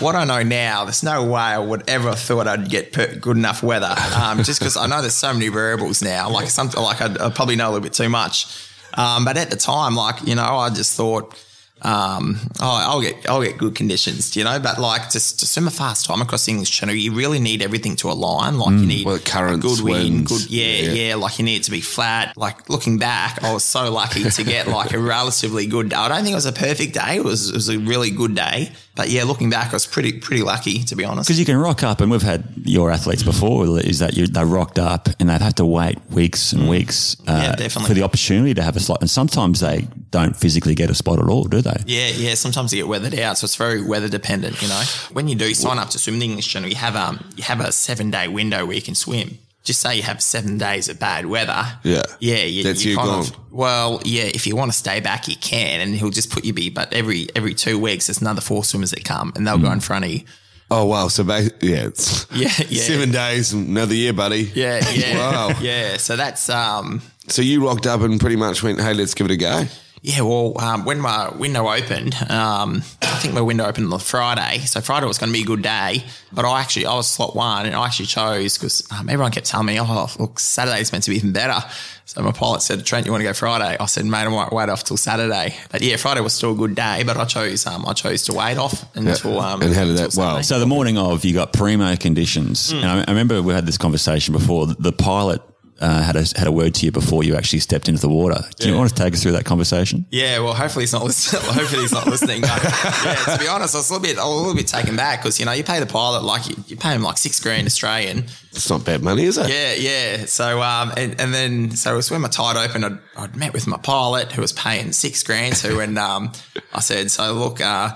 what 0.00 0.14
I 0.14 0.24
know 0.24 0.42
now. 0.42 0.84
There's 0.84 1.02
no 1.02 1.24
way 1.24 1.40
I 1.40 1.58
would 1.58 1.88
ever 1.88 2.10
have 2.10 2.18
thought 2.20 2.46
I'd 2.46 2.68
get 2.68 2.92
per- 2.92 3.14
good 3.16 3.36
enough 3.36 3.62
weather. 3.62 3.94
Um, 4.14 4.42
just 4.44 4.60
because 4.60 4.76
I 4.76 4.86
know 4.86 5.00
there's 5.00 5.14
so 5.14 5.32
many 5.32 5.48
variables 5.48 6.02
now. 6.02 6.28
Like 6.30 6.50
something 6.50 6.80
like 6.80 7.00
I'd, 7.00 7.18
I 7.18 7.30
probably 7.30 7.56
know 7.56 7.66
a 7.68 7.72
little 7.72 7.82
bit 7.88 7.94
too 7.94 8.08
much. 8.08 8.46
Um, 8.94 9.24
but 9.24 9.36
at 9.36 9.50
the 9.50 9.56
time, 9.56 9.94
like 9.96 10.26
you 10.26 10.34
know, 10.34 10.42
I 10.58 10.70
just 10.70 10.94
thought. 10.96 11.34
Um, 11.82 12.38
oh, 12.60 12.84
I'll 12.88 13.00
get 13.00 13.28
I'll 13.28 13.42
get 13.42 13.58
good 13.58 13.74
conditions, 13.74 14.36
you 14.36 14.44
know. 14.44 14.58
But 14.58 14.78
like 14.78 15.10
just 15.10 15.40
to 15.40 15.46
swim 15.46 15.66
a 15.66 15.70
fast 15.70 16.06
time 16.06 16.20
across 16.20 16.46
the 16.46 16.52
English 16.52 16.70
Channel, 16.70 16.94
you 16.94 17.12
really 17.12 17.38
need 17.38 17.62
everything 17.62 17.96
to 17.96 18.10
align. 18.10 18.58
Like 18.58 18.78
you 18.80 18.86
need 18.86 19.06
Well, 19.06 19.18
currents, 19.18 19.64
good 19.64 19.84
wind, 19.84 20.14
winds, 20.14 20.46
good 20.46 20.50
yeah, 20.50 20.66
yeah. 20.66 20.90
yeah, 21.08 21.14
Like 21.14 21.38
you 21.38 21.44
need 21.44 21.56
it 21.56 21.64
to 21.64 21.70
be 21.70 21.80
flat. 21.80 22.36
Like 22.36 22.68
looking 22.68 22.98
back, 22.98 23.42
I 23.42 23.52
was 23.52 23.64
so 23.64 23.90
lucky 23.92 24.24
to 24.24 24.44
get 24.44 24.66
like 24.68 24.92
a 24.92 24.98
relatively 24.98 25.66
good 25.66 25.90
day. 25.90 25.96
I 25.96 26.08
don't 26.08 26.22
think 26.22 26.32
it 26.32 26.36
was 26.36 26.46
a 26.46 26.52
perfect 26.52 26.94
day. 26.94 27.16
It 27.16 27.24
was 27.24 27.50
it 27.50 27.54
was 27.54 27.68
a 27.68 27.78
really 27.78 28.10
good 28.10 28.34
day. 28.34 28.72
But 28.96 29.10
yeah, 29.10 29.22
looking 29.22 29.48
back, 29.48 29.68
I 29.68 29.74
was 29.74 29.86
pretty 29.86 30.12
pretty 30.18 30.42
lucky 30.42 30.82
to 30.84 30.96
be 30.96 31.04
honest. 31.04 31.28
because 31.28 31.38
you 31.38 31.46
can 31.46 31.56
rock 31.56 31.82
up 31.84 32.00
and 32.00 32.10
we've 32.10 32.22
had 32.22 32.42
your 32.64 32.90
athletes 32.90 33.22
before 33.22 33.78
is 33.78 34.00
that 34.00 34.16
you, 34.16 34.26
they 34.26 34.44
rocked 34.44 34.78
up 34.78 35.08
and 35.20 35.28
they've 35.30 35.40
had 35.40 35.56
to 35.58 35.64
wait 35.64 35.98
weeks 36.10 36.52
and 36.52 36.68
weeks 36.68 37.16
uh, 37.26 37.38
Mm. 37.38 37.60
Yeah, 37.60 37.68
for 37.68 37.94
the 37.94 38.02
opportunity 38.02 38.54
to 38.54 38.62
have 38.62 38.76
a 38.76 38.80
slot 38.80 39.00
and 39.00 39.08
sometimes 39.08 39.60
they 39.60 39.86
don't 40.10 40.36
physically 40.36 40.74
get 40.74 40.90
a 40.90 40.94
spot 40.94 41.18
at 41.20 41.26
all 41.28 41.44
do 41.44 41.60
they 41.60 41.67
Yeah, 41.86 42.08
yeah. 42.08 42.34
Sometimes 42.34 42.72
you 42.72 42.78
get 42.80 42.88
weathered 42.88 43.18
out, 43.18 43.38
so 43.38 43.44
it's 43.44 43.56
very 43.56 43.82
weather 43.82 44.08
dependent. 44.08 44.60
You 44.62 44.68
know, 44.68 44.82
when 45.12 45.28
you 45.28 45.34
do 45.36 45.54
sign 45.54 45.78
up 45.78 45.90
to 45.90 45.98
swim 45.98 46.18
the 46.18 46.24
English 46.26 46.48
Channel, 46.48 46.68
you 46.68 46.76
have 46.76 46.96
um 46.96 47.24
you 47.36 47.44
have 47.44 47.60
a 47.60 47.72
seven 47.72 48.10
day 48.10 48.28
window 48.28 48.64
where 48.66 48.76
you 48.76 48.82
can 48.82 48.94
swim. 48.94 49.38
just 49.64 49.80
say 49.80 49.96
you 49.96 50.02
have 50.02 50.22
seven 50.22 50.56
days 50.56 50.88
of 50.88 50.98
bad 50.98 51.26
weather. 51.26 51.62
Yeah. 51.84 52.02
Yeah. 52.20 52.44
You, 52.44 52.62
That's 52.64 52.84
you 52.84 52.96
gone. 52.96 53.20
of- 53.20 53.36
well, 53.50 54.00
yeah. 54.04 54.24
If 54.24 54.46
you 54.46 54.56
want 54.56 54.72
to 54.72 54.78
stay 54.78 55.00
back, 55.00 55.28
you 55.28 55.36
can, 55.36 55.80
and 55.80 55.94
he'll 55.94 56.10
just 56.10 56.30
put 56.30 56.44
you 56.44 56.52
be. 56.52 56.70
But 56.70 56.92
every 56.92 57.28
every 57.36 57.54
two 57.54 57.78
weeks, 57.78 58.06
there's 58.06 58.20
another 58.22 58.40
four 58.40 58.64
swimmers 58.64 58.92
that 58.92 59.04
come, 59.04 59.32
and 59.36 59.46
they'll 59.46 59.58
go 59.58 59.70
in 59.72 59.80
front 59.80 60.04
of 60.04 60.10
you. 60.10 60.22
Oh 60.70 60.84
wow! 60.84 61.08
So 61.08 61.24
ba- 61.24 61.50
yeah, 61.62 61.86
it's 61.86 62.26
Yeah, 62.34 62.50
yeah. 62.68 62.82
seven 62.82 63.10
days, 63.10 63.52
another 63.54 63.94
year, 63.94 64.12
buddy. 64.12 64.50
Yeah, 64.54 64.86
yeah, 64.92 65.16
Wow. 65.16 65.50
yeah. 65.62 65.96
So 65.96 66.14
that's 66.14 66.48
um, 66.50 67.00
So 67.28 67.40
you 67.40 67.66
rocked 67.66 67.86
up 67.86 68.02
and 68.02 68.20
pretty 68.20 68.36
much 68.36 68.62
went, 68.62 68.78
"Hey, 68.80 68.92
let's 68.92 69.14
give 69.14 69.24
it 69.30 69.32
a 69.32 69.36
go." 69.38 69.64
Yeah, 70.02 70.20
well, 70.22 70.58
um, 70.60 70.84
when 70.84 71.00
my 71.00 71.28
window 71.30 71.68
opened, 71.68 72.14
um, 72.30 72.82
I 73.02 73.18
think 73.20 73.34
my 73.34 73.40
window 73.40 73.64
opened 73.66 73.84
on 73.86 73.90
the 73.90 73.98
Friday. 73.98 74.58
So 74.60 74.80
Friday 74.80 75.06
was 75.06 75.18
going 75.18 75.32
to 75.32 75.36
be 75.36 75.42
a 75.42 75.46
good 75.46 75.62
day, 75.62 76.04
but 76.32 76.44
I 76.44 76.60
actually 76.60 76.86
I 76.86 76.94
was 76.94 77.08
slot 77.08 77.34
one, 77.34 77.66
and 77.66 77.74
I 77.74 77.84
actually 77.86 78.06
chose 78.06 78.56
because 78.56 78.86
um, 78.92 79.08
everyone 79.08 79.32
kept 79.32 79.46
telling 79.46 79.66
me, 79.66 79.80
"Oh, 79.80 80.08
look, 80.18 80.38
Saturday's 80.38 80.92
meant 80.92 81.04
to 81.04 81.10
be 81.10 81.16
even 81.16 81.32
better." 81.32 81.58
So 82.04 82.22
my 82.22 82.30
pilot 82.32 82.62
said, 82.62 82.86
"Trent, 82.86 83.06
you 83.06 83.12
want 83.12 83.20
to 83.22 83.28
go 83.28 83.32
Friday?" 83.32 83.76
I 83.78 83.86
said, 83.86 84.04
"Mate, 84.06 84.18
I 84.24 84.28
might 84.28 84.52
wait 84.52 84.68
off 84.68 84.84
till 84.84 84.96
Saturday." 84.96 85.56
But 85.70 85.82
yeah, 85.82 85.96
Friday 85.96 86.20
was 86.20 86.32
still 86.32 86.52
a 86.52 86.56
good 86.56 86.74
day, 86.76 87.02
but 87.04 87.16
I 87.16 87.24
chose 87.24 87.66
um, 87.66 87.84
I 87.86 87.92
chose 87.92 88.22
to 88.24 88.32
wait 88.34 88.56
off 88.56 88.84
until 88.96 89.40
um, 89.40 89.62
And 89.62 89.74
how 89.74 89.84
did 89.84 89.96
that- 89.98 90.04
until 90.06 90.22
wow. 90.22 90.40
So 90.42 90.60
the 90.60 90.66
morning 90.66 90.96
of, 90.96 91.24
you 91.24 91.34
got 91.34 91.52
primo 91.52 91.96
conditions, 91.96 92.70
and 92.72 92.84
I, 92.84 93.00
I 93.00 93.10
remember 93.10 93.42
we 93.42 93.52
had 93.52 93.66
this 93.66 93.78
conversation 93.78 94.32
before. 94.32 94.66
The, 94.68 94.74
the 94.78 94.92
pilot 94.92 95.42
uh, 95.80 96.02
had 96.02 96.16
a 96.16 96.24
had 96.36 96.46
a 96.46 96.52
word 96.52 96.74
to 96.74 96.86
you 96.86 96.92
before 96.92 97.22
you 97.22 97.36
actually 97.36 97.60
stepped 97.60 97.88
into 97.88 98.00
the 98.00 98.08
water. 98.08 98.42
Do 98.58 98.68
you 98.68 98.76
want 98.76 98.90
to 98.90 98.94
take 98.94 99.14
us 99.14 99.22
through 99.22 99.32
that 99.32 99.44
conversation? 99.44 100.06
Yeah, 100.10 100.40
well, 100.40 100.54
hopefully 100.54 100.82
he's 100.82 100.92
not 100.92 101.04
listening. 101.04 101.42
hopefully 101.44 101.82
he's 101.82 101.92
not 101.92 102.06
listening. 102.06 102.40
But 102.40 102.62
yeah, 102.62 103.36
to 103.36 103.38
be 103.38 103.48
honest, 103.48 103.74
I 103.74 103.78
was 103.78 103.90
a 103.90 103.92
little 103.92 104.06
bit, 104.06 104.18
a 104.18 104.28
little 104.28 104.54
bit 104.54 104.66
taken 104.66 104.96
back 104.96 105.22
because 105.22 105.38
you 105.38 105.46
know 105.46 105.52
you 105.52 105.64
pay 105.64 105.80
the 105.80 105.86
pilot 105.86 106.24
like 106.24 106.48
you, 106.48 106.56
you 106.66 106.76
pay 106.76 106.90
him 106.94 107.02
like 107.02 107.18
six 107.18 107.40
grand 107.40 107.66
Australian. 107.66 108.24
It's 108.50 108.70
not 108.70 108.84
bad 108.84 109.02
money, 109.02 109.24
is 109.24 109.38
it? 109.38 109.48
Yeah, 109.48 109.74
yeah. 109.74 110.24
So 110.26 110.60
um, 110.62 110.92
and, 110.96 111.20
and 111.20 111.32
then 111.32 111.70
so 111.72 111.92
it 111.92 111.96
was 111.96 112.10
when 112.10 112.22
my 112.22 112.28
tide 112.28 112.56
opened. 112.56 112.84
I'd, 112.84 112.98
I'd 113.16 113.36
met 113.36 113.52
with 113.52 113.66
my 113.66 113.76
pilot 113.76 114.32
who 114.32 114.40
was 114.40 114.52
paying 114.52 114.92
six 114.92 115.22
grand 115.22 115.56
to, 115.56 115.78
and 115.80 115.98
um, 115.98 116.32
I 116.72 116.80
said, 116.80 117.10
so 117.10 117.32
look, 117.34 117.60
uh, 117.60 117.94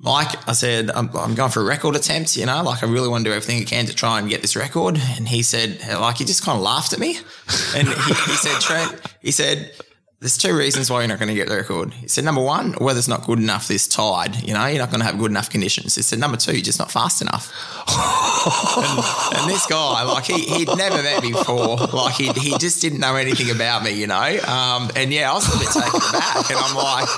Mike, 0.00 0.48
I 0.48 0.52
said, 0.52 0.90
I'm, 0.90 1.10
I'm 1.16 1.34
going 1.34 1.50
for 1.50 1.60
a 1.60 1.64
record 1.64 1.96
attempt, 1.96 2.36
you 2.36 2.46
know, 2.46 2.62
like 2.62 2.84
I 2.84 2.86
really 2.86 3.08
want 3.08 3.24
to 3.24 3.30
do 3.30 3.34
everything 3.34 3.60
I 3.60 3.64
can 3.64 3.86
to 3.86 3.94
try 3.94 4.20
and 4.20 4.28
get 4.28 4.42
this 4.42 4.54
record. 4.54 4.96
And 5.16 5.26
he 5.26 5.42
said, 5.42 5.80
like, 6.00 6.18
he 6.18 6.24
just 6.24 6.44
kind 6.44 6.56
of 6.56 6.62
laughed 6.62 6.92
at 6.92 7.00
me. 7.00 7.18
And 7.74 7.88
he, 7.88 7.94
he 7.94 8.36
said, 8.36 8.60
Trent, 8.60 9.00
he 9.20 9.32
said, 9.32 9.72
there's 10.20 10.36
two 10.36 10.56
reasons 10.56 10.90
why 10.90 10.98
you're 11.00 11.08
not 11.08 11.20
going 11.20 11.28
to 11.28 11.34
get 11.34 11.48
the 11.48 11.54
record. 11.54 11.94
He 11.94 12.08
said, 12.08 12.24
number 12.24 12.40
one, 12.42 12.74
weather's 12.80 13.06
not 13.06 13.24
good 13.24 13.38
enough 13.38 13.68
this 13.68 13.86
tide. 13.86 14.42
You 14.42 14.52
know, 14.52 14.66
you're 14.66 14.80
not 14.80 14.90
going 14.90 14.98
to 14.98 15.06
have 15.06 15.16
good 15.16 15.30
enough 15.30 15.48
conditions. 15.48 15.94
He 15.94 16.02
said, 16.02 16.18
number 16.18 16.36
two, 16.36 16.52
you're 16.54 16.60
just 16.60 16.80
not 16.80 16.90
fast 16.90 17.22
enough. 17.22 17.52
and, 17.88 19.38
and 19.42 19.50
this 19.50 19.64
guy, 19.66 20.02
like, 20.02 20.24
he, 20.24 20.40
he'd 20.42 20.76
never 20.76 21.02
met 21.04 21.22
me 21.22 21.30
before. 21.32 21.76
Like, 21.76 22.14
he, 22.16 22.32
he 22.32 22.58
just 22.58 22.80
didn't 22.82 22.98
know 22.98 23.14
anything 23.14 23.54
about 23.54 23.84
me, 23.84 23.92
you 23.92 24.08
know? 24.08 24.16
Um, 24.46 24.90
and 24.96 25.12
yeah, 25.12 25.30
I 25.30 25.34
was 25.34 25.46
a 25.54 25.58
bit 25.58 25.68
taken 25.68 26.00
aback. 26.08 26.50
And 26.50 26.58
I'm 26.58 26.74
like, 26.76 27.08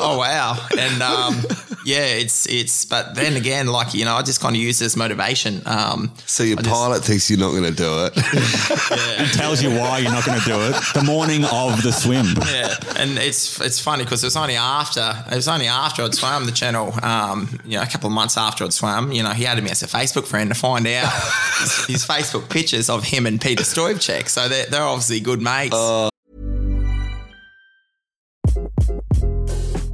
oh, 0.00 0.16
wow. 0.18 0.56
And 0.76 1.00
um, 1.02 1.40
yeah, 1.84 2.06
it's, 2.06 2.46
it's, 2.46 2.84
but 2.86 3.14
then 3.14 3.36
again, 3.36 3.68
like, 3.68 3.94
you 3.94 4.04
know, 4.04 4.14
I 4.16 4.22
just 4.22 4.40
kind 4.40 4.56
of 4.56 4.60
use 4.60 4.80
this 4.80 4.96
motivation. 4.96 5.62
Um, 5.64 6.12
So 6.26 6.42
your 6.42 6.58
I 6.58 6.62
just- 6.62 6.74
pilot 6.74 7.04
thinks 7.04 7.30
you're 7.30 7.38
not 7.38 7.50
going 7.52 7.64
to 7.64 7.70
do 7.70 8.06
it. 8.06 8.12
And 9.18 9.28
tells 9.32 9.62
you 9.62 9.70
why 9.70 9.98
you're 9.98 10.12
not 10.12 10.24
going 10.24 10.38
to 10.40 10.44
do 10.44 10.60
it 10.60 10.74
the 10.94 11.02
morning 11.04 11.44
of 11.44 11.82
the 11.82 11.92
swim. 11.92 12.26
Yeah, 12.50 12.74
and 12.96 13.18
it's 13.18 13.60
it's 13.60 13.78
funny 13.78 14.04
because 14.04 14.22
it 14.22 14.26
was 14.26 14.36
only 14.36 14.56
after 14.56 15.24
it 15.30 15.34
was 15.34 15.48
only 15.48 15.66
after 15.66 16.02
I'd 16.02 16.14
swam 16.14 16.46
the 16.46 16.52
channel, 16.52 16.94
um, 17.02 17.60
you 17.64 17.76
know, 17.76 17.82
a 17.82 17.86
couple 17.86 18.06
of 18.06 18.14
months 18.14 18.36
after 18.36 18.64
I'd 18.64 18.72
swam, 18.72 19.12
you 19.12 19.22
know, 19.22 19.30
he 19.30 19.46
added 19.46 19.64
me 19.64 19.70
as 19.70 19.82
a 19.82 19.86
Facebook 19.86 20.26
friend 20.26 20.48
to 20.50 20.54
find 20.54 20.86
out 20.86 21.12
his, 21.60 21.86
his 21.86 22.06
Facebook 22.06 22.48
pictures 22.48 22.88
of 22.88 23.04
him 23.04 23.26
and 23.26 23.40
Peter 23.40 23.64
Stoychev. 23.64 24.28
So 24.28 24.48
they're, 24.48 24.66
they're 24.66 24.82
obviously 24.82 25.20
good 25.20 25.42
mates. 25.42 25.76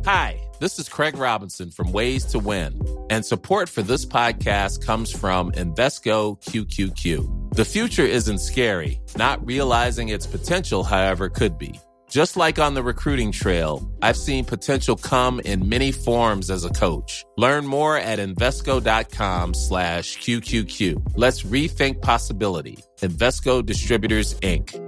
Hi, 0.05 0.41
this 0.61 0.79
is 0.79 0.89
Craig 0.89 1.17
Robinson 1.17 1.71
from 1.71 1.91
Ways 1.91 2.25
to 2.27 2.39
Win, 2.39 2.81
and 3.11 3.25
support 3.25 3.69
for 3.69 3.83
this 3.83 4.05
podcast 4.05 4.85
comes 4.85 5.11
from 5.11 5.51
Invesco 5.53 6.41
QQQ. 6.45 7.55
The 7.55 7.65
future 7.65 8.03
isn't 8.03 8.39
scary. 8.39 9.01
Not 9.17 9.45
realizing 9.47 10.09
its 10.09 10.27
potential, 10.27 10.83
however, 10.83 11.29
could 11.29 11.57
be. 11.57 11.81
Just 12.15 12.37
like 12.37 12.61
on 12.61 12.75
the 12.75 12.83
recruiting 12.85 13.33
trail, 13.33 13.83
I've 14.01 14.17
seen 14.17 14.45
potential 14.45 14.95
come 14.95 15.41
in 15.41 15.69
many 15.69 15.91
forms 15.91 16.49
as 16.49 16.65
a 16.65 16.71
coach. 16.71 17.25
Learn 17.37 17.67
more 17.67 17.97
at 17.97 18.21
Invesco.com 18.21 19.53
slash 19.53 20.17
QQQ. 20.19 21.15
Let's 21.17 21.43
rethink 21.43 22.03
possibility. 22.03 22.79
Invesco 23.01 23.67
Distributors, 23.67 24.39
Inc. 24.43 24.81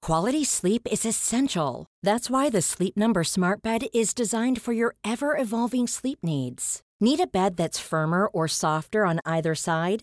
Quality 0.00 0.42
sleep 0.42 0.88
is 0.90 1.04
essential. 1.04 1.84
That's 2.02 2.30
why 2.30 2.48
the 2.48 2.62
Sleep 2.62 2.96
Number 2.96 3.22
Smart 3.22 3.60
Bed 3.60 3.88
is 3.92 4.14
designed 4.14 4.62
for 4.62 4.72
your 4.72 4.94
ever 5.04 5.36
evolving 5.36 5.86
sleep 5.86 6.20
needs. 6.22 6.80
Need 6.98 7.20
a 7.20 7.26
bed 7.26 7.58
that's 7.58 7.78
firmer 7.78 8.26
or 8.28 8.48
softer 8.48 9.04
on 9.04 9.20
either 9.26 9.54
side? 9.54 10.02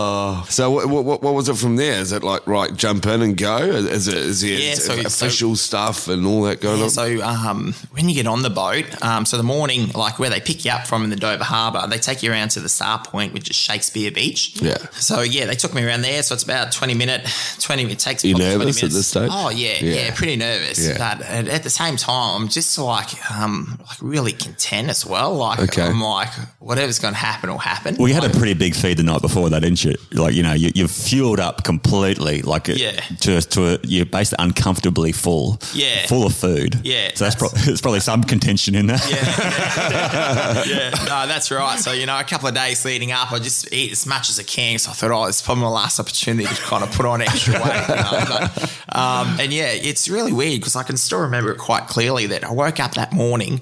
Oh, 0.00 0.46
so 0.48 0.70
what, 0.70 0.88
what, 0.88 1.22
what 1.22 1.34
was 1.34 1.48
it 1.48 1.56
from 1.56 1.74
there? 1.74 2.00
Is 2.00 2.12
it 2.12 2.22
like 2.22 2.46
right, 2.46 2.72
jump 2.76 3.04
in 3.06 3.20
and 3.20 3.36
go? 3.36 3.56
Is 3.58 4.06
it 4.06 4.14
is 4.14 4.44
it 4.44 4.60
Yeah, 4.60 4.74
so- 4.74 5.00
official 5.00 5.56
stuff 5.56 6.06
and 6.06 6.24
all 6.24 6.42
that 6.42 6.60
going 6.60 6.78
Yeah, 6.78 6.84
on? 6.84 6.90
so 6.90 7.20
um, 7.22 7.74
when 7.90 8.08
you 8.08 8.14
get 8.14 8.28
on 8.28 8.42
the 8.42 8.50
boat, 8.50 8.84
um, 9.02 9.26
so 9.26 9.36
the 9.36 9.42
morning, 9.42 9.88
like 9.96 10.20
where 10.20 10.30
they 10.30 10.38
pick 10.40 10.64
you 10.64 10.70
up 10.70 10.86
from 10.86 11.02
in 11.02 11.10
the 11.10 11.16
Dover 11.16 11.42
Harbour, 11.42 11.84
they 11.88 11.98
take 11.98 12.22
you 12.22 12.30
around 12.30 12.50
to 12.50 12.60
the 12.60 12.68
Star 12.68 13.02
Point, 13.02 13.32
which 13.32 13.50
is 13.50 13.56
Shakespeare 13.56 14.12
Beach. 14.12 14.62
Yeah. 14.62 14.76
So 14.92 15.22
yeah, 15.22 15.46
they 15.46 15.56
took 15.56 15.74
me 15.74 15.84
around 15.84 16.02
there. 16.02 16.22
So 16.22 16.32
it's 16.34 16.44
about 16.44 16.70
twenty 16.70 16.94
minute, 16.94 17.26
twenty. 17.58 17.82
It 17.90 17.98
takes. 17.98 18.24
You 18.24 18.34
probably 18.34 18.54
20 18.54 18.58
nervous 18.64 18.76
at 18.76 18.82
minutes. 18.82 18.94
this 18.94 19.06
stage? 19.08 19.30
Oh 19.32 19.48
yeah, 19.50 19.78
Yeah. 19.80 19.94
yeah, 19.94 20.14
pretty 20.14 20.36
nervous. 20.36 20.86
Yeah. 20.86 20.98
But 20.98 21.26
at, 21.26 21.48
at 21.48 21.62
the 21.64 21.70
same 21.70 21.96
time, 21.96 22.42
I'm 22.42 22.48
just 22.48 22.78
like 22.78 23.30
um, 23.32 23.80
like 23.80 23.98
really 24.00 24.32
content 24.32 24.90
as 24.90 25.04
well. 25.04 25.34
Like 25.34 25.58
Okay. 25.58 25.82
I'm 25.82 26.00
like 26.00 26.28
whatever's 26.60 27.00
going 27.00 27.14
to 27.14 27.18
happen 27.18 27.50
will 27.50 27.58
happen. 27.58 27.96
Well, 27.98 28.06
you 28.06 28.14
had 28.14 28.24
a 28.24 28.30
pretty 28.30 28.54
big 28.54 28.76
feed 28.76 28.98
the 28.98 29.02
night 29.02 29.22
before 29.22 29.50
that, 29.50 29.60
didn't 29.60 29.82
you? 29.84 29.87
Like, 30.12 30.34
you 30.34 30.42
know, 30.42 30.52
you, 30.52 30.70
you've 30.74 30.90
fueled 30.90 31.40
up 31.40 31.64
completely, 31.64 32.42
like 32.42 32.68
Yeah. 32.68 32.92
to, 33.20 33.40
to 33.40 33.74
a, 33.74 33.78
you're 33.84 34.06
basically 34.06 34.44
uncomfortably 34.44 35.12
full, 35.12 35.58
Yeah. 35.74 36.06
full 36.06 36.26
of 36.26 36.34
food. 36.34 36.80
Yeah, 36.84 37.10
So 37.14 37.24
that's, 37.24 37.34
that's- 37.36 37.38
pro- 37.38 37.48
there's 37.66 37.80
probably 37.80 38.00
some 38.00 38.22
contention 38.24 38.74
in 38.74 38.86
there. 38.86 39.00
yeah, 39.08 40.64
yeah, 40.66 40.90
no, 41.06 41.26
that's 41.26 41.50
right. 41.50 41.78
So 41.78 41.92
you 41.92 42.06
know, 42.06 42.18
a 42.18 42.24
couple 42.24 42.48
of 42.48 42.54
days 42.54 42.84
leading 42.84 43.12
up, 43.12 43.32
I 43.32 43.38
just 43.38 43.72
eat 43.72 43.92
as 43.92 44.06
much 44.06 44.28
as 44.30 44.38
I 44.38 44.42
can. 44.42 44.78
So 44.78 44.90
I 44.90 44.94
thought, 44.94 45.10
oh, 45.10 45.24
it's 45.24 45.42
probably 45.42 45.64
my 45.64 45.70
last 45.70 45.98
opportunity 46.00 46.48
to 46.48 46.62
kind 46.62 46.82
of 46.82 46.90
put 46.92 47.06
on 47.06 47.20
extra 47.22 47.54
weight. 47.54 47.88
You 47.88 47.94
know? 47.94 48.24
but, 48.28 48.96
um, 48.96 49.38
and 49.40 49.52
yeah, 49.52 49.70
it's 49.72 50.08
really 50.08 50.32
weird 50.32 50.60
because 50.60 50.76
I 50.76 50.82
can 50.82 50.96
still 50.96 51.20
remember 51.20 51.50
it 51.52 51.58
quite 51.58 51.86
clearly 51.86 52.26
that 52.28 52.44
I 52.44 52.52
woke 52.52 52.80
up 52.80 52.94
that 52.94 53.12
morning. 53.12 53.60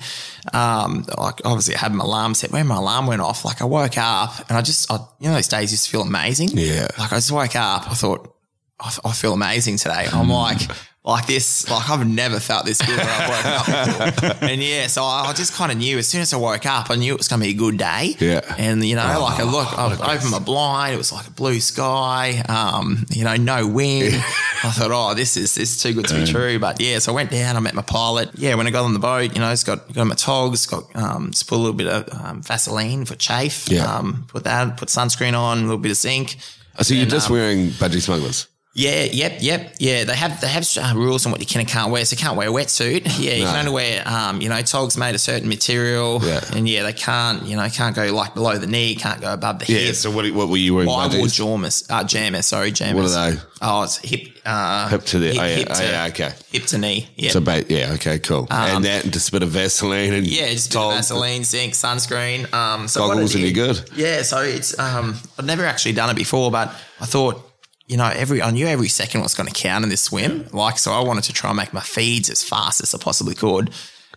Um, 0.53 1.05
like 1.19 1.41
obviously 1.45 1.75
I 1.75 1.79
had 1.79 1.93
my 1.93 2.05
alarm 2.05 2.35
set. 2.35 2.53
When 2.53 2.67
my 2.69 2.77
alarm 2.77 3.07
went 3.09 3.21
off, 3.21 3.45
like 3.45 3.61
I 3.61 3.65
woke 3.65 3.99
up 3.99 4.49
and 4.49 4.57
I 4.57 4.63
just, 4.63 4.91
I, 4.93 4.99
you 5.19 5.29
know, 5.29 5.35
those 5.35 5.49
days 5.49 5.73
you 5.73 5.77
just 5.77 5.89
feel 5.91 6.05
amazing. 6.07 6.51
Yeah. 6.53 6.89
Like 6.99 7.13
I 7.13 7.17
just 7.17 7.33
woke 7.33 7.57
up, 7.57 7.91
I 7.91 7.95
thought, 7.95 8.35
I, 8.79 8.97
I 9.05 9.13
feel 9.13 9.33
amazing 9.33 9.77
today. 9.77 10.07
I'm 10.13 10.27
mm. 10.27 10.31
like, 10.31 10.61
like 11.07 11.27
this, 11.27 11.71
like 11.71 11.89
I've 11.89 12.07
never 12.07 12.41
felt 12.41 12.67
this 12.67 12.83
good 12.83 12.99
when 12.99 13.07
I've 13.09 13.29
woken 13.31 13.53
up 13.53 14.15
before. 14.15 14.27
And 14.51 14.63
yeah, 14.63 14.89
so 14.89 15.05
I, 15.05 15.33
just 15.35 15.55
kind 15.55 15.71
of 15.71 15.79
knew 15.79 15.99
as 15.99 16.09
soon 16.09 16.21
as 16.21 16.33
I 16.33 16.37
woke 16.37 16.67
up, 16.67 16.91
I 16.91 16.97
knew 16.97 17.15
it 17.15 17.19
was 17.19 17.29
going 17.29 17.41
to 17.41 17.47
be 17.47 17.53
a 17.53 17.57
good 17.57 17.79
day. 17.79 18.17
Yeah. 18.19 18.41
And, 18.59 18.85
you 18.85 18.97
know, 18.97 19.21
like 19.21 19.39
I 19.39 19.45
look, 19.45 19.69
I 19.79 20.15
opened 20.15 20.31
my 20.31 20.41
blind, 20.41 20.95
it 20.95 20.97
was 20.97 21.13
like 21.13 21.27
a 21.27 21.31
blue 21.31 21.61
sky, 21.61 22.43
um, 22.49 23.07
you 23.11 23.23
know, 23.23 23.37
no 23.37 23.69
wind. 23.69 24.15
I 24.15 24.71
thought, 24.71 24.91
oh, 24.91 25.15
this 25.15 25.37
is, 25.37 25.55
this 25.55 25.77
is 25.77 25.83
too 25.83 25.95
good 25.95 26.07
to 26.07 26.15
be 26.15 26.27
true. 26.27 26.59
But 26.59 26.81
yeah, 26.81 26.99
so 26.99 27.13
I 27.13 27.15
went 27.15 27.31
down, 27.31 27.57
I 27.57 27.61
met 27.61 27.75
my 27.75 27.83
pilot. 27.83 28.31
Yeah, 28.35 28.57
when 28.57 28.67
I 28.67 28.71
got 28.71 28.85
on 28.85 28.93
the 28.93 28.99
boat, 28.99 29.35
you 29.35 29.41
know, 29.41 29.53
it's 29.53 29.65
got, 29.65 29.93
got 29.93 30.07
my 30.07 30.17
togs, 30.17 30.67
got, 30.67 30.85
um, 30.97 31.31
just 31.31 31.49
put 31.49 31.57
a 31.57 31.59
little 31.59 31.75
bit 31.77 31.87
of 31.87 32.09
um, 32.21 32.43
Vaseline 32.43 33.05
for 33.05 33.15
chafe. 33.15 33.69
Yeah. 33.69 33.85
Um, 33.85 34.25
put 34.27 34.43
that, 34.45 34.77
put 34.77 34.89
sunscreen 34.89 35.39
on, 35.39 35.59
a 35.59 35.63
little 35.63 35.79
bit 35.79 35.93
of 35.93 35.99
zinc. 35.99 36.37
Oh, 36.79 36.83
so 36.83 36.95
you're 36.95 37.07
just 37.07 37.31
um, 37.31 37.37
wearing 37.37 37.69
budgie 37.69 38.03
smugglers. 38.03 38.49
Yeah, 38.79 39.05
yep, 39.05 39.39
yep, 39.41 39.75
yeah. 39.79 40.05
They 40.05 40.15
have 40.15 40.39
they 40.43 40.49
have 40.49 40.69
uh, 40.77 40.93
rules 40.95 41.25
on 41.25 41.33
what 41.33 41.41
you 41.41 41.47
can 41.47 41.61
and 41.63 41.69
can't 41.69 41.91
wear. 41.91 42.05
So 42.05 42.13
you 42.15 42.19
can't 42.19 42.37
wear 42.37 42.49
a 42.49 42.53
wetsuit. 42.53 43.07
Yeah, 43.19 43.33
you 43.33 43.45
No. 43.45 43.51
can 43.53 43.59
only 43.61 43.73
wear 43.73 44.03
um, 44.07 44.43
you 44.43 44.51
know 44.51 44.61
togs 44.61 44.99
made 44.99 45.15
of 45.15 45.21
certain 45.23 45.49
material. 45.49 46.21
Yeah. 46.23 46.45
and 46.55 46.69
yeah, 46.69 46.83
they 46.83 46.93
can't 46.93 47.45
you 47.47 47.57
know 47.57 47.67
can't 47.71 47.97
go 47.97 48.13
like 48.15 48.35
below 48.35 48.59
the 48.59 48.67
knee, 48.67 48.95
can't 48.95 49.23
go 49.23 49.33
above 49.33 49.61
the 49.61 49.73
Yeah. 49.73 49.79
hip. 49.79 49.95
So 49.95 50.11
what, 50.11 50.31
what 50.33 50.49
were 50.51 50.59
you 50.59 50.75
wearing? 50.75 50.89
Well, 50.89 50.99
I 50.99 51.09
wore 51.17 51.27
jammers, 51.27 51.85
uh, 51.89 52.05
jammers. 52.05 52.45
Sorry, 52.47 52.71
jammers. 52.71 53.13
What 53.15 53.19
are 53.19 53.31
they? 53.33 53.39
Oh, 53.63 53.83
it's 53.85 53.97
hip, 53.97 54.37
uh, 54.45 54.89
Hip 54.91 55.05
to 55.05 55.19
the- 55.21 55.33
hip, 55.33 55.41
oh, 55.41 55.47
yeah, 55.47 55.55
hip 55.57 55.69
oh, 55.71 55.83
yeah, 55.83 56.07
okay. 56.11 56.33
hip 56.53 56.65
to 56.67 56.77
knee. 56.77 57.09
Yeah, 57.17 57.31
So 57.31 57.41
ba- 57.41 57.65
yeah, 57.73 57.93
okay, 57.95 58.19
cool. 58.19 58.47
and 58.51 58.85
that 58.85 59.05
and 59.05 59.13
just 59.15 59.31
a 59.31 59.33
bit 59.33 59.43
of 59.43 59.49
Vaseline 59.49 60.13
and 60.13 60.27
Um, 60.27 60.31
yeah, 60.31 60.51
just 60.51 60.75
a 60.75 60.79
bit 60.79 60.85
of. 60.85 60.93
Vaseline, 60.97 61.45
zinc, 61.45 61.73
sunscreen. 61.73 62.53
Um, 62.53 62.89
so 62.89 63.09
Goggles 63.09 63.35
and 63.35 63.43
you're 63.43 63.53
good. 63.53 63.89
Yeah, 63.97 64.21
so 64.21 64.43
it's 64.43 64.79
um, 64.79 65.17
I've 65.39 65.47
never 65.47 65.65
actually 65.65 65.95
done 65.95 66.11
it 66.11 66.17
before, 66.17 66.51
but 66.51 66.69
I 67.01 67.07
thought. 67.07 67.43
You 67.87 67.97
know, 67.97 68.07
every 68.15 68.43
I 68.43 68.51
knew 68.51 68.67
every 68.67 68.89
second 68.89 69.21
was 69.23 69.35
going 69.35 69.49
to 69.49 69.55
count 69.55 69.85
in 69.85 69.91
this 69.91 70.03
swim. 70.03 70.49
Like, 70.53 70.79
so 70.79 70.93
I 70.93 71.01
wanted 71.01 71.25
to 71.25 71.33
try 71.33 71.51
and 71.51 71.57
make 71.57 71.73
my 71.73 71.81
feeds 71.81 72.29
as 72.31 72.43
fast 72.43 72.81
as 72.83 72.95
I 72.95 72.99
possibly 72.99 73.35
could. 73.35 73.71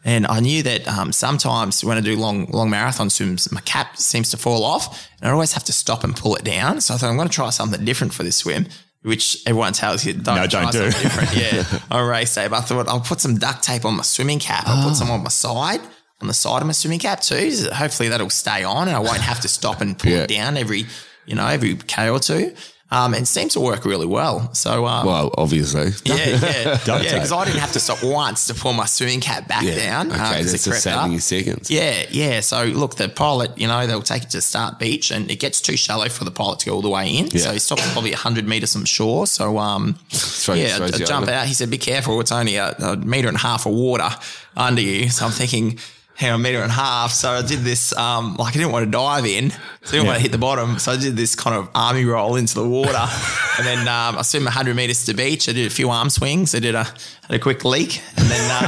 And 0.05 0.25
I 0.27 0.39
knew 0.39 0.63
that 0.63 0.87
um, 0.87 1.11
sometimes 1.11 1.83
when 1.83 1.97
I 1.97 2.01
do 2.01 2.15
long 2.15 2.45
long 2.51 2.69
marathon 2.69 3.09
swims, 3.09 3.51
my 3.51 3.61
cap 3.61 3.97
seems 3.97 4.31
to 4.31 4.37
fall 4.37 4.63
off, 4.63 5.07
and 5.21 5.29
I 5.29 5.33
always 5.33 5.53
have 5.53 5.65
to 5.65 5.73
stop 5.73 6.03
and 6.03 6.15
pull 6.15 6.35
it 6.35 6.43
down. 6.43 6.81
So 6.81 6.93
I 6.93 6.97
thought 6.97 7.09
I'm 7.09 7.17
going 7.17 7.27
to 7.27 7.33
try 7.33 7.49
something 7.49 7.83
different 7.85 8.13
for 8.13 8.23
this 8.23 8.37
swim, 8.37 8.67
which 9.03 9.43
everyone 9.45 9.73
tells 9.73 10.05
you 10.05 10.13
don't, 10.13 10.35
No, 10.37 10.47
don't 10.47 10.71
do. 10.71 10.85
different. 10.89 11.35
Yeah, 11.35 11.63
on 11.91 12.07
race 12.07 12.33
day. 12.33 12.47
But 12.47 12.59
I 12.59 12.61
thought 12.61 12.87
I'll 12.87 13.01
put 13.01 13.19
some 13.19 13.37
duct 13.37 13.61
tape 13.61 13.83
on 13.85 13.95
my 13.97 14.03
swimming 14.03 14.39
cap. 14.39 14.63
I'll 14.67 14.87
put 14.87 14.95
some 14.95 15.11
on 15.11 15.21
my 15.21 15.29
side, 15.29 15.81
on 16.21 16.27
the 16.29 16.33
side 16.33 16.61
of 16.61 16.65
my 16.65 16.71
swimming 16.73 16.99
cap 16.99 17.19
too. 17.19 17.51
So 17.51 17.71
hopefully 17.73 18.07
that'll 18.09 18.29
stay 18.29 18.63
on, 18.63 18.87
and 18.87 18.95
I 18.95 18.99
won't 18.99 19.19
have 19.21 19.41
to 19.41 19.47
stop 19.49 19.81
and 19.81 19.99
pull 19.99 20.11
Yeah. 20.11 20.19
it 20.23 20.29
down 20.29 20.55
every, 20.55 20.85
you 21.25 21.35
know, 21.35 21.45
every 21.45 21.75
k 21.75 22.09
or 22.09 22.19
two. 22.19 22.55
Um, 22.91 23.13
and 23.13 23.27
seems 23.27 23.53
to 23.53 23.59
work 23.59 23.85
really 23.85 24.07
well. 24.07 24.51
So 24.55 24.87
um, 24.87 25.05
Well, 25.05 25.31
obviously. 25.37 25.91
yeah, 26.05 26.15
yeah, 26.25 26.63
Duct 26.85 26.87
yeah. 27.05 27.13
Because 27.13 27.31
I 27.31 27.45
didn't 27.45 27.59
have 27.59 27.71
to 27.73 27.79
stop 27.79 28.01
once 28.03 28.47
to 28.47 28.55
pull 28.55 28.73
my 28.73 28.87
swimming 28.87 29.21
cap 29.21 29.47
back 29.47 29.61
Yeah. 29.63 29.75
down. 29.75 30.11
Okay, 30.11 30.19
um, 30.19 30.33
'cause 30.33 30.51
that's 30.51 30.63
just 30.65 30.81
saving 30.81 31.19
seconds. 31.19 31.69
Yeah, 31.69 32.05
yeah. 32.09 32.39
So 32.39 32.63
look, 32.63 32.95
the 32.95 33.07
pilot, 33.07 33.55
you 33.59 33.67
know, 33.67 33.85
they'll 33.85 34.01
take 34.01 34.23
it 34.23 34.31
to 34.31 34.41
start 34.41 34.79
beach, 34.79 35.11
and 35.11 35.29
it 35.29 35.35
gets 35.39 35.61
too 35.61 35.77
shallow 35.77 36.09
for 36.09 36.23
the 36.23 36.31
pilot 36.31 36.59
to 36.61 36.65
go 36.65 36.73
all 36.73 36.81
the 36.81 36.89
way 36.89 37.09
in. 37.15 37.27
Yeah. 37.27 37.41
So 37.43 37.51
he 37.53 37.59
stops 37.59 37.83
probably 37.91 38.11
hundred 38.13 38.47
meters 38.47 38.73
from 38.73 38.85
shore. 38.85 39.27
So 39.27 39.59
um, 39.59 39.93
Throw- 40.09 40.55
yeah, 40.55 40.77
throws 40.77 40.93
I, 40.95 40.97
you 40.97 41.05
jump 41.05 41.27
out. 41.27 41.45
He 41.45 41.53
said, 41.53 41.69
"Be 41.69 41.77
careful. 41.77 42.19
It's 42.21 42.31
only 42.31 42.55
a, 42.55 42.71
a 42.71 42.97
meter 42.97 43.27
and 43.27 43.37
a 43.37 43.39
half 43.41 43.67
of 43.67 43.73
water 43.73 44.09
under 44.57 44.81
you." 44.81 45.09
So 45.11 45.25
I'm 45.27 45.31
thinking. 45.31 45.77
Hang 46.19 46.31
on, 46.31 46.41
a 46.41 46.43
meter 46.43 46.61
and 46.61 46.69
a 46.69 46.73
half. 46.73 47.13
So 47.13 47.29
I 47.29 47.41
did 47.41 47.59
this, 47.59 47.95
um, 47.95 48.35
like 48.35 48.53
I 48.53 48.57
didn't 48.59 48.73
want 48.73 48.83
to 48.83 48.91
dive 48.91 49.25
in. 49.25 49.51
So 49.51 49.57
I 49.87 49.91
didn't 49.91 50.07
want 50.07 50.17
to 50.17 50.21
hit 50.21 50.33
the 50.33 50.37
bottom. 50.37 50.77
So 50.77 50.91
I 50.91 50.97
did 50.97 51.15
this 51.15 51.33
kind 51.33 51.55
of 51.55 51.69
army 51.73 52.03
roll 52.03 52.35
into 52.35 52.55
the 52.55 52.67
water. 52.67 52.91
and 53.57 53.65
then 53.65 53.87
um, 53.87 54.17
I 54.17 54.21
swam 54.23 54.43
100 54.43 54.75
meters 54.75 55.05
to 55.05 55.13
beach. 55.13 55.47
I 55.47 55.53
did 55.53 55.65
a 55.65 55.69
few 55.69 55.89
arm 55.89 56.09
swings. 56.09 56.53
I 56.53 56.59
did 56.59 56.75
a, 56.75 56.83
had 56.83 56.97
a 57.29 57.39
quick 57.39 57.63
leak. 57.63 58.01
And 58.17 58.27
then 58.27 58.65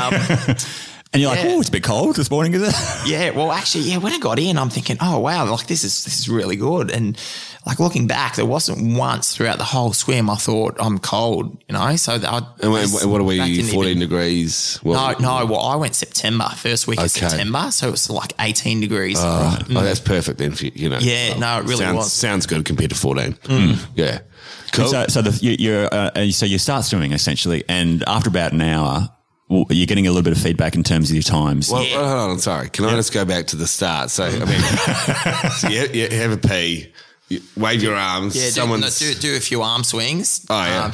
um, 0.48 0.56
And 1.14 1.22
you're 1.22 1.30
like, 1.30 1.44
oh, 1.44 1.60
it's 1.60 1.68
a 1.68 1.74
bit 1.74 1.84
cold 1.84 2.16
this 2.16 2.32
morning, 2.32 2.54
is 2.54 2.62
it? 2.62 2.74
Yeah, 3.06 3.32
well, 3.32 3.52
actually, 3.52 3.84
yeah. 3.84 3.98
When 3.98 4.14
I 4.14 4.18
got 4.18 4.40
in, 4.40 4.58
I'm 4.58 4.70
thinking, 4.70 4.96
oh 5.02 5.20
wow, 5.20 5.50
like 5.52 5.68
this 5.68 5.84
is 5.84 6.06
this 6.06 6.20
is 6.20 6.30
really 6.30 6.56
good. 6.56 6.90
And 6.90 7.18
like 7.66 7.80
looking 7.80 8.08
back, 8.08 8.36
there 8.36 8.46
wasn't 8.46 8.98
once 8.98 9.36
throughout 9.36 9.60
the 9.60 9.64
whole 9.64 9.94
swim 9.94 10.30
I 10.30 10.36
thought 10.36 10.78
I'm 10.80 10.98
cold, 10.98 11.64
you 11.70 11.74
know. 11.74 11.96
So 11.96 12.14
I, 12.14 12.42
And 12.62 12.72
what, 12.72 13.06
what 13.06 13.22
are 13.22 13.24
we, 13.24 13.38
14 13.62 13.84
even- 13.84 14.00
degrees? 14.00 14.80
No, 14.84 15.14
no. 15.20 15.46
Well, 15.46 15.60
I 15.60 15.76
went 15.76 15.96
September, 15.96 16.50
first 16.56 16.88
week 16.88 17.00
of 17.00 17.12
September, 17.12 17.72
so 17.72 17.90
it 17.90 17.92
was 17.92 18.10
like 18.10 18.34
18 18.40 18.82
degrees. 18.82 19.18
Ah, 19.20 19.60
oh, 19.60 19.64
mm. 19.64 19.84
that's 19.84 20.00
perfect 20.00 20.40
then 20.40 20.54
for 20.54 20.66
you, 20.66 20.72
you 20.74 20.90
know. 20.90 20.98
Yeah, 21.00 21.38
no, 21.38 21.60
it 21.60 21.64
really 21.64 21.78
sounds, 21.78 21.98
was. 21.98 22.14
Sounds 22.14 22.46
good 22.48 22.66
compared 22.66 22.90
to 22.92 22.96
14. 22.96 23.34
Mm. 23.34 23.74
Mm, 23.74 23.88
yeah. 23.96 24.20
Cool. 24.72 24.88
So, 24.88 25.06
so 25.08 25.22
the, 25.22 25.38
you, 25.46 25.56
you're 25.60 25.86
uh, 25.86 26.12
uh, 26.16 26.32
so 26.32 26.46
you 26.46 26.58
start 26.58 26.86
swimming 26.86 27.12
essentially, 27.12 27.64
and 27.68 28.04
after 28.08 28.30
about 28.30 28.54
an 28.54 28.62
hour, 28.62 29.10
well, 29.50 29.66
you're 29.70 29.86
getting 29.86 30.08
a 30.08 30.12
little 30.12 30.24
bit 30.24 30.36
of 30.36 30.42
feedback 30.42 30.76
in 30.76 30.84
terms 30.84 31.10
of 31.10 31.16
your 31.16 31.24
times. 31.24 31.70
Well, 31.70 31.84
Yeah. 31.84 31.98
Uh, 31.98 32.20
hold 32.20 32.32
on, 32.32 32.40
sorry. 32.40 32.70
Can 32.70 32.86
I 32.86 32.96
just 32.96 33.14
go 33.14 33.26
back 33.26 33.48
to 33.48 33.58
the 33.58 33.68
start? 33.68 34.10
So, 34.10 34.24
I 34.24 34.46
mean, 34.46 35.52
so 35.58 35.68
you, 35.68 35.88
you 35.94 36.18
have 36.18 36.32
a 36.32 36.38
pee, 36.38 36.76
you 36.78 36.92
wave 37.56 37.82
your 37.82 37.96
arms. 37.96 38.36
Yeah, 38.36 38.64
do, 38.64 38.78
no, 38.78 38.90
do, 38.90 39.14
do 39.14 39.36
a 39.36 39.40
few 39.40 39.62
arm 39.62 39.84
swings. 39.84 40.46
Oh, 40.50 40.66
yeah. 40.66 40.86
Um, 40.86 40.94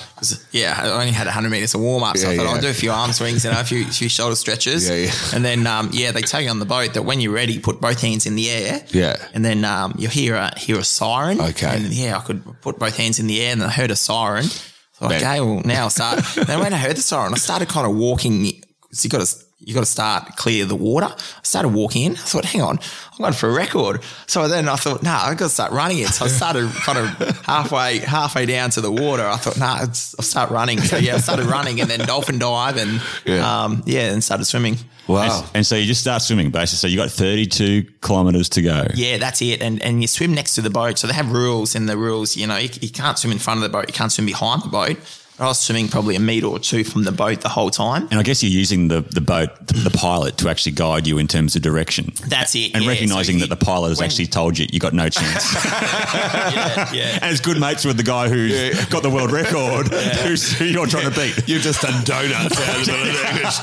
yeah, 0.51 0.79
I 0.81 0.89
only 0.89 1.11
had 1.11 1.27
100 1.27 1.49
meters 1.49 1.73
of 1.73 1.81
warm 1.81 2.03
up, 2.03 2.17
so 2.17 2.29
I 2.29 2.35
thought 2.35 2.43
yeah. 2.43 2.49
I'll 2.49 2.61
do 2.61 2.69
a 2.69 2.73
few 2.73 2.91
arm 2.91 3.13
swings, 3.13 3.43
know, 3.43 3.51
a 3.51 3.63
few, 3.63 3.85
few 3.91 4.09
shoulder 4.09 4.35
stretches. 4.35 4.89
Yeah, 4.89 4.95
yeah. 4.95 5.11
And 5.33 5.43
then, 5.43 5.65
um, 5.67 5.89
yeah, 5.93 6.11
they 6.11 6.21
tell 6.21 6.41
you 6.41 6.49
on 6.49 6.59
the 6.59 6.65
boat 6.65 6.93
that 6.93 7.03
when 7.03 7.19
you're 7.19 7.33
ready, 7.33 7.59
put 7.59 7.81
both 7.81 8.01
hands 8.01 8.25
in 8.25 8.35
the 8.35 8.49
air. 8.49 8.85
Yeah. 8.89 9.15
And 9.33 9.43
then 9.43 9.65
um, 9.65 9.95
you 9.97 10.07
hear 10.07 10.35
a 10.35 10.57
hear 10.57 10.77
a 10.77 10.83
siren. 10.83 11.39
Okay. 11.39 11.67
And 11.67 11.93
yeah, 11.93 12.17
I 12.17 12.21
could 12.21 12.43
put 12.61 12.79
both 12.79 12.97
hands 12.97 13.19
in 13.19 13.27
the 13.27 13.41
air, 13.41 13.53
and 13.53 13.63
I 13.63 13.69
heard 13.69 13.91
a 13.91 13.95
siren. 13.95 14.45
So 14.45 15.05
okay, 15.05 15.39
well 15.41 15.61
now 15.63 15.85
I 15.85 15.89
start. 15.89 16.23
then 16.47 16.59
when 16.59 16.73
I 16.73 16.77
heard 16.77 16.97
the 16.97 17.01
siren, 17.01 17.33
I 17.33 17.37
started 17.37 17.69
kind 17.69 17.85
of 17.85 17.95
walking. 17.95 18.45
So 18.91 19.05
you 19.05 19.09
got 19.09 19.25
to 19.25 19.46
you 19.59 19.73
got 19.73 19.79
to 19.81 19.85
start 19.87 20.35
clear 20.35 20.65
the 20.65 20.75
water. 20.75 21.07
I 21.07 21.15
started 21.41 21.69
walking 21.69 22.03
in. 22.03 22.11
I 22.13 22.15
thought, 22.19 22.45
hang 22.45 22.61
on, 22.61 22.77
I'm 22.77 23.17
going 23.17 23.33
for 23.33 23.49
a 23.49 23.53
record. 23.53 24.03
So 24.27 24.47
then 24.47 24.69
I 24.69 24.75
thought, 24.75 25.01
nah, 25.01 25.19
I've 25.23 25.37
got 25.37 25.45
to 25.45 25.49
start 25.49 25.71
running 25.71 25.97
it. 25.99 26.09
So 26.09 26.25
I 26.25 26.27
started 26.27 26.69
kind 26.85 26.99
of 26.99 27.07
halfway 27.45 27.99
halfway 27.99 28.45
down 28.45 28.69
to 28.71 28.81
the 28.81 28.91
water. 28.91 29.25
I 29.25 29.37
thought, 29.37 29.57
nah, 29.57 29.83
it's, 29.83 30.13
I'll 30.19 30.23
start 30.25 30.51
running. 30.51 30.79
So 30.81 30.97
yeah, 30.97 31.15
I 31.15 31.17
started 31.17 31.45
running 31.47 31.81
and 31.81 31.89
then 31.89 31.99
dolphin 32.05 32.37
dive 32.39 32.77
and 32.77 33.01
Yeah. 33.25 33.63
um, 33.63 33.81
yeah, 33.87 34.11
and 34.11 34.23
started 34.23 34.45
swimming. 34.45 34.77
wow. 35.07 35.43
and 35.55 35.65
so 35.65 35.75
you 35.75 35.85
just 35.85 36.01
start 36.01 36.21
swimming 36.21 36.51
basically. 36.51 36.77
So 36.77 36.87
you 36.87 36.97
got 36.97 37.09
32 37.09 37.83
kilometers 38.01 38.49
to 38.49 38.61
go. 38.61 38.85
Yeah, 38.93 39.17
that's 39.17 39.41
it. 39.41 39.61
And 39.61 39.81
and 39.81 40.01
you 40.01 40.07
swim 40.07 40.33
next 40.35 40.53
to 40.55 40.61
the 40.61 40.69
boat. 40.69 40.99
So 40.99 41.07
they 41.07 41.13
have 41.13 41.31
rules 41.31 41.75
and 41.75 41.89
the 41.89 41.97
rules. 41.97 42.37
You 42.37 42.45
know, 42.47 42.57
you, 42.57 42.69
you 42.79 42.89
can't 42.91 43.17
swim 43.17 43.31
in 43.31 43.39
front 43.39 43.57
of 43.57 43.63
the 43.63 43.69
boat. 43.69 43.85
You 43.87 43.93
can't 43.93 44.11
swim 44.11 44.27
behind 44.27 44.61
the 44.61 44.69
boat. 44.69 44.97
But 45.37 45.43
I 45.45 45.47
was 45.49 45.59
swimming 45.59 45.87
probably 45.87 46.15
a 46.15 46.19
meter 46.19 46.47
or 46.47 46.57
two 46.57 46.83
from 46.83 47.03
the 47.03 47.11
boat 47.11 47.41
the 47.41 47.49
whole 47.49 47.69
time. 47.69 48.07
And 48.09 48.19
I 48.19 48.23
guess 48.23 48.41
you're 48.41 48.51
using 48.51 48.87
the, 48.87 49.01
the 49.01 49.21
boat, 49.21 49.49
the 49.67 49.91
pilot, 49.91 50.37
to 50.37 50.49
actually 50.49 50.71
guide 50.71 51.05
you 51.05 51.19
in 51.19 51.27
terms 51.27 51.55
of 51.55 51.61
direction. 51.61 52.11
That's 52.27 52.55
it. 52.55 52.73
And 52.73 52.83
yeah. 52.83 52.89
recognizing 52.89 53.37
So 53.37 53.45
that 53.45 53.59
the 53.59 53.63
pilot 53.63 53.89
has 53.89 54.01
actually 54.01 54.25
told 54.25 54.57
you 54.57 54.65
you 54.71 54.79
got 54.79 54.93
no 54.93 55.09
chance. 55.09 55.53
yeah, 55.65 56.91
yeah. 56.91 57.19
and 57.21 57.31
it's 57.31 57.39
good 57.39 57.59
mates 57.59 57.85
with 57.85 57.97
the 57.97 58.03
guy 58.03 58.29
who's 58.29 58.85
got 58.85 59.03
the 59.03 59.11
world 59.11 59.31
record, 59.31 59.87
who's, 60.23 60.57
who 60.57 60.65
you're 60.65 60.87
trying 60.87 61.11
to 61.11 61.15
beat. 61.15 61.47
You've 61.47 61.61
just 61.61 61.81
done 61.81 62.03
donuts 62.03 62.59
out 62.59 62.79
of 62.79 62.85
the 62.85 62.97
English 63.29 63.61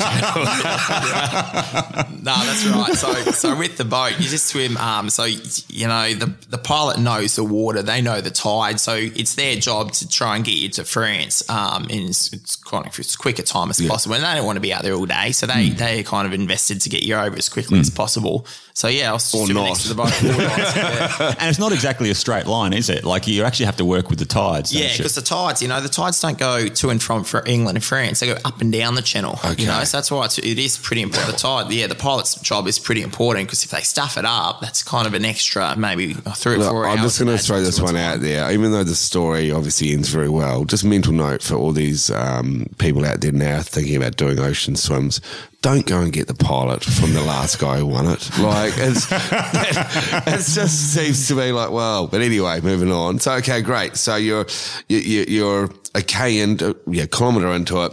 No, 2.22 2.36
that's 2.36 2.66
right. 2.66 2.94
So, 2.94 3.12
so 3.32 3.58
with 3.58 3.76
the 3.78 3.84
boat, 3.84 4.12
you 4.20 4.28
just 4.28 4.46
swim. 4.46 4.76
Um, 4.76 5.10
so 5.10 5.24
you 5.24 5.88
know 5.88 6.14
the 6.14 6.32
the 6.50 6.58
pilot 6.58 6.98
knows 7.00 7.34
the 7.34 7.44
water, 7.44 7.82
they 7.82 8.00
know 8.00 8.20
the 8.20 8.30
tide, 8.30 8.78
so 8.78 8.94
it's 8.94 9.34
their 9.34 9.56
job 9.56 9.92
to 9.92 10.08
try 10.08 10.36
and 10.36 10.44
get 10.44 10.54
you 10.54 10.68
to 10.70 10.84
France. 10.84 11.48
Um, 11.50 11.63
Um, 11.64 11.86
in 11.88 12.08
as, 12.08 12.30
as 12.32 12.56
kind 12.56 12.86
of 12.86 12.98
as 12.98 13.16
quick 13.16 13.38
a 13.38 13.42
time 13.42 13.70
as 13.70 13.80
possible, 13.80 14.14
and 14.16 14.24
they 14.24 14.34
don't 14.34 14.44
want 14.44 14.56
to 14.56 14.60
be 14.60 14.72
out 14.72 14.82
there 14.82 14.92
all 14.92 15.06
day, 15.06 15.32
so 15.32 15.46
they 15.46 15.68
hmm. 15.68 15.76
they 15.76 16.02
kind 16.02 16.26
of 16.26 16.34
invested 16.34 16.82
to 16.82 16.90
get 16.90 17.04
you 17.04 17.14
over 17.14 17.36
as 17.36 17.48
quickly 17.48 17.78
hmm. 17.78 17.80
as 17.80 17.90
possible. 17.90 18.46
So 18.76 18.88
yeah, 18.88 19.10
I 19.10 19.12
was 19.12 19.32
Or 19.32 19.46
not. 19.46 19.68
next 19.68 19.82
to 19.84 19.88
the 19.90 19.94
boat. 19.94 20.10
Yeah. 20.20 21.34
And 21.38 21.48
it's 21.48 21.60
not 21.60 21.72
exactly 21.72 22.10
a 22.10 22.14
straight 22.14 22.46
line, 22.46 22.72
is 22.72 22.90
it? 22.90 23.04
Like 23.04 23.28
you 23.28 23.44
actually 23.44 23.66
have 23.66 23.76
to 23.76 23.84
work 23.84 24.10
with 24.10 24.18
the 24.18 24.24
tides. 24.24 24.74
Yeah, 24.74 24.90
because 24.96 25.14
the 25.14 25.22
tides, 25.22 25.62
you 25.62 25.68
know, 25.68 25.80
the 25.80 25.88
tides 25.88 26.20
don't 26.20 26.36
go 26.36 26.66
to 26.66 26.90
and 26.90 27.00
from 27.00 27.22
for 27.22 27.44
England 27.46 27.76
and 27.76 27.84
France. 27.84 28.18
They 28.18 28.26
go 28.26 28.36
up 28.44 28.60
and 28.60 28.72
down 28.72 28.96
the 28.96 29.02
channel. 29.02 29.38
Okay. 29.44 29.62
You 29.62 29.68
know, 29.68 29.84
so 29.84 29.96
that's 29.98 30.10
why 30.10 30.24
it's, 30.24 30.38
it 30.38 30.58
is 30.58 30.76
pretty 30.76 31.02
important. 31.02 31.32
The 31.34 31.38
tide, 31.38 31.70
yeah, 31.70 31.86
the 31.86 31.94
pilot's 31.94 32.34
job 32.40 32.66
is 32.66 32.80
pretty 32.80 33.02
important 33.02 33.46
because 33.46 33.64
if 33.64 33.70
they 33.70 33.82
stuff 33.82 34.18
it 34.18 34.24
up, 34.24 34.60
that's 34.60 34.82
kind 34.82 35.06
of 35.06 35.14
an 35.14 35.24
extra, 35.24 35.76
maybe 35.76 36.14
three 36.14 36.54
or 36.56 36.58
Look, 36.58 36.70
four 36.70 36.86
I'm 36.86 36.98
hours. 36.98 37.12
just 37.16 37.20
going 37.20 37.36
to 37.36 37.42
throw 37.42 37.62
this 37.62 37.80
one 37.80 37.96
out 37.96 38.20
there. 38.22 38.50
Even 38.50 38.72
though 38.72 38.82
the 38.84 38.96
story 38.96 39.52
obviously 39.52 39.92
ends 39.92 40.08
very 40.08 40.28
well, 40.28 40.64
just 40.64 40.82
a 40.82 40.86
mental 40.88 41.12
note 41.12 41.42
for 41.42 41.54
all 41.54 41.70
these 41.70 42.10
um, 42.10 42.66
people 42.78 43.04
out 43.04 43.20
there 43.20 43.30
now 43.30 43.62
thinking 43.62 43.94
about 43.94 44.16
doing 44.16 44.40
ocean 44.40 44.74
swims. 44.74 45.20
Don't 45.64 45.86
go 45.86 46.02
and 46.02 46.12
get 46.12 46.26
the 46.26 46.34
pilot 46.34 46.84
from 46.84 47.14
the 47.14 47.22
last 47.22 47.58
guy 47.58 47.78
who 47.78 47.86
won 47.86 48.04
it. 48.04 48.38
Like 48.38 48.74
it's, 48.76 49.06
it 49.10 50.54
just 50.54 50.92
seems 50.92 51.26
to 51.28 51.36
me 51.36 51.52
like 51.52 51.70
well. 51.70 52.06
But 52.06 52.20
anyway, 52.20 52.60
moving 52.60 52.92
on. 52.92 53.18
So 53.18 53.32
okay, 53.36 53.62
great. 53.62 53.96
So 53.96 54.16
you're 54.16 54.44
you, 54.90 54.98
you, 54.98 55.24
you're 55.26 55.70
a 55.94 56.02
k 56.02 56.40
into 56.40 56.76
yeah 56.86 57.06
kilometer 57.06 57.48
into 57.54 57.82
it. 57.82 57.92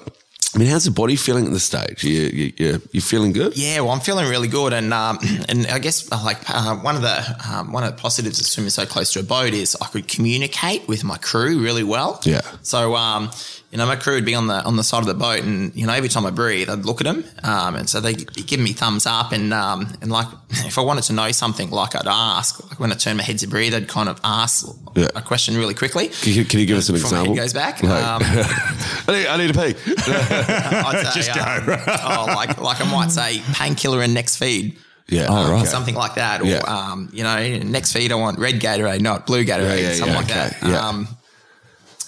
I 0.54 0.58
mean, 0.58 0.68
how's 0.68 0.84
the 0.84 0.92
body 0.92 1.16
feeling 1.16 1.46
at 1.46 1.54
this 1.54 1.64
stage? 1.64 2.04
You 2.04 2.12
you 2.12 2.54
you, 2.58 2.82
you 2.92 3.00
feeling 3.00 3.32
good? 3.32 3.56
Yeah, 3.56 3.80
well, 3.80 3.92
I'm 3.92 4.02
feeling 4.02 4.28
really 4.28 4.50
good, 4.50 4.74
and 4.74 4.94
um, 4.94 5.20
and 5.48 5.66
I 5.68 5.80
guess 5.80 6.12
uh, 6.12 6.22
like 6.26 6.40
uh, 6.50 6.76
one 6.76 6.98
of 6.98 7.04
the 7.04 7.38
um, 7.50 7.72
one 7.72 7.86
of 7.86 7.96
the 7.96 8.02
positives 8.02 8.42
of 8.42 8.48
swimming 8.48 8.72
so 8.72 8.86
close 8.86 9.14
to 9.14 9.22
a 9.22 9.24
boat 9.24 9.54
is 9.54 9.78
I 9.80 9.86
could 9.86 10.10
communicate 10.10 10.90
with 10.90 11.06
my 11.06 11.18
crew 11.18 11.64
really 11.64 11.86
well. 11.86 12.20
Yeah. 12.26 12.42
So 12.64 12.98
um, 12.98 13.32
you 13.72 13.78
know, 13.78 13.86
my 13.86 13.96
crew 13.96 14.16
would 14.16 14.26
be 14.26 14.36
on 14.36 14.48
the 14.48 14.62
on 14.64 14.76
the 14.76 14.84
side 14.84 15.00
of 15.00 15.06
the 15.08 15.14
boat, 15.14 15.40
and 15.44 15.74
you 15.76 15.88
know, 15.88 15.94
every 15.94 16.10
time 16.10 16.26
I 16.26 16.30
breathe, 16.30 16.70
I'd 16.70 16.84
look 16.86 17.00
at 17.00 17.06
them, 17.06 17.24
um, 17.44 17.76
and 17.76 17.90
so 17.90 18.02
they 18.02 18.12
would 18.14 18.46
give 18.48 18.60
me 18.60 18.74
thumbs 18.74 19.06
up, 19.06 19.32
and 19.32 19.54
um, 19.54 19.88
and 20.02 20.12
like 20.12 20.28
if 20.50 20.78
I 20.78 20.82
wanted 20.82 21.06
to 21.06 21.14
know 21.14 21.32
something, 21.32 21.70
like 21.72 21.96
I'd 21.96 22.06
ask, 22.08 22.62
like 22.70 22.80
when 22.80 22.92
I 22.92 22.96
turn 22.96 23.16
my 23.18 23.24
head 23.24 23.40
to 23.40 23.48
breathe, 23.48 23.74
I'd 23.74 23.88
kind 23.88 24.10
of 24.10 24.20
ask 24.24 24.66
Yeah. 24.96 25.08
a 25.16 25.22
question 25.22 25.56
really 25.56 25.74
quickly. 25.74 26.10
Can 26.10 26.34
you, 26.34 26.44
can 26.46 26.60
you 26.60 26.66
give 26.66 26.78
us 26.78 26.90
an 26.90 26.96
Before 26.96 27.12
my 27.12 27.18
head 27.20 27.28
example? 27.32 27.44
goes 27.44 27.54
back. 27.54 27.82
Like, 27.82 28.04
Um, 28.04 28.22
I, 29.08 29.12
need, 29.18 29.28
I 29.28 29.38
need 29.38 29.54
to 29.54 29.60
pee. 29.60 29.92
I'd 30.46 31.14
say, 31.14 31.32
um, 31.32 31.64
oh, 32.04 32.34
like 32.36 32.60
like 32.60 32.82
I 32.82 32.92
might 32.92 33.12
say 33.12 33.42
painkiller 33.54 34.02
and 34.02 34.14
next 34.14 34.38
feed. 34.38 34.78
Yeah. 35.08 35.28
Oh, 35.30 35.52
right. 35.52 35.68
something 35.68 35.96
like 35.96 36.16
that. 36.16 36.42
Or, 36.42 36.46
Yeah. 36.46 36.60
um, 36.60 37.10
you 37.12 37.24
know, 37.24 37.58
next 37.60 37.92
feed 37.92 38.12
I 38.12 38.16
want 38.16 38.40
red 38.40 38.56
Gatorade, 38.62 39.02
not 39.02 39.26
blue 39.28 39.44
Gatorade, 39.44 39.82
Yeah, 39.82 39.90
yeah, 39.90 39.94
something 39.96 40.16
like 40.16 40.26
okay, 40.26 40.34
that. 40.36 40.58
yeah. 40.64 40.88
Um, 40.88 41.08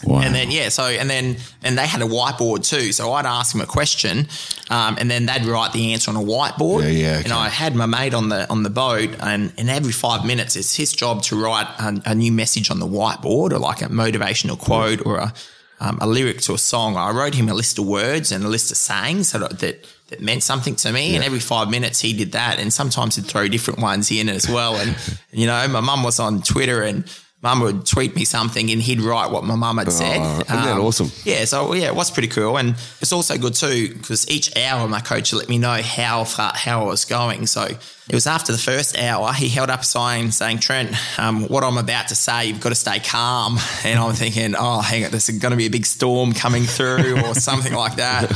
Wow. 0.06 0.22
And 0.22 0.36
then 0.36 0.51
yeah, 0.51 0.70
so 0.70 0.84
and 0.84 1.10
then 1.10 1.38
and 1.64 1.78
they 1.78 1.88
had 1.88 2.01
a 2.01 2.06
whiteboard 2.06 2.68
too. 2.68 2.91
So 2.91 3.14
I'd 3.14 3.26
ask 3.26 3.51
them 3.51 3.62
a 3.62 3.66
question, 3.66 4.28
um, 4.70 4.97
and 4.99 5.10
then 5.10 5.26
they'd 5.26 5.45
write 5.45 5.74
the 5.74 5.93
answer 5.93 6.12
on 6.12 6.18
a 6.18 6.20
whiteboard. 6.20 6.84
Yeah, 6.84 6.89
yeah, 6.89 7.22
And. 7.24 7.32
I 7.34 7.49
had 7.49 7.76
my 7.76 7.86
mate 7.86 8.14
on 8.14 8.30
the 8.30 8.49
on 8.49 8.64
the 8.64 8.70
boat, 8.70 9.10
and, 9.20 9.54
and 9.58 9.70
every 9.70 9.91
five 9.91 10.26
minutes, 10.26 10.56
it's 10.56 10.76
his 10.76 10.93
job 10.93 11.24
to 11.24 11.41
write 11.41 11.68
a, 11.80 12.12
a 12.12 12.16
new 12.16 12.32
message 12.32 12.70
on 12.70 12.80
the 12.80 12.88
whiteboard, 12.88 13.51
or 13.51 13.60
like 13.60 13.82
a 13.82 13.88
motivational 13.88 14.58
quote, 14.58 15.06
or 15.06 15.18
a 15.18 15.34
um, 15.80 15.97
a 15.99 16.08
lyric 16.08 16.39
to 16.41 16.54
a 16.54 16.58
song. 16.58 16.95
I 16.95 17.12
wrote 17.12 17.34
him 17.36 17.49
a 17.49 17.54
list 17.54 17.78
of 17.78 17.86
words 17.86 18.32
and 18.32 18.43
a 18.43 18.47
list 18.47 18.72
of 18.72 18.78
sayings 18.78 19.32
that 19.34 19.60
that, 19.60 19.86
that 20.08 20.22
meant 20.22 20.43
something 20.43 20.76
to 20.78 20.91
me. 20.91 21.16
And 21.16 21.24
every 21.24 21.39
five 21.39 21.70
minutes, 21.70 21.99
he 21.99 22.14
did 22.14 22.32
that, 22.34 22.60
and 22.60 22.72
sometimes 22.72 23.16
he'd 23.16 23.26
throw 23.26 23.47
different 23.47 23.80
ones 23.80 24.12
in 24.12 24.30
as 24.30 24.47
well. 24.49 24.76
And 24.76 24.95
you 25.32 25.45
know, 25.45 25.68
my 25.68 25.82
mum 25.82 26.04
was 26.04 26.20
on 26.20 26.41
Twitter 26.41 26.82
and. 26.82 27.06
Mum 27.44 27.60
would 27.60 27.86
tweet 27.86 28.16
me 28.16 28.24
something 28.24 28.72
and 28.72 28.82
he'd 28.82 29.02
write 29.02 29.30
what 29.30 29.44
my 29.44 29.56
mum 29.56 29.78
had 29.78 29.91
said. 29.91 30.20
Oh, 30.22 30.39
isn't 30.39 30.48
that 30.48 30.78
awesome? 30.78 31.12
Yeah, 31.26 31.44
so 31.44 31.74
yeah, 31.74 31.88
it 31.88 31.96
was 31.96 32.10
pretty 32.10 32.30
cool, 32.30 32.58
and 32.58 32.70
it's 33.02 33.12
also 33.12 33.38
good 33.38 33.54
too 33.54 33.94
because 33.94 34.30
each 34.30 34.56
hour 34.56 34.88
my 34.88 35.02
coach 35.02 35.34
would 35.34 35.39
let 35.39 35.50
me 35.50 35.58
know 35.58 35.82
how 35.82 36.24
far 36.24 36.54
how 36.56 36.84
I 36.84 36.86
was 36.86 37.04
going. 37.04 37.46
So 37.48 37.64
it 37.64 38.14
was 38.14 38.28
after 38.28 38.54
the 38.54 38.58
first 38.58 38.98
hour 38.98 39.34
he 39.34 39.50
held 39.50 39.70
up 39.70 39.82
a 39.82 39.84
sign 39.84 40.32
saying, 40.32 40.60
"Trent, 40.60 40.96
um, 41.20 41.50
what 41.50 41.66
I'm 41.66 41.78
about 41.78 42.08
to 42.08 42.16
say, 42.16 42.46
you've 42.46 42.62
got 42.62 42.70
to 42.70 42.76
stay 42.76 43.00
calm." 43.00 43.60
And 43.84 44.00
I'm 44.00 44.14
thinking, 44.14 44.56
"Oh, 44.58 44.80
hang 44.80 45.04
on, 45.04 45.12
there's 45.12 45.30
going 45.30 45.52
to 45.52 45.58
be 45.58 45.66
a 45.66 45.70
big 45.70 45.86
storm 45.86 46.32
coming 46.32 46.64
through 46.64 47.20
or 47.26 47.36
something 47.50 47.74
like 47.74 47.98
that." 47.98 48.32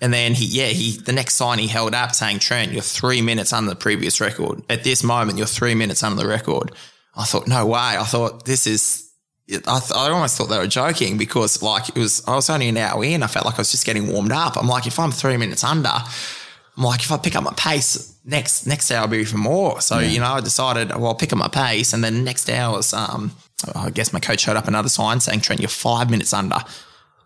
And 0.00 0.14
then 0.14 0.32
he, 0.32 0.46
yeah, 0.46 0.68
he 0.68 0.92
the 0.92 1.12
next 1.12 1.34
sign 1.34 1.58
he 1.58 1.66
held 1.66 1.94
up 1.94 2.14
saying, 2.14 2.38
"Trent, 2.38 2.72
you're 2.72 2.80
three 2.80 3.20
minutes 3.20 3.52
under 3.52 3.68
the 3.68 3.76
previous 3.76 4.18
record. 4.18 4.62
At 4.70 4.82
this 4.82 5.04
moment, 5.04 5.36
you're 5.36 5.46
three 5.46 5.74
minutes 5.74 6.02
under 6.02 6.22
the 6.22 6.26
record." 6.26 6.72
I 7.16 7.24
thought, 7.24 7.48
no 7.48 7.64
way. 7.66 7.78
I 7.78 8.04
thought 8.04 8.44
this 8.44 8.66
is 8.66 9.06
I, 9.48 9.78
th- 9.78 9.92
I 9.94 10.10
almost 10.10 10.36
thought 10.36 10.46
they 10.46 10.58
were 10.58 10.66
joking 10.66 11.16
because 11.18 11.62
like 11.62 11.88
it 11.90 11.98
was 11.98 12.26
I 12.26 12.34
was 12.34 12.50
only 12.50 12.68
an 12.68 12.76
hour 12.76 13.04
in. 13.04 13.22
I 13.22 13.28
felt 13.28 13.46
like 13.46 13.54
I 13.54 13.58
was 13.58 13.70
just 13.70 13.86
getting 13.86 14.12
warmed 14.12 14.32
up. 14.32 14.56
I'm 14.56 14.66
like, 14.66 14.86
if 14.86 14.98
I'm 14.98 15.12
three 15.12 15.36
minutes 15.36 15.62
under, 15.62 15.88
I'm 16.76 16.82
like, 16.82 17.00
if 17.00 17.12
I 17.12 17.16
pick 17.16 17.36
up 17.36 17.44
my 17.44 17.54
pace 17.56 18.18
next 18.24 18.66
next 18.66 18.90
hour, 18.90 19.02
will 19.02 19.12
be 19.12 19.18
even 19.18 19.38
more. 19.38 19.80
So 19.80 20.00
you 20.00 20.18
know, 20.18 20.32
I 20.32 20.40
decided 20.40 20.90
well, 20.90 21.06
I'll 21.06 21.14
pick 21.14 21.32
up 21.32 21.38
my 21.38 21.48
pace, 21.48 21.92
and 21.92 22.02
then 22.02 22.24
next 22.24 22.50
hour's 22.50 22.92
um, 22.92 23.30
I 23.74 23.90
guess 23.90 24.12
my 24.12 24.20
coach 24.20 24.40
showed 24.40 24.56
up 24.56 24.66
another 24.66 24.88
sign 24.88 25.20
saying, 25.20 25.40
Trent, 25.40 25.60
you're 25.60 25.68
five 25.68 26.10
minutes 26.10 26.32
under. 26.32 26.58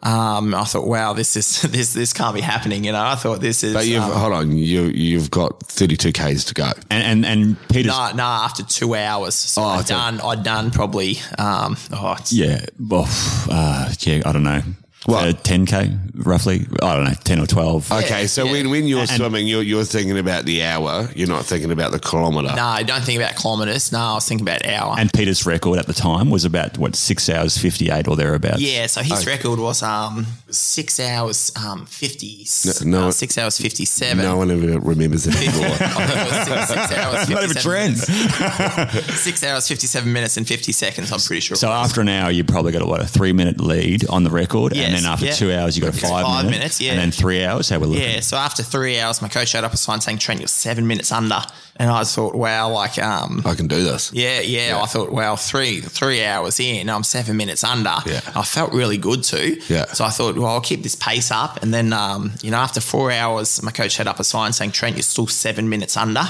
Um, 0.03 0.55
I 0.55 0.65
thought, 0.65 0.87
wow, 0.87 1.13
this 1.13 1.37
is 1.37 1.61
this 1.71 1.93
this 1.93 2.13
can't 2.13 2.35
be 2.35 2.41
happening. 2.41 2.85
You 2.85 2.93
know, 2.93 3.03
I 3.05 3.17
thought 3.17 3.41
this 3.41 3.63
is. 3.63 3.75
But 3.75 3.87
you've 3.87 4.03
um, 4.03 4.13
hold 4.13 4.33
on, 4.33 4.57
you 4.57 4.85
you've 4.85 5.31
got 5.31 5.63
thirty 5.65 5.97
two 5.97 6.13
k's 6.13 6.45
to 6.47 6.55
go. 6.55 6.73
And 6.91 7.25
and, 7.25 7.27
and 7.27 7.69
Peter's 7.69 7.93
no, 7.93 8.11
no, 8.15 8.23
after 8.25 8.63
two 8.63 8.95
hours. 8.95 9.35
So 9.35 9.63
Oh, 9.63 9.67
I'd 9.67 9.87
so- 9.89 9.95
done, 9.95 10.21
I'd 10.23 10.43
done 10.43 10.71
probably, 10.71 11.19
um, 11.39 11.77
oh, 11.93 12.17
it's, 12.19 12.33
yeah, 12.33 12.65
well, 12.79 13.07
uh, 13.51 13.93
yeah, 14.01 14.23
I 14.25 14.33
don't 14.33 14.43
know. 14.45 14.63
What? 15.07 15.25
Uh, 15.29 15.33
10k 15.33 16.27
roughly? 16.27 16.67
I 16.83 16.95
don't 16.95 17.05
know, 17.05 17.15
10 17.25 17.39
or 17.41 17.47
12. 17.47 17.91
Okay, 17.91 18.27
so 18.27 18.45
yeah. 18.45 18.53
when, 18.53 18.71
when 18.71 18.87
you're 18.87 19.01
And- 19.01 19.09
swimming, 19.09 19.47
you're 19.49 19.63
you're 19.63 19.85
thinking 19.85 20.19
about 20.19 20.45
the 20.45 20.63
hour. 20.63 21.09
You're 21.17 21.27
not 21.29 21.47
thinking 21.47 21.71
about 21.73 21.91
the 21.93 21.99
kilometre. 21.99 22.55
No, 22.55 22.65
I 22.65 22.83
don't 22.83 23.03
think 23.03 23.19
about 23.21 23.35
kilometres. 23.37 23.93
No, 23.93 23.99
I 23.99 24.15
was 24.15 24.29
thinking 24.29 24.47
about 24.47 24.67
hour. 24.67 24.97
And 24.99 25.11
Peter's 25.13 25.47
record 25.47 25.79
at 25.79 25.87
the 25.87 25.95
time 25.95 26.29
was 26.29 26.45
about 26.45 26.77
what 26.77 26.95
six 26.97 27.31
hours 27.31 27.57
fifty 27.57 27.91
eight 27.91 28.09
or 28.09 28.17
thereabouts. 28.17 28.61
yeah, 28.61 28.87
so 28.89 29.01
his 29.01 29.27
record 29.27 29.59
was 29.59 29.83
um 29.83 30.27
six 30.53 30.99
hours 31.01 31.53
um 31.57 31.87
fifty 31.87 32.47
No- 32.65 32.73
no- 33.01 33.09
uh, 33.09 33.11
six 33.13 33.39
hours 33.39 33.59
fifty 33.59 33.85
seven. 33.85 34.25
No 34.25 34.37
one 34.37 34.51
ever 34.51 34.79
remembers 34.81 35.27
it 35.27 35.37
anymore. 35.37 35.77
six, 35.77 36.69
six 36.69 36.93
hours, 36.97 37.29
Not 37.29 37.43
even 37.45 37.55
57 37.55 37.63
trends. 37.63 38.09
minutes. 38.09 39.21
Six 39.21 39.45
hours, 39.45 39.69
fifty-seven 39.69 40.13
minutes, 40.13 40.37
and 40.37 40.47
fifty 40.47 40.73
seconds. 40.73 41.13
I'm 41.13 41.21
pretty 41.21 41.41
sure. 41.41 41.57
So 41.57 41.71
after 41.71 42.01
an 42.01 42.09
hour, 42.09 42.31
you 42.31 42.45
probably 42.45 42.73
got 42.73 42.83
a, 42.83 42.87
what 42.87 43.01
a 43.01 43.07
three 43.07 43.33
minute 43.33 43.61
lead 43.61 44.09
on 44.09 44.25
the 44.25 44.31
record, 44.31 44.77
and 44.77 44.95
then 44.95 45.05
after 45.07 45.27
yeah. 45.27 45.33
two 45.33 45.53
hours, 45.53 45.77
you 45.77 45.83
got 45.83 45.93
a 45.95 45.97
It's 45.97 46.01
five, 46.09 46.25
five 46.25 46.45
minute, 46.45 46.59
minutes, 46.59 46.81
yeah. 46.81 46.93
and 46.93 47.01
then 47.01 47.11
three 47.11 47.45
hours. 47.45 47.69
How 47.69 47.79
we're 47.79 47.87
looking? 47.87 48.03
yeah, 48.09 48.21
so 48.21 48.37
after 48.37 48.63
three 48.63 48.99
hours, 48.99 49.21
my 49.23 49.29
coach 49.29 49.49
showed 49.49 49.65
up 49.65 49.73
a 49.73 49.77
sign 49.77 50.01
saying, 50.01 50.19
"Trent, 50.19 50.41
you're 50.41 50.49
seven 50.49 50.87
minutes 50.87 51.13
under," 51.13 51.41
and 51.81 51.89
I 51.91 52.05
thought, 52.05 52.35
"Wow, 52.35 52.71
like 52.73 52.99
um." 52.99 53.41
I 53.47 53.55
can 53.55 53.67
do 53.67 53.83
this. 53.83 54.13
Yeah, 54.13 54.41
yeah, 54.41 54.79
I 54.83 54.87
thought, 54.87 55.11
well, 55.11 55.37
three 55.37 55.81
three 55.81 56.23
hours 56.23 56.61
in, 56.61 56.91
I'm 56.91 57.03
seven 57.03 57.37
minutes 57.39 57.65
under. 57.65 57.97
Yeah. 58.07 58.21
I 58.37 58.45
felt 58.45 58.73
really 58.75 58.99
good 58.99 59.23
too. 59.25 59.59
Yeah. 59.69 59.87
So 59.87 60.05
I 60.05 60.11
thought, 60.11 60.37
well, 60.37 60.47
I'll 60.53 60.61
keep 60.61 60.83
this 60.83 60.95
pace 60.95 61.31
up. 61.31 61.63
And 61.63 61.73
then, 61.73 61.93
um, 61.95 62.33
you 62.43 62.51
know, 62.51 62.59
after 62.59 62.81
four 62.81 63.11
hours, 63.11 63.63
my 63.63 63.71
coach 63.73 63.97
had 63.97 64.07
up 64.07 64.21
a 64.21 64.25
sign 64.25 64.53
saying, 64.53 64.73
Trent, 64.73 64.97
you're 64.97 65.03
still 65.03 65.27
seven 65.27 65.69
minutes 65.71 65.97
under. 65.97 66.21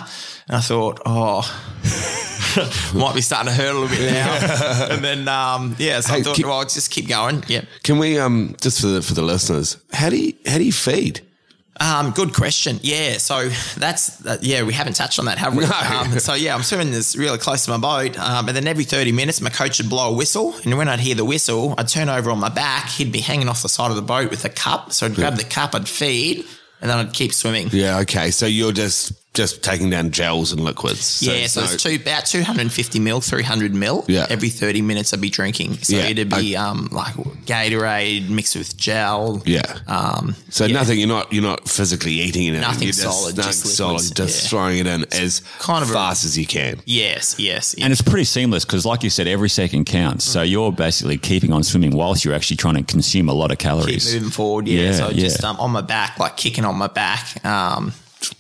And 0.46 0.56
I 0.56 0.60
thought, 0.60 1.00
oh, 1.04 1.42
might 2.94 3.14
be 3.14 3.20
starting 3.20 3.52
to 3.52 3.56
hurt 3.56 3.74
a 3.74 3.78
little 3.78 3.88
bit 3.88 4.12
now. 4.12 4.86
and 4.90 5.02
then, 5.04 5.26
um, 5.28 5.74
yeah, 5.78 6.00
so 6.00 6.12
Hey, 6.12 6.20
I 6.20 6.22
thought, 6.22 6.36
keep- 6.36 6.46
well, 6.46 6.58
I'll 6.58 6.64
just 6.64 6.90
keep 6.90 7.08
going. 7.08 7.42
Yep. 7.48 7.64
Can 7.82 7.98
we 7.98 8.18
um 8.18 8.54
just 8.60 8.80
for 8.80 8.86
the 8.86 9.02
for 9.02 9.14
the 9.14 9.22
listeners? 9.22 9.76
How 9.92 10.10
do 10.10 10.16
you 10.16 10.32
how 10.46 10.58
do 10.58 10.64
you 10.64 10.72
feed? 10.72 11.20
Um, 11.80 12.10
good 12.10 12.34
question. 12.34 12.78
Yeah, 12.82 13.16
so 13.16 13.48
that's 13.78 14.18
that, 14.18 14.44
yeah, 14.44 14.64
we 14.64 14.74
haven't 14.74 14.96
touched 14.96 15.18
on 15.18 15.24
that, 15.24 15.38
have 15.38 15.56
we? 15.56 15.64
No. 15.64 15.70
Um, 15.70 16.18
so 16.18 16.34
yeah, 16.34 16.54
I'm 16.54 16.62
swimming 16.62 16.90
this 16.90 17.16
really 17.16 17.38
close 17.38 17.64
to 17.64 17.70
my 17.70 17.78
boat, 17.78 18.18
um, 18.18 18.48
and 18.48 18.56
then 18.56 18.68
every 18.68 18.84
30 18.84 19.12
minutes, 19.12 19.40
my 19.40 19.48
coach 19.50 19.80
would 19.80 19.88
blow 19.88 20.12
a 20.12 20.14
whistle, 20.14 20.54
and 20.64 20.76
when 20.76 20.88
I'd 20.88 21.00
hear 21.00 21.14
the 21.14 21.24
whistle, 21.24 21.74
I'd 21.78 21.88
turn 21.88 22.08
over 22.10 22.30
on 22.30 22.38
my 22.38 22.50
back. 22.50 22.88
He'd 22.90 23.12
be 23.12 23.20
hanging 23.20 23.48
off 23.48 23.62
the 23.62 23.68
side 23.68 23.90
of 23.90 23.96
the 23.96 24.02
boat 24.02 24.30
with 24.30 24.44
a 24.44 24.50
cup, 24.50 24.92
so 24.92 25.06
I'd 25.06 25.14
grab 25.14 25.36
the 25.36 25.44
cup, 25.44 25.74
I'd 25.74 25.88
feed, 25.88 26.44
and 26.82 26.90
then 26.90 26.98
I'd 26.98 27.14
keep 27.14 27.32
swimming. 27.32 27.68
Yeah, 27.72 28.00
okay. 28.00 28.30
So 28.30 28.46
you're 28.46 28.72
just 28.72 29.12
just 29.32 29.62
taking 29.62 29.90
down 29.90 30.10
gels 30.10 30.50
and 30.52 30.60
liquids. 30.60 31.22
yeah, 31.22 31.46
so 31.46 31.62
it's 31.62 31.80
two, 31.80 31.94
about 31.94 32.26
250 32.26 32.98
mil, 32.98 33.20
300 33.20 33.72
mil. 33.72 34.04
Yeah. 34.08 34.26
Every 34.28 34.48
30 34.48 34.82
minutes 34.82 35.14
I'd 35.14 35.20
be 35.20 35.30
drinking. 35.30 35.74
So 35.78 35.96
Yeah. 35.96 36.06
it'd 36.08 36.28
be 36.28 36.56
um, 36.56 36.88
like 36.90 37.14
Gatorade 37.46 38.28
mixed 38.28 38.56
with 38.56 38.76
gel. 38.76 39.40
Yeah. 39.46 39.62
Um, 39.86 40.34
So 40.48 40.64
yeah. 40.64 40.74
nothing. 40.74 40.98
You're 40.98 41.08
not. 41.08 41.32
You're 41.32 41.44
not 41.44 41.68
physically 41.68 42.12
eating 42.14 42.48
anything. 42.48 42.60
Nothing 42.62 42.82
you're 42.84 42.92
just, 42.92 43.02
solid, 43.02 43.36
nothing 43.36 43.52
just 43.52 43.76
solid. 43.76 44.16
Just 44.16 44.42
yeah. 44.44 44.48
throwing 44.50 44.78
it 44.78 44.86
in 44.88 45.04
as 45.12 45.40
kind 45.60 45.82
of 45.84 45.90
a- 45.90 45.94
fast 45.94 46.24
as 46.24 46.36
you 46.36 46.46
can. 46.46 46.80
Yes, 46.84 47.36
yes. 47.38 47.74
And 47.74 47.92
it's 47.92 48.02
pretty 48.02 48.24
seamless 48.24 48.64
because, 48.64 48.84
like 48.84 49.02
you 49.04 49.10
said, 49.10 49.28
every 49.28 49.48
second 49.48 49.84
counts. 49.84 50.24
So 50.24 50.42
you're 50.42 50.72
basically 50.72 51.18
keeping 51.18 51.52
on 51.52 51.62
swimming 51.62 51.94
whilst 51.96 52.24
you're 52.24 52.34
actually 52.34 52.56
trying 52.56 52.76
to 52.76 52.82
consume 52.82 53.28
a 53.28 53.32
lot 53.32 53.52
of 53.52 53.58
calories. 53.58 53.86
keep 53.86 54.02
calories. 54.02 54.14
moving 54.14 54.30
forward. 54.30 54.66
Yeah, 54.68 54.80
Yeah, 54.86 54.92
so 54.92 55.12
just 55.12 55.44
um, 55.44 55.56
on 55.60 55.70
my 55.70 55.82
back, 55.82 56.18
like 56.18 56.36
kicking 56.36 56.64
on 56.64 56.76
my 56.76 56.88
back. 56.88 57.44
Um, 57.44 57.92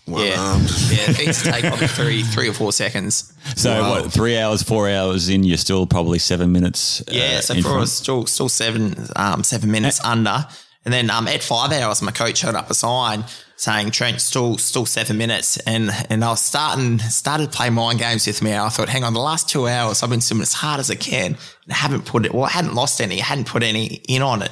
Yeah, 0.06 0.36
arm. 0.38 0.62
yeah. 0.90 1.10
It 1.10 1.18
needs 1.18 1.42
to 1.42 1.50
take 1.52 1.64
probably 1.64 1.86
three, 1.86 2.22
three 2.22 2.48
or 2.48 2.52
four 2.52 2.72
seconds. 2.72 3.32
So 3.56 3.80
Wow. 3.80 3.90
what? 4.02 4.12
Three 4.12 4.36
hours, 4.38 4.62
four 4.62 4.88
hours 4.88 5.28
in, 5.28 5.44
you're 5.44 5.56
still 5.56 5.86
probably 5.86 6.18
seven 6.18 6.52
minutes. 6.52 7.02
Yeah, 7.08 7.36
uh, 7.38 7.40
so 7.40 7.54
for 7.56 7.62
front. 7.62 7.82
us, 7.82 7.92
still 7.92 8.26
still 8.26 8.48
seven 8.48 9.06
um, 9.16 9.42
seven 9.44 9.70
minutes 9.70 10.00
under, 10.04 10.46
and 10.84 10.92
then 10.92 11.10
um, 11.10 11.28
at 11.28 11.42
five 11.42 11.72
hours, 11.72 12.02
my 12.02 12.12
coach 12.12 12.40
held 12.40 12.56
up 12.56 12.70
a 12.70 12.74
sign 12.74 13.24
saying 13.56 13.90
Trent 13.90 14.20
still 14.20 14.58
still 14.58 14.86
seven 14.86 15.16
minutes, 15.18 15.56
and 15.58 15.90
and 16.10 16.24
I 16.24 16.30
was 16.30 16.42
starting 16.42 16.98
started 16.98 17.52
playing 17.52 17.74
play 17.74 17.82
mind 17.82 17.98
games 18.00 18.26
with 18.26 18.42
me. 18.42 18.54
I 18.56 18.68
thought, 18.70 18.88
hang 18.88 19.04
on, 19.04 19.14
the 19.14 19.20
last 19.20 19.48
two 19.48 19.68
hours 19.68 20.02
I've 20.02 20.10
been 20.10 20.20
swimming 20.20 20.42
as 20.42 20.54
hard 20.54 20.80
as 20.80 20.90
I 20.90 20.94
can, 20.96 21.32
and 21.64 21.72
I 21.72 21.76
haven't 21.76 22.04
put 22.06 22.26
it. 22.26 22.34
Well, 22.34 22.44
I 22.44 22.50
hadn't 22.50 22.74
lost 22.74 23.00
any, 23.00 23.20
I 23.20 23.24
hadn't 23.24 23.46
put 23.46 23.62
any 23.62 24.00
in 24.08 24.22
on 24.22 24.42
it, 24.42 24.50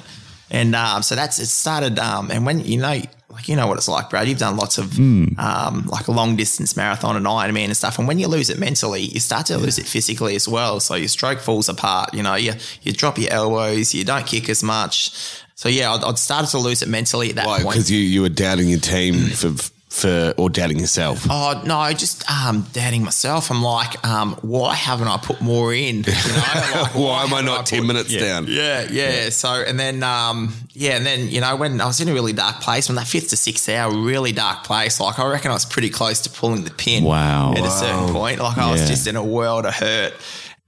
and 0.51 0.75
um, 0.75 1.03
so 1.03 1.15
that's 1.17 1.39
it 1.39 1.47
started. 1.47 1.99
Um, 1.99 2.31
and 2.31 2.47
when 2.47 2.61
you 2.61 2.79
know. 2.79 3.01
Like 3.39 3.47
you 3.47 3.55
know 3.55 3.69
what 3.69 3.79
it's 3.79 3.87
like, 3.87 4.11
Brad. 4.11 4.27
You've 4.27 4.41
done 4.41 4.57
lots 4.57 4.79
of 4.79 4.99
um, 4.99 5.87
like 5.87 6.09
a 6.09 6.11
long 6.11 6.35
distance 6.35 6.77
marathon 6.77 7.15
and 7.15 7.25
Ironman 7.25 7.67
and 7.67 7.77
stuff. 7.77 7.97
And 7.97 8.09
when 8.09 8.19
you 8.19 8.27
lose 8.27 8.51
it 8.51 8.59
mentally, 8.59 9.03
you 9.03 9.21
start 9.21 9.47
to 9.47 9.59
lose 9.59 9.79
it 9.79 9.87
physically 9.87 10.35
as 10.35 10.49
well. 10.49 10.81
So 10.81 10.97
your 10.97 11.07
stroke 11.07 11.39
falls 11.39 11.69
apart. 11.69 12.15
You 12.15 12.25
know, 12.25 12.35
you 12.35 12.55
you 12.83 12.93
drop 12.93 13.17
your 13.17 13.33
elbows, 13.33 13.95
you 13.95 14.05
don't 14.05 14.27
kick 14.27 14.49
as 14.49 14.65
much. 14.65 15.13
So 15.55 15.69
yeah, 15.69 15.93
I'd, 15.93 16.03
I'd 16.03 16.19
started 16.19 16.51
to 16.51 16.59
lose 16.59 16.83
it 16.83 16.89
mentally 16.89 17.31
at 17.31 17.37
that 17.37 17.47
Why? 17.47 17.63
point. 17.63 17.75
Because 17.75 17.93
you 17.93 18.01
you 18.01 18.23
were 18.23 18.29
doubting 18.29 18.71
your 18.71 18.81
team 18.81 19.15
for 19.29 19.53
for 19.89 20.35
or 20.37 20.51
doubting 20.51 20.79
yourself. 20.79 21.27
Oh 21.31 21.63
no, 21.65 21.91
just 21.93 22.31
um, 22.31 22.67
doubting 22.73 23.03
myself. 23.05 23.51
I'm 23.51 23.63
like, 23.63 24.07
um, 24.07 24.35
why 24.43 24.75
haven't 24.75 25.09
I 25.09 25.17
put 25.17 25.41
more 25.41 25.73
in? 25.73 25.97
You 25.99 26.03
know, 26.13 26.73
like, 26.83 26.95
Why 26.95 27.25
am 27.25 27.33
I 27.35 27.41
not 27.41 27.65
ten 27.67 27.81
put- 27.81 27.87
minutes 27.89 28.15
down? 28.15 28.47
Yeah, 28.49 28.87
yeah, 28.91 29.31
So, 29.31 29.49
and 29.51 29.79
then, 29.81 30.03
um, 30.03 30.53
yeah, 30.73 30.97
and 30.97 31.07
then, 31.07 31.29
you 31.29 31.41
know, 31.41 31.57
when 31.57 31.81
I 31.81 31.87
was 31.87 32.01
in 32.01 32.09
a 32.09 32.13
really 32.13 32.33
dark 32.35 32.61
place, 32.61 32.89
when 32.89 32.97
that 32.97 33.07
fifth 33.07 33.31
to 33.31 33.37
sixth 33.37 33.69
hour, 33.69 33.91
really 33.93 34.33
dark 34.33 34.65
place, 34.65 35.01
like 35.01 35.19
I 35.19 35.27
reckon 35.29 35.51
I 35.51 35.55
was 35.55 35.65
pretty 35.65 35.91
close 35.91 36.21
to 36.23 36.31
pulling 36.31 36.65
the 36.65 36.71
pin. 36.71 37.05
Wow. 37.05 37.53
At 37.53 37.65
a 37.65 37.71
certain 37.71 38.13
point. 38.13 38.41
Like 38.41 38.59
I 38.59 38.71
was 38.71 38.87
just 38.89 39.07
in 39.07 39.17
a 39.17 39.25
world 39.25 39.65
of 39.67 39.75
hurt. 39.75 40.13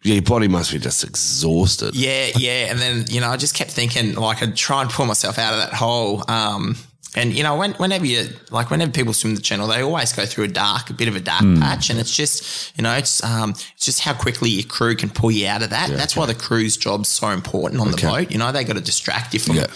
Yeah, 0.02 0.14
your 0.14 0.22
body 0.22 0.48
must 0.48 0.72
be 0.72 0.78
just 0.78 1.04
exhausted. 1.04 1.94
Yeah, 1.94 2.30
yeah. 2.36 2.70
And 2.70 2.78
then, 2.78 3.04
you 3.08 3.20
know, 3.20 3.28
I 3.28 3.36
just 3.36 3.54
kept 3.54 3.70
thinking 3.70 4.14
like 4.14 4.42
I'd 4.42 4.56
try 4.56 4.80
and 4.80 4.90
pull 4.90 5.04
myself 5.04 5.38
out 5.38 5.52
of 5.52 5.58
that 5.60 5.74
hole. 5.74 6.24
Um, 6.26 6.76
and 7.16 7.32
you 7.32 7.42
know, 7.42 7.56
when, 7.56 7.72
whenever 7.74 8.06
you 8.06 8.28
like, 8.50 8.70
whenever 8.70 8.92
people 8.92 9.12
swim 9.12 9.34
the 9.34 9.42
channel, 9.42 9.66
they 9.66 9.82
always 9.82 10.12
go 10.12 10.24
through 10.26 10.44
a 10.44 10.48
dark, 10.48 10.90
a 10.90 10.92
bit 10.94 11.08
of 11.08 11.16
a 11.16 11.20
dark 11.20 11.42
patch, 11.58 11.90
and 11.90 11.98
it's 11.98 12.14
just, 12.14 12.76
you 12.76 12.82
know, 12.82 12.94
it's 12.94 13.22
um, 13.24 13.50
it's 13.50 13.84
just 13.84 14.00
how 14.00 14.14
quickly 14.14 14.50
your 14.50 14.64
crew 14.66 14.94
can 14.94 15.10
pull 15.10 15.30
you 15.30 15.46
out 15.48 15.62
of 15.62 15.70
that. 15.70 15.90
That's 15.90 16.14
why 16.16 16.26
the 16.26 16.34
crew's 16.34 16.76
job's 16.76 17.08
so 17.08 17.28
important 17.30 17.80
on 17.80 17.90
the 17.90 17.96
boat. 17.96 18.30
You 18.30 18.38
know, 18.38 18.52
they 18.52 18.62
got 18.64 18.76
to 18.76 18.80
distract 18.82 19.34
you 19.34 19.40
from 19.40 19.56
Yeah. 19.56 19.66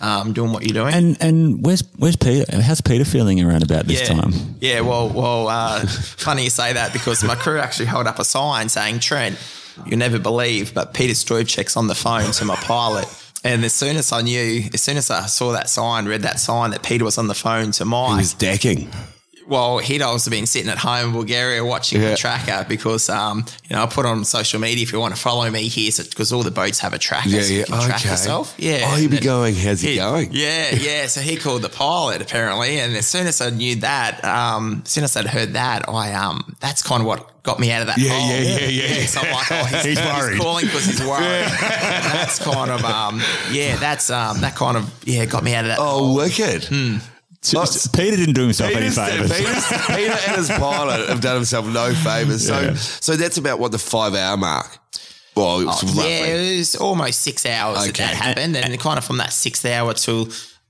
um, 0.00 0.32
doing 0.32 0.52
what 0.52 0.62
you're 0.62 0.74
doing. 0.84 0.94
And 0.94 1.16
and 1.20 1.64
where's 1.66 1.82
where's 1.96 2.16
Peter? 2.16 2.44
How's 2.60 2.80
Peter 2.80 3.04
feeling 3.04 3.42
around 3.42 3.64
about 3.64 3.86
this 3.86 4.00
yeah. 4.00 4.14
time? 4.14 4.32
Yeah, 4.60 4.80
well, 4.82 5.08
well, 5.08 5.48
uh, 5.48 5.80
funny 5.86 6.44
you 6.44 6.50
say 6.50 6.74
that 6.74 6.92
because 6.92 7.24
my 7.24 7.34
crew 7.34 7.58
actually 7.58 7.86
held 7.86 8.06
up 8.06 8.18
a 8.20 8.24
sign 8.24 8.68
saying, 8.68 9.00
Trent, 9.00 9.36
you 9.84 9.96
never 9.96 10.20
believe, 10.20 10.72
but 10.74 10.94
Peter 10.94 11.14
Stoychev's 11.14 11.76
on 11.76 11.88
the 11.88 11.94
phone 11.96 12.30
to 12.32 12.44
my 12.44 12.54
pilot. 12.56 13.08
And 13.44 13.62
as 13.62 13.74
soon 13.74 13.96
as 13.96 14.10
I 14.10 14.22
knew, 14.22 14.70
as 14.72 14.80
soon 14.82 14.96
as 14.96 15.10
I 15.10 15.26
saw 15.26 15.52
that 15.52 15.68
sign, 15.68 16.06
read 16.06 16.22
that 16.22 16.40
sign 16.40 16.70
that 16.70 16.82
Peter 16.82 17.04
was 17.04 17.18
on 17.18 17.28
the 17.28 17.34
phone 17.34 17.72
to 17.72 17.84
mine 17.84 18.12
He 18.12 18.16
was 18.16 18.32
decking. 18.32 18.90
Well, 19.46 19.78
he'd 19.78 20.02
also 20.02 20.30
been 20.30 20.46
sitting 20.46 20.70
at 20.70 20.78
home 20.78 21.06
in 21.08 21.12
Bulgaria 21.12 21.64
watching 21.64 22.00
Yeah. 22.00 22.10
the 22.10 22.16
tracker 22.16 22.64
because, 22.68 23.08
um, 23.10 23.44
you 23.68 23.76
know, 23.76 23.82
I 23.82 23.86
put 23.86 24.06
on 24.06 24.24
social 24.24 24.60
media 24.60 24.82
if 24.82 24.92
you 24.92 25.00
want 25.00 25.14
to 25.14 25.20
follow 25.20 25.48
me 25.50 25.68
here 25.68 25.90
because 25.96 26.32
all 26.32 26.42
the 26.42 26.50
boats 26.50 26.78
have 26.80 26.92
a 26.94 26.98
tracker. 26.98 27.28
Yeah, 27.28 27.42
so 27.42 27.52
you 27.52 27.58
yeah, 27.60 27.64
can 27.66 27.80
track 27.82 28.00
okay. 28.00 28.10
yourself. 28.10 28.54
Yeah. 28.58 28.88
Oh, 28.90 28.96
you'd 28.96 29.10
be 29.10 29.16
And 29.18 29.24
going, 29.24 29.54
how's 29.54 29.80
he 29.80 29.90
he- 29.90 29.96
going? 29.96 30.28
Yeah, 30.32 30.74
yeah. 30.74 31.06
So 31.06 31.20
he 31.20 31.36
called 31.36 31.62
the 31.62 31.68
pilot 31.68 32.22
apparently, 32.22 32.78
and 32.80 32.96
as 32.96 33.06
soon 33.06 33.26
as 33.26 33.40
I 33.40 33.50
knew 33.50 33.76
that, 33.76 34.24
um, 34.24 34.82
as 34.84 34.90
soon 34.92 35.04
as 35.04 35.16
I'd 35.16 35.26
heard 35.26 35.52
that, 35.54 35.88
I 35.88 36.12
um, 36.14 36.56
that's 36.60 36.82
kind 36.82 37.00
of 37.02 37.06
what 37.06 37.42
got 37.42 37.60
me 37.60 37.70
out 37.70 37.82
of 37.82 37.88
that. 37.88 37.98
Yeah, 37.98 38.10
hole. 38.18 38.28
yeah, 38.30 38.40
yeah, 38.68 38.68
yeah. 39.00 39.06
So 39.06 39.20
I'm 39.20 39.32
like, 39.32 39.52
oh, 39.52 39.64
he's, 39.64 39.84
He's 39.84 39.98
he's 39.98 40.06
worried. 40.06 40.40
calling 40.40 40.64
because 40.64 40.86
he's 40.86 41.00
worried. 41.02 41.22
And 41.22 42.04
that's 42.14 42.38
kind 42.38 42.70
of 42.70 42.82
um, 42.84 43.20
yeah, 43.52 43.76
that's 43.76 44.08
um, 44.10 44.40
that 44.40 44.54
kind 44.56 44.76
of 44.78 44.90
yeah, 45.04 45.26
got 45.26 45.44
me 45.44 45.54
out 45.54 45.64
of 45.64 45.68
that. 45.68 45.78
Oh, 45.78 45.98
hole. 46.06 46.14
wicked. 46.16 46.64
Hmm. 46.64 46.96
So- 47.44 47.90
Peter 47.90 48.16
didn't 48.16 48.34
do 48.34 48.42
himself 48.42 48.72
any 48.74 48.90
favors. 48.90 49.30
Peter's- 49.32 49.86
Peter 49.86 50.18
and 50.26 50.36
his 50.36 50.48
pilot 50.48 51.08
have 51.08 51.20
done 51.20 51.34
himself 51.36 51.66
no 51.66 51.94
favors. 51.94 52.46
So, 52.46 52.58
Yeah. 52.60 52.74
so 52.74 53.16
that's 53.16 53.36
about 53.36 53.58
what 53.58 53.70
the 53.72 53.78
five 53.78 54.14
hour 54.14 54.36
mark. 54.36 54.78
Well, 55.36 55.68
it's 55.68 55.82
Oh, 55.82 55.86
roughly. 55.88 56.08
yeah, 56.10 56.24
it 56.26 56.58
was 56.58 56.76
almost 56.76 57.20
six 57.20 57.44
hours 57.44 57.78
that 57.80 57.88
Okay. 57.90 58.04
that 58.04 58.14
happened, 58.14 58.56
and 58.56 58.78
kind 58.80 58.98
of 58.98 59.04
from 59.04 59.18
that 59.18 59.32
sixth 59.32 59.64
hour 59.66 59.92
till. 59.94 60.28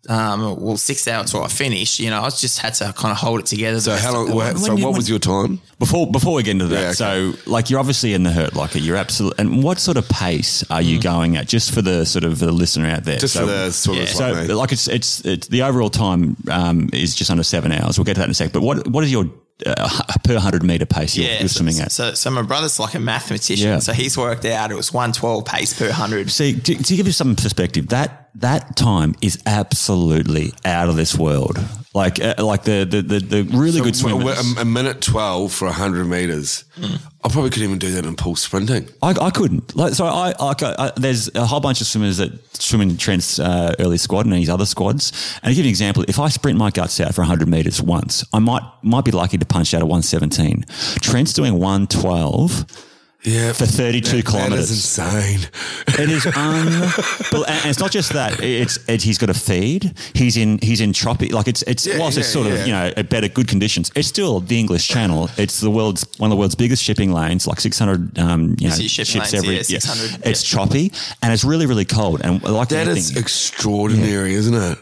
Um, 0.08 0.60
well, 0.60 0.76
six 0.76 1.08
hours 1.08 1.30
till 1.30 1.42
I 1.42 1.48
finished, 1.48 1.98
you 1.98 2.10
know, 2.10 2.22
I 2.22 2.28
just 2.30 2.58
had 2.58 2.74
to 2.74 2.92
kind 2.92 3.10
of 3.12 3.16
hold 3.16 3.40
it 3.40 3.46
together. 3.46 3.80
So 3.80 3.96
how 3.96 4.12
long? 4.12 4.34
When 4.34 4.56
so 4.58 4.74
what 4.76 4.94
was 4.94 5.08
your 5.08 5.18
time? 5.18 5.60
Before 5.78 6.10
before 6.10 6.34
we 6.34 6.42
get 6.42 6.52
into 6.52 6.66
that, 6.66 6.80
Yeah, 6.80 7.06
okay. 7.06 7.34
so 7.34 7.50
like 7.50 7.70
you're 7.70 7.80
obviously 7.80 8.14
in 8.14 8.22
the 8.22 8.30
hurt 8.30 8.54
locker. 8.54 8.78
You're 8.78 8.96
absolutely. 8.96 9.38
And 9.40 9.62
what 9.62 9.78
sort 9.78 9.96
of 9.96 10.08
pace 10.08 10.62
are 10.70 10.82
you 10.82 11.00
going 11.00 11.36
at? 11.36 11.48
Just 11.48 11.72
for 11.72 11.82
the 11.82 12.04
sort 12.04 12.24
of 12.24 12.38
the 12.38 12.52
listener 12.52 12.86
out 12.88 13.04
there. 13.04 13.16
Mm. 13.16 13.20
Just 13.20 13.34
so, 13.34 13.40
for 13.40 13.46
the 13.46 13.70
swimmers 13.72 14.10
So 14.12 14.32
like 14.32 14.48
like 14.48 14.72
it's, 14.72 14.88
it's 14.88 15.24
it's 15.24 15.48
the 15.48 15.62
overall 15.62 15.90
time 15.90 16.36
um, 16.50 16.90
is 16.92 17.14
just 17.14 17.30
under 17.30 17.42
seven 17.42 17.72
hours. 17.72 17.98
We'll 17.98 18.04
get 18.04 18.14
to 18.14 18.20
that 18.20 18.26
in 18.26 18.30
a 18.30 18.34
sec. 18.34 18.52
But 18.52 18.62
what 18.62 18.86
what 18.88 19.04
is 19.04 19.12
your 19.12 19.24
uh, 19.66 20.02
per 20.24 20.38
hundred 20.38 20.62
meter 20.62 20.86
pace 20.86 21.16
you're, 21.16 21.28
you're 21.30 21.48
so, 21.48 21.58
swimming 21.58 21.80
at? 21.80 21.92
So, 21.92 22.14
so 22.14 22.30
my 22.30 22.42
brother's 22.42 22.78
like 22.78 22.94
a 22.94 23.00
mathematician, 23.00 23.68
Yeah. 23.68 23.78
so 23.78 23.92
he's 23.92 24.16
worked 24.16 24.44
out 24.44 24.70
it 24.70 24.74
was 24.76 24.92
one 24.92 25.12
twelve 25.12 25.44
pace 25.44 25.72
per 25.78 25.90
hundred. 25.90 26.30
See, 26.30 26.58
to, 26.58 26.74
to 26.74 26.96
give 26.96 27.06
you 27.06 27.12
some 27.12 27.36
perspective, 27.36 27.88
that 27.88 28.30
that 28.36 28.76
time 28.76 29.14
is 29.22 29.42
absolutely 29.46 30.52
out 30.64 30.88
of 30.88 30.96
this 30.96 31.14
world. 31.14 31.58
Like 31.94 32.20
uh, 32.20 32.34
like 32.38 32.64
the 32.64 32.84
the 32.84 33.02
the, 33.02 33.20
the 33.20 33.42
really 33.56 33.80
good 33.80 33.94
So, 33.94 34.08
swimmers. 34.08 34.56
a, 34.58 34.62
a 34.62 34.64
minute 34.64 35.00
12 35.00 35.52
for 35.52 35.66
100 35.66 36.04
meters. 36.06 36.64
Hmm. 36.74 36.96
I 37.22 37.28
probably 37.28 37.50
couldn't 37.50 37.64
even 37.68 37.78
do 37.78 37.92
that 37.92 38.04
in 38.04 38.16
pool 38.16 38.34
sprinting. 38.36 38.88
I, 39.00 39.10
I 39.18 39.30
couldn't. 39.30 39.74
Like, 39.76 39.94
so 39.94 40.04
I, 40.04 40.34
I, 40.38 40.54
I, 40.60 40.92
there's 40.96 41.34
a 41.36 41.46
whole 41.46 41.60
bunch 41.60 41.80
of 41.80 41.86
swimmers 41.86 42.18
that 42.18 42.32
swim 42.56 42.80
in 42.82 42.96
Trent's 42.98 43.38
uh, 43.38 43.74
early 43.78 43.96
squad 43.96 44.26
and 44.26 44.34
his 44.34 44.50
other 44.50 44.66
squads. 44.66 45.12
And 45.42 45.50
to 45.50 45.54
give 45.54 45.64
you 45.64 45.68
an 45.68 45.70
example, 45.70 46.04
if 46.08 46.18
I 46.18 46.28
sprint 46.28 46.58
my 46.58 46.70
guts 46.70 47.00
out 47.00 47.14
for 47.14 47.22
100 47.22 47.48
meters 47.48 47.80
once, 47.80 48.24
I 48.32 48.40
might 48.40 48.62
might 48.82 49.04
be 49.04 49.12
lucky 49.12 49.38
to 49.38 49.46
punch 49.46 49.72
out 49.72 49.80
at 49.80 49.86
117. 49.88 50.64
Trent's 51.00 51.32
doing 51.32 51.54
112 51.60 52.90
Yeah. 53.24 53.52
for 53.52 53.66
32 53.66 54.10
That 54.10 54.16
is 54.18 54.24
kilometers. 54.24 54.50
That 54.50 54.60
is 54.60 54.70
insane. 54.70 55.50
It 55.96 56.10
is 56.10 56.26
unbelievable, 56.26 57.46
and 57.46 57.70
it's 57.70 57.78
not 57.78 57.92
just 57.92 58.12
that. 58.14 58.42
It's, 58.42 58.78
it's 58.88 59.04
he's 59.04 59.16
got 59.16 59.30
a 59.30 59.34
feed. 59.34 59.92
He's 60.12 60.36
in 60.36 60.58
he's 60.60 60.80
in 60.80 60.92
tropic. 60.92 61.32
Like 61.32 61.46
it's 61.46 61.62
it's 61.62 61.86
Yeah, 61.86 61.98
whilst 62.00 62.18
it's 62.18 62.28
sort 62.28 62.48
yeah. 62.48 62.54
of 62.54 62.66
you 62.66 62.72
know 62.72 62.92
at 62.96 63.08
better 63.08 63.28
good 63.28 63.46
conditions. 63.46 63.92
It's 63.94 64.08
still 64.08 64.40
the 64.40 64.58
English 64.58 64.88
Channel. 64.88 65.30
It's 65.36 65.60
the 65.60 65.70
world's 65.70 66.04
one 66.18 66.30
of 66.30 66.36
the 66.36 66.38
world's 66.40 66.56
biggest 66.56 66.82
shipping 66.82 67.12
lanes. 67.12 67.46
Like 67.46 67.60
six 67.60 67.78
hundred 67.78 68.18
um 68.18 68.56
you 68.58 68.68
know 68.68 68.74
ships 68.74 69.14
lanes, 69.14 69.34
every 69.34 69.56
yeah, 69.56 69.62
600, 69.62 70.26
It's 70.26 70.42
choppy 70.42 70.92
and 71.22 71.32
it's 71.32 71.44
really 71.44 71.66
really 71.66 71.84
cold. 71.84 72.20
And 72.24 72.42
like 72.42 72.68
That 72.70 72.88
anything, 72.88 72.98
is 72.98 73.16
extraordinary, 73.16 74.34
isn't 74.34 74.54
it? 74.54 74.78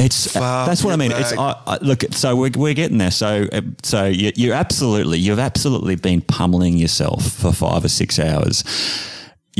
It's 0.00 0.32
Far 0.32 0.66
that's 0.66 0.82
what 0.82 0.92
I 0.92 0.96
mean. 0.96 1.10
back. 1.10 1.20
It's 1.20 1.32
I, 1.32 1.60
I, 1.66 1.78
look. 1.82 2.02
So 2.12 2.34
we're, 2.36 2.50
we're 2.56 2.74
getting 2.74 2.98
there. 2.98 3.10
So 3.10 3.46
uh, 3.52 3.60
so 3.82 4.06
you, 4.06 4.32
you're 4.34 4.54
absolutely 4.54 5.18
you've 5.18 5.38
absolutely 5.38 5.96
been 5.96 6.20
pummeling 6.22 6.76
yourself 6.76 7.24
for 7.30 7.52
five 7.52 7.84
or 7.84 7.88
six 7.88 8.18
hours. 8.18 8.64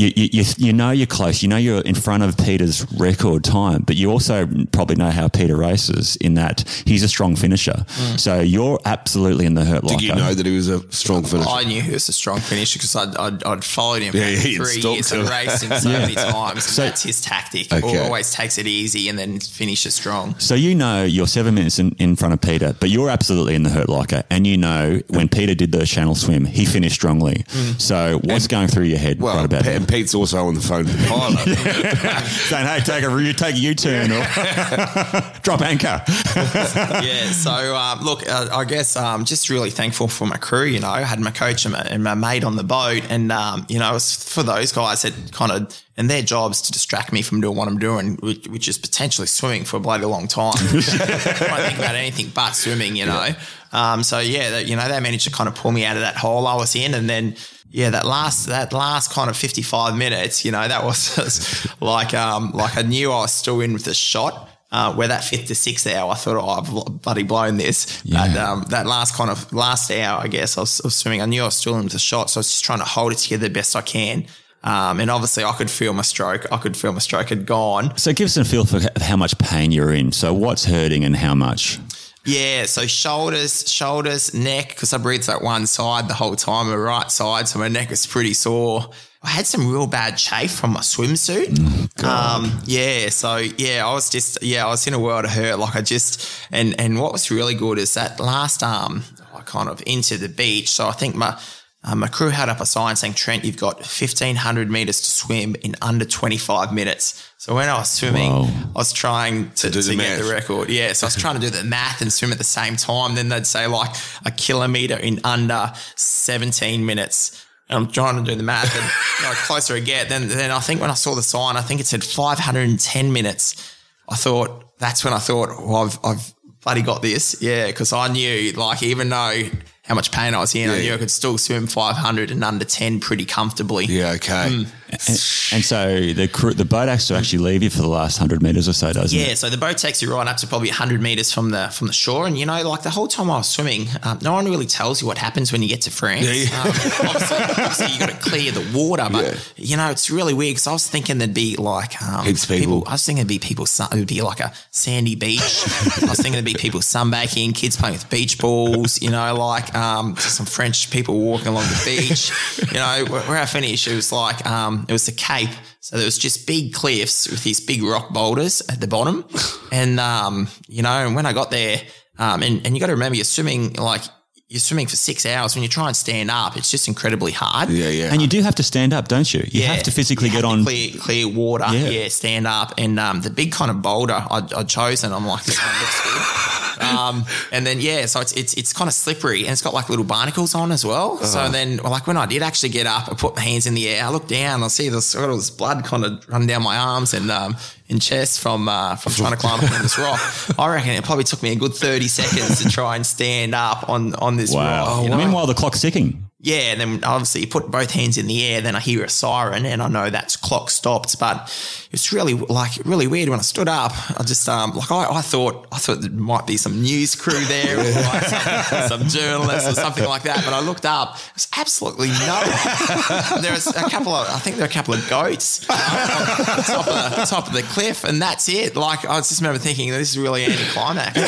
You, 0.01 0.11
you, 0.15 0.29
you, 0.31 0.43
you 0.57 0.73
know 0.73 0.89
you're 0.91 1.05
close. 1.05 1.43
You 1.43 1.47
know 1.49 1.57
you're 1.57 1.81
in 1.81 1.93
front 1.95 2.23
of 2.23 2.35
Peter's 2.37 2.91
record 2.93 3.43
time, 3.43 3.83
but 3.83 3.95
you 3.95 4.09
also 4.09 4.47
probably 4.71 4.95
know 4.95 5.11
how 5.11 5.27
Peter 5.27 5.55
races 5.55 6.15
in 6.15 6.33
that 6.35 6.67
he's 6.85 7.03
a 7.03 7.07
strong 7.07 7.35
finisher. 7.35 7.73
Mm. 7.87 8.19
So 8.19 8.39
you're 8.39 8.79
absolutely 8.85 9.45
in 9.45 9.53
the 9.53 9.63
hurt 9.63 9.83
locker. 9.83 9.97
Did 9.97 10.07
you 10.07 10.15
know 10.15 10.33
that 10.33 10.45
he 10.45 10.55
was 10.55 10.69
a 10.69 10.91
strong 10.91 11.23
finisher? 11.23 11.49
I 11.49 11.63
knew 11.65 11.81
he 11.81 11.91
was 11.91 12.09
a 12.09 12.13
strong 12.13 12.39
finisher 12.39 12.79
because 12.79 12.95
I'd, 12.95 13.15
I'd, 13.15 13.43
I'd 13.43 13.63
followed 13.63 14.01
him 14.01 14.15
Yeah, 14.15 14.35
for 14.35 14.41
three 14.41 14.79
stalked 14.81 14.95
years 14.95 15.11
him. 15.11 15.19
and 15.21 15.29
raced 15.29 15.63
him 15.63 15.79
so 15.79 15.89
many 15.89 16.15
times. 16.31 16.63
So- 16.65 16.81
that's 16.81 17.03
his 17.03 17.21
tactic. 17.21 17.71
Okay. 17.71 17.99
Always 17.99 18.31
takes 18.33 18.57
it 18.57 18.65
easy 18.65 19.07
and 19.07 19.19
then 19.19 19.39
finishes 19.39 19.93
strong. 19.95 20.37
So 20.39 20.55
you 20.55 20.73
know 20.73 21.03
you're 21.03 21.27
seven 21.27 21.53
minutes 21.53 21.77
in, 21.77 21.91
in 21.99 22.15
front 22.15 22.33
of 22.33 22.41
Peter, 22.41 22.75
but 22.79 22.89
you're 22.89 23.09
absolutely 23.09 23.53
in 23.55 23.63
the 23.63 23.69
hurt 23.69 23.87
locker, 23.89 24.23
and 24.31 24.47
you 24.47 24.57
know 24.57 24.99
when 25.09 25.29
Peter 25.29 25.53
did 25.53 25.71
the 25.71 25.85
channel 25.85 26.15
swim, 26.15 26.45
he 26.45 26.65
finished 26.65 26.95
strongly. 26.95 27.43
Mm. 27.49 27.79
So 27.79 28.19
what's 28.23 28.47
going 28.47 28.67
through 28.67 28.85
your 28.85 28.97
head 28.97 29.19
well, 29.21 29.35
right 29.35 29.45
about 29.45 29.63
Pe- 29.63 29.69
now? 29.71 29.75
and 29.77 29.87
Pete's 29.91 30.15
also 30.15 30.45
on 30.47 30.53
the 30.53 30.61
phone 30.61 30.85
to 30.85 30.91
the 30.91 31.07
pilot. 31.07 32.25
saying, 32.27 32.65
"Hey, 32.65 32.79
take 32.79 33.03
a 33.03 33.21
you 33.21 33.33
take 33.33 33.55
a 33.55 33.59
U-turn 33.59 34.11
or 34.11 34.23
drop 35.43 35.61
anchor." 35.61 36.01
yeah. 36.07 37.25
So 37.31 37.75
um, 37.75 37.99
look, 37.99 38.27
uh, 38.27 38.47
I 38.53 38.63
guess 38.63 38.95
um, 38.95 39.25
just 39.25 39.49
really 39.49 39.69
thankful 39.69 40.07
for 40.07 40.25
my 40.25 40.37
crew. 40.37 40.63
You 40.63 40.79
know, 40.79 40.89
I 40.89 41.01
had 41.01 41.19
my 41.19 41.31
coach 41.31 41.65
and 41.65 41.73
my, 41.73 41.81
and 41.81 42.03
my 42.03 42.13
mate 42.13 42.45
on 42.45 42.55
the 42.55 42.63
boat, 42.63 43.03
and 43.09 43.31
um, 43.31 43.65
you 43.67 43.79
know, 43.79 43.91
it 43.91 43.93
was 43.93 44.15
for 44.15 44.43
those 44.43 44.71
guys 44.71 45.01
that 45.01 45.13
kind 45.33 45.51
of 45.51 45.83
and 45.97 46.09
their 46.09 46.21
jobs 46.21 46.61
to 46.61 46.71
distract 46.71 47.11
me 47.11 47.21
from 47.21 47.41
doing 47.41 47.57
what 47.57 47.67
I'm 47.67 47.77
doing, 47.77 48.15
which, 48.21 48.47
which 48.47 48.67
is 48.69 48.77
potentially 48.77 49.27
swimming 49.27 49.65
for 49.65 49.75
a 49.75 49.79
bloody 49.81 50.05
long 50.05 50.27
time. 50.27 50.53
I 50.57 50.69
don't 50.69 50.81
think 50.81 51.79
about 51.79 51.95
anything 51.95 52.31
but 52.33 52.53
swimming. 52.53 52.95
You 52.95 53.07
know. 53.07 53.29
Um, 53.71 54.03
so 54.03 54.19
yeah, 54.19 54.49
that, 54.51 54.65
you 54.67 54.75
know, 54.75 54.87
they 54.87 54.99
managed 54.99 55.25
to 55.25 55.31
kind 55.31 55.47
of 55.47 55.55
pull 55.55 55.71
me 55.71 55.85
out 55.85 55.95
of 55.95 56.01
that 56.01 56.17
hole 56.17 56.47
I 56.47 56.55
was 56.55 56.75
in, 56.75 56.93
and 56.93 57.09
then. 57.09 57.35
Yeah, 57.73 57.91
that 57.91 58.05
last 58.05 58.47
that 58.47 58.73
last 58.73 59.13
kind 59.13 59.29
of 59.29 59.37
fifty 59.37 59.61
five 59.61 59.95
minutes, 59.95 60.43
you 60.43 60.51
know, 60.51 60.67
that 60.67 60.83
was 60.83 61.65
like 61.79 62.13
um 62.13 62.51
like 62.51 62.75
I 62.75 62.81
knew 62.81 63.13
I 63.13 63.21
was 63.21 63.31
still 63.31 63.61
in 63.61 63.71
with 63.71 63.85
the 63.85 63.93
shot, 63.93 64.49
uh, 64.71 64.93
where 64.93 65.07
that 65.07 65.23
fifth 65.23 65.47
to 65.47 65.55
sixth 65.55 65.85
hour, 65.87 66.11
I 66.11 66.15
thought, 66.15 66.37
oh, 66.37 66.49
I've 66.49 67.01
bloody 67.01 67.23
blown 67.23 67.57
this. 67.57 68.01
But 68.03 68.37
um, 68.37 68.65
that 68.69 68.87
last 68.87 69.15
kind 69.15 69.29
of 69.29 69.51
last 69.51 69.91
hour, 69.91 70.21
I 70.21 70.27
guess, 70.27 70.57
I 70.57 70.61
was, 70.61 70.81
I 70.81 70.87
was 70.87 70.95
swimming. 70.95 71.21
I 71.21 71.25
knew 71.25 71.41
I 71.41 71.45
was 71.45 71.55
still 71.55 71.75
in 71.77 71.83
with 71.83 71.93
the 71.93 71.99
shot, 71.99 72.29
so 72.29 72.37
I 72.37 72.41
was 72.41 72.49
just 72.49 72.63
trying 72.63 72.79
to 72.79 72.85
hold 72.85 73.11
it 73.11 73.17
together 73.17 73.47
the 73.47 73.53
best 73.53 73.75
I 73.75 73.81
can. 73.81 74.25
Um, 74.63 74.99
and 74.99 75.09
obviously, 75.09 75.43
I 75.43 75.53
could 75.53 75.71
feel 75.71 75.93
my 75.93 76.03
stroke. 76.03 76.45
I 76.51 76.57
could 76.57 76.77
feel 76.77 76.93
my 76.93 76.99
stroke 76.99 77.29
had 77.29 77.45
gone. 77.45 77.97
so 77.97 78.13
give 78.13 78.25
us 78.25 78.37
a 78.37 78.45
feel 78.45 78.63
for 78.63 78.79
how 79.01 79.17
much 79.17 79.37
pain 79.39 79.71
you're 79.71 79.91
in. 79.91 80.11
So 80.11 80.33
what's 80.33 80.65
hurting 80.65 81.03
and 81.03 81.15
how 81.15 81.35
much? 81.35 81.79
Yeah, 82.25 82.65
so 82.65 82.85
shoulders, 82.85 83.69
shoulders, 83.71 84.33
neck, 84.33 84.69
because 84.69 84.93
I 84.93 84.97
breathed 84.97 85.27
that 85.27 85.41
one 85.41 85.65
side 85.65 86.07
the 86.07 86.13
whole 86.13 86.35
time, 86.35 86.69
my 86.69 86.75
right 86.75 87.11
side, 87.11 87.47
so 87.47 87.57
my 87.57 87.67
neck 87.67 87.89
was 87.89 88.05
pretty 88.05 88.33
sore. 88.33 88.91
I 89.23 89.29
had 89.29 89.45
some 89.45 89.71
real 89.71 89.87
bad 89.87 90.17
chafe 90.17 90.51
from 90.51 90.73
my 90.73 90.79
swimsuit. 90.79 92.03
um, 92.03 92.59
yeah, 92.65 93.09
so 93.09 93.37
yeah, 93.37 93.85
I 93.87 93.93
was 93.93 94.09
just 94.09 94.41
yeah, 94.41 94.65
I 94.65 94.69
was 94.69 94.87
in 94.87 94.95
a 94.95 94.99
world 94.99 95.25
of 95.25 95.31
hurt. 95.31 95.59
Like 95.59 95.75
I 95.75 95.81
just 95.81 96.27
and 96.51 96.79
and 96.79 96.99
what 96.99 97.11
was 97.11 97.29
really 97.29 97.53
good 97.53 97.77
is 97.77 97.93
that 97.93 98.19
last 98.19 98.63
um, 98.63 99.03
I 99.33 99.41
kind 99.41 99.69
of 99.69 99.83
into 99.85 100.17
the 100.17 100.29
beach. 100.29 100.71
So 100.71 100.87
I 100.87 100.93
think 100.93 101.15
my 101.15 101.39
um, 101.83 101.99
my 101.99 102.07
crew 102.07 102.29
had 102.29 102.47
up 102.47 102.59
a 102.59 102.65
sign 102.65 102.95
saying, 102.95 103.15
Trent, 103.15 103.43
you've 103.43 103.57
got 103.57 103.77
1,500 103.77 104.69
meters 104.69 105.01
to 105.01 105.09
swim 105.09 105.55
in 105.63 105.75
under 105.81 106.05
25 106.05 106.71
minutes. 106.71 107.27
So 107.37 107.55
when 107.55 107.69
I 107.69 107.79
was 107.79 107.89
swimming, 107.89 108.31
Whoa. 108.31 108.43
I 108.75 108.77
was 108.77 108.93
trying 108.93 109.49
to, 109.51 109.71
do 109.71 109.81
to 109.81 109.89
the 109.89 109.95
get 109.95 110.21
the 110.21 110.31
record. 110.31 110.69
Yeah. 110.69 110.93
So 110.93 111.05
I 111.05 111.07
was 111.07 111.15
trying 111.15 111.35
to 111.35 111.41
do 111.41 111.49
the 111.49 111.63
math 111.63 112.01
and 112.01 112.13
swim 112.13 112.31
at 112.31 112.37
the 112.37 112.43
same 112.43 112.75
time. 112.75 113.15
Then 113.15 113.29
they'd 113.29 113.47
say 113.47 113.65
like 113.65 113.95
a 114.23 114.29
kilometer 114.29 114.95
in 114.95 115.21
under 115.23 115.73
17 115.95 116.85
minutes. 116.85 117.43
And 117.67 117.77
I'm 117.77 117.91
trying 117.91 118.23
to 118.23 118.29
do 118.29 118.35
the 118.37 118.43
math 118.43 118.75
and 118.75 118.85
you 119.19 119.29
know, 119.29 119.33
closer 119.47 119.73
I 119.73 119.79
get. 119.79 120.07
Then, 120.07 120.27
then 120.27 120.51
I 120.51 120.59
think 120.59 120.81
when 120.81 120.91
I 120.91 120.95
saw 120.95 121.15
the 121.15 121.23
sign, 121.23 121.57
I 121.57 121.61
think 121.61 121.81
it 121.81 121.87
said 121.87 122.03
510 122.03 123.11
minutes. 123.11 123.75
I 124.07 124.15
thought, 124.15 124.77
that's 124.77 125.03
when 125.03 125.13
I 125.13 125.19
thought, 125.19 125.49
well, 125.49 125.77
I've, 125.77 125.99
I've 126.03 126.33
bloody 126.61 126.83
got 126.83 127.01
this. 127.01 127.41
Yeah. 127.41 127.71
Cause 127.71 127.91
I 127.91 128.07
knew 128.07 128.51
like, 128.51 128.83
even 128.83 129.09
though 129.09 129.41
how 129.83 129.95
much 129.95 130.11
pain 130.11 130.33
I 130.33 130.39
was 130.39 130.53
in, 130.55 130.69
I 130.69 130.79
knew 130.79 130.93
I 130.93 130.97
could 130.97 131.11
still 131.11 131.37
swim 131.37 131.67
500 131.67 132.31
and 132.31 132.43
under 132.43 132.65
10 132.65 132.99
pretty 132.99 133.25
comfortably. 133.25 133.85
yeah, 133.85 134.11
okay. 134.11 134.49
Mm. 134.49 134.67
And, 134.91 135.19
and 135.53 135.63
so 135.65 135.99
the 136.13 136.27
crew, 136.31 136.53
the 136.53 136.65
boat 136.65 136.87
has 136.89 137.07
to 137.07 137.15
actually 137.15 137.39
leave 137.39 137.63
you 137.63 137.69
for 137.69 137.81
the 137.81 137.87
last 137.87 138.17
hundred 138.17 138.41
meters 138.43 138.67
or 138.67 138.73
so, 138.73 138.91
doesn't 138.93 139.17
Yeah, 139.17 139.27
it? 139.27 139.37
so 139.37 139.49
the 139.49 139.57
boat 139.57 139.77
takes 139.77 140.01
you 140.01 140.13
right 140.13 140.27
up 140.27 140.37
to 140.37 140.47
probably 140.47 140.69
100 140.69 141.01
meters 141.01 141.31
from 141.31 141.51
the 141.51 141.67
from 141.69 141.87
the 141.87 141.93
shore, 141.93 142.27
and 142.27 142.37
you 142.37 142.45
know, 142.45 142.67
like 142.67 142.83
the 142.83 142.89
whole 142.89 143.07
time 143.07 143.29
I 143.31 143.37
was 143.37 143.49
swimming, 143.49 143.87
um, 144.03 144.19
no 144.21 144.33
one 144.33 144.45
really 144.45 144.65
tells 144.65 145.01
you 145.01 145.07
what 145.07 145.17
happens 145.17 145.51
when 145.51 145.61
you 145.61 145.69
get 145.69 145.81
to 145.83 145.91
France. 145.91 146.25
Yeah, 146.25 146.33
yeah. 146.33 146.61
Um, 146.61 146.67
obviously, 147.07 147.37
obviously, 147.37 147.87
you 147.93 147.99
got 147.99 148.09
to 148.09 148.17
clear 148.17 148.51
the 148.51 148.67
water, 148.77 149.07
but 149.11 149.53
you 149.55 149.77
know, 149.77 149.89
it's 149.89 150.09
really 150.11 150.33
weird 150.33 150.51
because 150.55 150.67
I 150.67 150.73
was 150.73 150.87
thinking 150.87 151.17
there'd 151.17 151.33
be 151.33 151.55
like 151.57 152.01
um, 152.01 152.25
Heaps 152.25 152.43
of 152.43 152.49
people. 152.49 152.83
I 152.87 152.93
was 152.93 153.05
thinking 153.05 153.25
there'd 153.25 153.41
be 153.41 153.45
people. 153.45 153.65
sun- 153.65 153.89
It 153.91 153.95
would 153.97 154.07
be 154.07 154.21
like 154.21 154.39
a 154.39 154.51
sandy 154.71 155.15
beach. 155.15 155.41
I 155.41 156.05
was 156.09 156.17
thinking 156.17 156.33
there'd 156.33 156.45
be 156.45 156.53
people 156.53 156.79
sunbaking, 156.81 157.55
kids 157.55 157.77
playing 157.77 157.93
with 157.95 158.09
beach 158.09 158.37
balls. 158.37 159.01
You 159.01 159.09
know, 159.11 159.35
like 159.35 159.73
um, 159.75 160.15
some 160.17 160.45
French 160.45 160.89
people 160.91 161.19
walking 161.19 161.47
along 161.47 161.63
the 161.65 161.81
beach. 161.85 162.31
You 162.71 162.77
know, 162.79 163.05
where, 163.09 163.21
where 163.23 163.37
I 163.37 163.45
finished, 163.45 163.87
it 163.87 163.95
was 163.95 164.11
like 164.11 164.45
um, 164.45 164.80
um, 164.81 164.85
it 164.89 164.91
was 164.93 165.05
the 165.05 165.11
Cape. 165.11 165.49
So 165.79 165.95
there 165.97 166.05
was 166.05 166.17
just 166.17 166.45
big 166.47 166.73
cliffs 166.73 167.29
with 167.29 167.43
these 167.43 167.59
big 167.59 167.83
rock 167.83 168.09
boulders 168.13 168.61
at 168.69 168.79
the 168.81 168.87
bottom. 168.87 169.25
And, 169.73 170.01
um, 170.01 170.49
you 170.67 170.81
know, 170.81 170.89
and 171.07 171.15
when 171.15 171.25
I 171.25 171.31
got 171.31 171.49
there, 171.49 171.81
um, 172.19 172.43
and, 172.43 172.65
and 172.65 172.75
you 172.75 172.81
got 172.81 172.87
to 172.87 172.91
remember 172.93 173.15
you're 173.15 173.23
swimming 173.23 173.71
like, 173.75 174.01
you're 174.49 174.59
swimming 174.59 174.85
for 174.87 174.97
six 174.97 175.25
hours. 175.25 175.55
When 175.55 175.63
you 175.63 175.69
try 175.69 175.87
and 175.87 175.95
stand 175.95 176.29
up, 176.29 176.57
it's 176.57 176.69
just 176.69 176.89
incredibly 176.89 177.31
hard. 177.31 177.69
Yeah, 177.69 177.87
yeah. 177.87 178.11
And 178.11 178.21
you 178.21 178.27
do 178.27 178.41
have 178.41 178.55
to 178.55 178.63
stand 178.63 178.91
up, 178.91 179.07
don't 179.07 179.33
you? 179.33 179.39
You 179.47 179.61
Yeah. 179.61 179.67
have 179.75 179.83
to 179.83 179.91
physically 179.91 180.27
You 180.27 180.33
get 180.35 180.41
to 180.41 180.47
on. 180.47 180.63
clear, 180.65 180.91
clear 180.99 181.25
water. 181.29 181.63
Yeah. 181.71 181.87
Yeah. 181.87 182.07
stand 182.09 182.45
up. 182.47 182.73
And 182.77 182.99
um, 182.99 183.21
the 183.21 183.29
big 183.29 183.53
kind 183.53 183.71
of 183.71 183.81
boulder 183.81 184.21
I'd, 184.29 184.51
I'd 184.53 184.67
chosen, 184.67 185.13
I'm 185.13 185.25
like, 185.25 185.45
this 185.45 185.57
one 185.57 185.69
looks 185.79 186.03
good. 186.03 186.70
Um, 186.81 187.25
and 187.51 187.65
then 187.65 187.79
yeah, 187.79 188.05
so 188.07 188.19
it's 188.21 188.31
it's 188.33 188.53
it's 188.55 188.73
kind 188.73 188.87
of 188.87 188.93
slippery 188.93 189.41
and 189.43 189.51
it's 189.51 189.61
got 189.61 189.73
like 189.73 189.89
little 189.89 190.05
barnacles 190.05 190.55
on 190.55 190.71
as 190.71 190.83
well. 190.85 191.13
Uh-huh. 191.15 191.25
So 191.25 191.49
then, 191.49 191.77
like 191.77 192.07
when 192.07 192.17
I 192.17 192.25
did 192.25 192.41
actually 192.41 192.69
get 192.69 192.87
up, 192.87 193.09
I 193.09 193.13
put 193.15 193.35
my 193.35 193.41
hands 193.41 193.65
in 193.67 193.73
the 193.73 193.87
air. 193.87 194.03
I 194.05 194.09
look 194.09 194.27
down, 194.27 194.63
I 194.63 194.67
see 194.67 194.89
this 194.89 195.05
sort 195.05 195.29
of 195.29 195.35
this 195.37 195.49
blood 195.49 195.83
kind 195.85 196.03
of 196.05 196.27
run 196.27 196.47
down 196.47 196.63
my 196.63 196.77
arms 196.77 197.13
and 197.13 197.29
um 197.31 197.55
and 197.89 198.01
chest 198.01 198.39
from 198.39 198.67
uh, 198.69 198.95
from 198.95 199.11
trying 199.13 199.31
to 199.31 199.37
climb 199.37 199.59
up 199.63 199.71
on 199.71 199.81
this 199.81 199.97
rock. 199.99 200.19
I 200.59 200.73
reckon 200.73 200.91
it 200.91 201.03
probably 201.03 201.25
took 201.25 201.43
me 201.43 201.51
a 201.51 201.55
good 201.55 201.73
thirty 201.73 202.07
seconds 202.07 202.63
to 202.63 202.69
try 202.69 202.95
and 202.95 203.05
stand 203.05 203.53
up 203.53 203.89
on 203.89 204.15
on 204.15 204.37
this 204.37 204.53
Wow. 204.53 204.85
rock. 204.85 205.03
you 205.03 205.09
know? 205.09 205.17
Meanwhile, 205.17 205.45
the 205.47 205.53
clock's 205.53 205.81
ticking. 205.81 206.25
Yeah, 206.43 206.71
and 206.73 206.81
then 206.81 207.03
obviously 207.03 207.41
you 207.41 207.47
put 207.47 207.69
both 207.69 207.91
hands 207.91 208.17
in 208.17 208.25
the 208.25 208.43
air, 208.47 208.61
then 208.61 208.75
I 208.75 208.79
hear 208.79 209.03
a 209.03 209.09
siren 209.09 209.63
and 209.63 209.79
I 209.81 209.87
know 209.87 210.09
that's 210.09 210.35
clock 210.35 210.71
stopped. 210.71 211.19
But 211.19 211.47
it's 211.91 212.11
really 212.11 212.33
like 212.33 212.71
really 212.83 213.05
weird 213.05 213.29
when 213.29 213.37
I 213.37 213.43
stood 213.43 213.67
up. 213.67 213.91
I 214.19 214.23
just 214.23 214.49
um 214.49 214.71
like 214.71 214.91
I, 214.91 215.17
I 215.17 215.21
thought 215.21 215.67
I 215.71 215.77
thought 215.77 216.01
there 216.01 216.09
might 216.09 216.47
be 216.47 216.57
some 216.57 216.81
news 216.81 217.13
crew 217.13 217.39
there 217.45 217.77
or 217.77 217.83
like 217.83 218.23
some, 218.23 218.87
some 218.99 219.07
journalists 219.07 219.69
or 219.69 219.75
something 219.75 220.05
like 220.05 220.23
that. 220.23 220.43
But 220.43 220.53
I 220.53 220.61
looked 220.61 220.85
up, 220.85 221.17
there's 221.35 221.47
absolutely 221.55 222.07
no 222.07 222.15
one. 223.29 223.41
There's 223.43 223.67
a 223.67 223.89
couple 223.89 224.13
of 224.15 224.27
I 224.27 224.39
think 224.39 224.55
there 224.55 224.65
are 224.65 224.69
a 224.69 224.73
couple 224.73 224.95
of 224.95 225.07
goats 225.07 225.69
on 225.69 225.77
the 225.77 226.63
top 226.65 226.87
of 226.87 227.15
the 227.17 227.25
top 227.25 227.47
of 227.47 227.53
the 227.53 227.61
cliff, 227.63 228.03
and 228.03 228.19
that's 228.19 228.49
it. 228.49 228.75
Like 228.75 229.05
I 229.05 229.17
just 229.17 229.39
remember 229.41 229.59
thinking 229.59 229.91
this 229.91 230.09
is 230.09 230.17
really 230.17 230.45
anticlimax. 230.45 231.19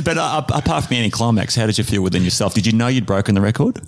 But 0.02 0.16
uh, 0.18 0.44
apart 0.54 0.84
from 0.84 0.96
any 0.96 1.10
climax, 1.10 1.54
how 1.54 1.66
did 1.66 1.76
you 1.76 1.84
feel 1.84 2.02
within 2.02 2.22
yourself? 2.22 2.54
Did 2.54 2.66
you 2.66 2.72
know 2.72 2.86
you'd 2.86 3.06
broken 3.06 3.34
the 3.34 3.40
record? 3.40 3.80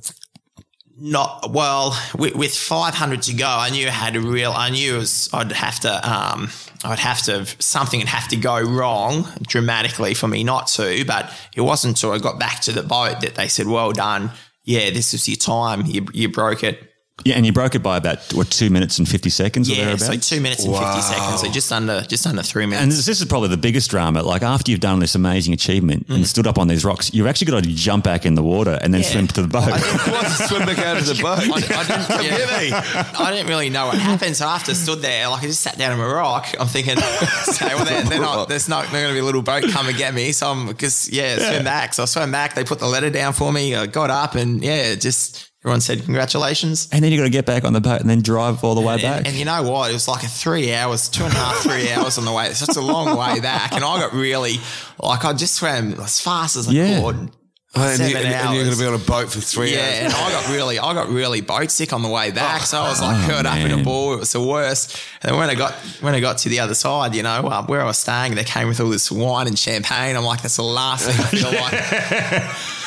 Not 0.98 1.50
well 1.50 1.98
with, 2.16 2.36
with 2.36 2.54
500 2.54 3.22
to 3.22 3.34
go. 3.34 3.46
I 3.46 3.70
knew 3.70 3.86
I 3.88 3.90
had 3.90 4.14
a 4.14 4.20
real. 4.20 4.52
I 4.52 4.70
knew 4.70 4.96
was, 4.96 5.28
I'd 5.32 5.50
have 5.52 5.80
to. 5.80 6.10
Um, 6.10 6.50
I'd 6.84 6.98
have 6.98 7.22
to 7.22 7.46
something 7.60 8.00
would 8.00 8.08
have 8.08 8.28
to 8.28 8.36
go 8.36 8.60
wrong 8.60 9.26
dramatically 9.42 10.14
for 10.14 10.28
me 10.28 10.44
not 10.44 10.66
to. 10.68 11.04
But 11.04 11.32
it 11.56 11.62
wasn't 11.62 11.96
until 11.96 12.12
I 12.12 12.18
got 12.18 12.38
back 12.38 12.60
to 12.62 12.72
the 12.72 12.82
boat 12.82 13.20
that 13.22 13.34
they 13.34 13.48
said, 13.48 13.66
"Well 13.66 13.92
done. 13.92 14.32
Yeah, 14.64 14.90
this 14.90 15.14
is 15.14 15.28
your 15.28 15.36
time. 15.36 15.86
You 15.86 16.06
you 16.12 16.28
broke 16.28 16.62
it." 16.62 16.91
Yeah, 17.24 17.36
and 17.36 17.44
you 17.46 17.52
broke 17.52 17.74
it 17.76 17.82
by 17.84 17.98
about 17.98 18.32
what 18.32 18.50
two 18.50 18.68
minutes 18.70 18.98
and 18.98 19.06
fifty 19.08 19.28
seconds 19.30 19.68
or 19.70 19.74
Yeah, 19.74 19.84
thereabouts. 19.94 20.06
so 20.06 20.36
two 20.36 20.40
minutes 20.40 20.64
and 20.64 20.74
50 20.74 21.00
seconds. 21.02 21.40
So 21.42 21.50
just 21.52 21.70
under 21.70 22.00
just 22.02 22.26
under 22.26 22.42
three 22.42 22.64
minutes. 22.66 22.82
And 22.82 22.90
this, 22.90 23.04
this 23.06 23.20
is 23.20 23.26
probably 23.26 23.50
the 23.50 23.58
biggest 23.58 23.90
drama. 23.90 24.22
Like 24.22 24.42
after 24.42 24.70
you've 24.72 24.80
done 24.80 24.98
this 24.98 25.14
amazing 25.14 25.52
achievement 25.52 26.06
and 26.08 26.26
stood 26.26 26.46
up 26.48 26.58
on 26.58 26.66
these 26.68 26.84
rocks, 26.84 27.12
you've 27.14 27.26
actually 27.28 27.52
got 27.52 27.62
to 27.62 27.68
jump 27.70 28.02
back 28.04 28.24
in 28.26 28.34
the 28.34 28.42
water 28.42 28.78
and 28.82 28.92
then 28.92 29.02
Mm. 29.02 29.04
Yeah. 29.04 29.10
swim 29.10 29.26
to 29.28 29.42
the 29.42 29.48
boat. 29.48 29.62
I 29.68 29.78
didn't- 29.78 30.24
to 30.24 30.48
swim 30.48 30.66
back 30.66 30.78
out 30.78 30.96
of 30.96 31.06
the 31.06 31.14
boat. 31.22 31.38
I, 31.38 31.80
I 31.80 32.18
didn't, 32.22 32.70
yeah, 32.70 33.12
I 33.18 33.30
didn't 33.30 33.46
really 33.46 33.68
know 33.68 33.86
what 33.86 33.98
happened. 33.98 34.34
So 34.36 34.46
after 34.46 34.70
I 34.72 34.74
stood 34.74 35.00
there, 35.02 35.28
like 35.28 35.42
I 35.44 35.46
just 35.46 35.60
sat 35.60 35.76
down 35.78 35.92
on 35.92 36.00
a 36.00 36.12
rock. 36.12 36.46
I'm 36.58 36.66
thinking, 36.66 36.96
okay, 36.98 37.74
well, 37.74 37.84
then, 37.84 38.06
then 38.08 38.24
I, 38.24 38.46
there's 38.48 38.68
not 38.68 38.90
going 38.90 39.06
to 39.06 39.12
be 39.12 39.18
a 39.20 39.24
little 39.24 39.42
boat 39.42 39.64
come 39.70 39.86
and 39.86 39.96
get 39.96 40.12
me. 40.14 40.32
So 40.32 40.50
I'm 40.50 40.66
because 40.66 41.08
yeah, 41.12 41.36
swim 41.38 41.62
back. 41.64 41.92
So 41.94 42.02
I 42.02 42.06
swam 42.06 42.32
back. 42.32 42.54
They 42.54 42.64
put 42.64 42.78
the 42.80 42.88
letter 42.88 43.10
down 43.10 43.32
for 43.34 43.52
me. 43.52 43.76
I 43.76 43.86
got 43.86 44.10
up 44.10 44.34
and 44.34 44.62
yeah, 44.64 44.94
just 44.96 45.51
everyone 45.62 45.80
said 45.80 46.04
congratulations. 46.04 46.88
and 46.92 47.02
then 47.04 47.10
you 47.12 47.18
got 47.18 47.24
to 47.24 47.30
get 47.30 47.46
back 47.46 47.64
on 47.64 47.72
the 47.72 47.80
boat 47.80 48.00
and 48.00 48.10
then 48.10 48.20
drive 48.20 48.62
all 48.64 48.74
the 48.74 48.80
way 48.80 49.00
back. 49.00 49.18
And, 49.18 49.28
and 49.28 49.36
you 49.36 49.44
know 49.44 49.62
what? 49.62 49.90
It 49.90 49.94
was 49.94 50.08
like 50.08 50.24
a 50.24 50.28
three 50.28 50.72
hours, 50.74 51.08
two 51.08 51.24
and 51.24 51.32
a 51.32 51.36
half, 51.36 51.56
three 51.58 51.90
hours 51.92 52.18
on 52.18 52.24
the 52.24 52.32
way. 52.32 52.46
It's 52.48 52.58
such 52.58 52.76
a 52.76 52.80
long 52.80 53.16
way 53.16 53.40
back. 53.40 53.72
And 53.72 53.84
I 53.84 54.00
got 54.00 54.12
really, 54.12 54.56
like, 55.00 55.24
I 55.24 55.32
just 55.34 55.54
swam 55.54 55.92
as 56.00 56.20
fast 56.20 56.56
as 56.56 56.68
I 56.68 56.72
Yeah. 56.72 57.00
could. 57.00 57.30
Oh, 57.74 57.80
and, 57.88 58.00
you, 58.00 58.08
Seven 58.10 58.26
and, 58.26 58.34
and 58.34 58.54
you're 58.54 58.64
going 58.64 58.76
to 58.76 58.82
be 58.82 58.86
on 58.86 58.92
a 58.92 58.98
boat 58.98 59.30
for 59.32 59.40
three 59.40 59.72
Yeah, 59.72 59.78
hours. 59.80 59.98
and 60.00 60.12
I 60.12 60.30
got 60.30 60.48
really, 60.52 60.78
I 60.78 60.92
got 60.92 61.08
really 61.08 61.40
boat 61.40 61.70
sick 61.70 61.94
on 61.94 62.02
the 62.02 62.08
way 62.10 62.30
back. 62.30 62.62
So 62.62 62.78
I 62.78 62.88
was 62.90 63.00
like 63.00 63.24
Oh, 63.24 63.28
curled 63.30 63.46
up 63.46 63.56
in 63.56 63.70
a 63.72 63.82
ball. 63.82 64.12
It 64.12 64.18
was 64.18 64.32
the 64.32 64.42
worst. 64.42 65.00
And 65.22 65.30
then 65.32 65.38
when 65.38 65.48
I 65.48 65.54
got 65.54 65.72
when 66.02 66.14
I 66.14 66.20
got 66.20 66.36
to 66.38 66.50
the 66.50 66.60
other 66.60 66.74
side, 66.74 67.14
you 67.14 67.22
know, 67.22 67.30
uh, 67.48 67.64
where 67.64 67.80
I 67.80 67.84
was 67.86 67.96
staying, 67.96 68.34
they 68.34 68.44
came 68.44 68.68
with 68.68 68.78
all 68.80 68.90
this 68.90 69.10
wine 69.10 69.46
and 69.46 69.58
champagne. 69.58 70.16
I'm 70.16 70.24
like, 70.24 70.42
that's 70.42 70.56
the 70.56 70.62
last 70.64 71.06
thing 71.08 71.18
I 71.18 71.28
feel 71.28 71.52
like. 71.62 72.56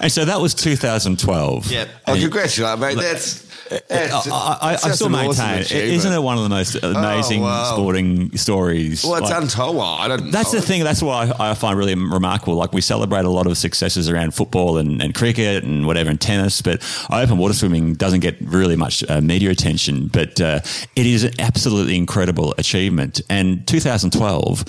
And 0.00 0.10
so 0.10 0.24
that 0.24 0.40
was 0.40 0.54
2012. 0.54 1.70
Yep. 1.70 1.88
Oh, 2.06 2.14
congratulate, 2.14 2.78
mate. 2.78 2.96
That's, 2.96 3.46
that's 3.86 4.26
I, 4.28 4.58
I, 4.60 4.72
I 4.72 4.76
still 4.76 4.92
awesome 4.92 5.12
maintain, 5.12 5.60
achievement. 5.60 5.92
isn't 5.92 6.12
it 6.12 6.22
one 6.22 6.36
of 6.38 6.42
the 6.42 6.48
most 6.48 6.74
amazing 6.82 7.42
wow. 7.42 7.64
sporting 7.72 8.36
stories? 8.36 9.04
Well, 9.04 9.16
it's 9.16 9.30
Like- 9.30 9.42
untold. 9.42 9.80
I 9.80 10.08
don't. 10.08 10.30
That's 10.30 10.50
the 10.50 10.60
thing. 10.60 10.82
That's 10.82 11.02
why 11.02 11.30
I 11.38 11.54
find 11.54 11.78
really 11.78 11.94
remarkable. 11.94 12.54
Like 12.54 12.72
we 12.72 12.80
celebrate 12.80 13.24
a 13.24 13.30
lot 13.30 13.46
of 13.46 13.56
successes 13.58 14.08
around 14.08 14.34
football 14.34 14.78
and, 14.78 15.00
and 15.02 15.14
cricket 15.14 15.62
and 15.64 15.86
whatever 15.86 16.10
and 16.10 16.20
tennis, 16.20 16.62
but 16.62 16.82
open 17.10 17.38
water 17.38 17.54
swimming 17.54 17.94
doesn't 17.94 18.20
get 18.20 18.40
really 18.40 18.76
much 18.76 19.04
uh, 19.08 19.20
media 19.20 19.50
attention. 19.50 20.08
But 20.08 20.40
uh, 20.40 20.60
it 20.96 21.06
is 21.06 21.24
an 21.24 21.34
absolutely 21.38 21.96
incredible 21.96 22.54
achievement. 22.58 23.20
And 23.28 23.66
2012, 23.68 24.64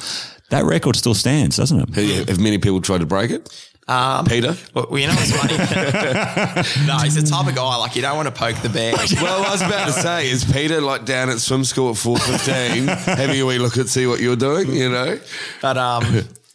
that 0.49 0.65
record 0.65 0.95
still 0.95 1.13
stands, 1.15 1.57
doesn't 1.57 1.97
it? 1.97 2.27
Have 2.29 2.39
many 2.39 2.57
people 2.57 2.81
tried 2.81 2.99
to 2.99 3.05
break 3.05 3.31
it? 3.31 3.49
Um, 3.87 4.25
Peter? 4.25 4.55
well, 4.73 4.87
you 4.97 5.07
know 5.07 5.13
what's 5.15 5.35
funny? 5.35 5.57
no, 6.87 6.97
he's 6.99 7.15
the 7.15 7.23
type 7.27 7.47
of 7.47 7.55
guy 7.55 7.75
like 7.77 7.95
you 7.95 8.01
don't 8.01 8.15
want 8.15 8.27
to 8.27 8.33
poke 8.33 8.55
the 8.57 8.69
bear. 8.69 8.93
Well, 9.21 9.43
I 9.45 9.51
was 9.51 9.61
about 9.61 9.87
to 9.87 9.91
say, 9.93 10.29
is 10.29 10.45
Peter 10.45 10.79
like 10.79 11.03
down 11.05 11.29
at 11.29 11.39
swim 11.39 11.63
school 11.65 11.89
at 11.91 11.97
four 11.97 12.17
fifteen, 12.19 12.87
having 12.87 13.41
a 13.41 13.45
wee 13.45 13.57
look 13.59 13.77
at 13.77 13.87
see 13.89 14.07
what 14.07 14.19
you're 14.21 14.35
doing? 14.37 14.71
You 14.73 14.89
know, 14.89 15.19
But 15.61 15.77
um, 15.77 16.03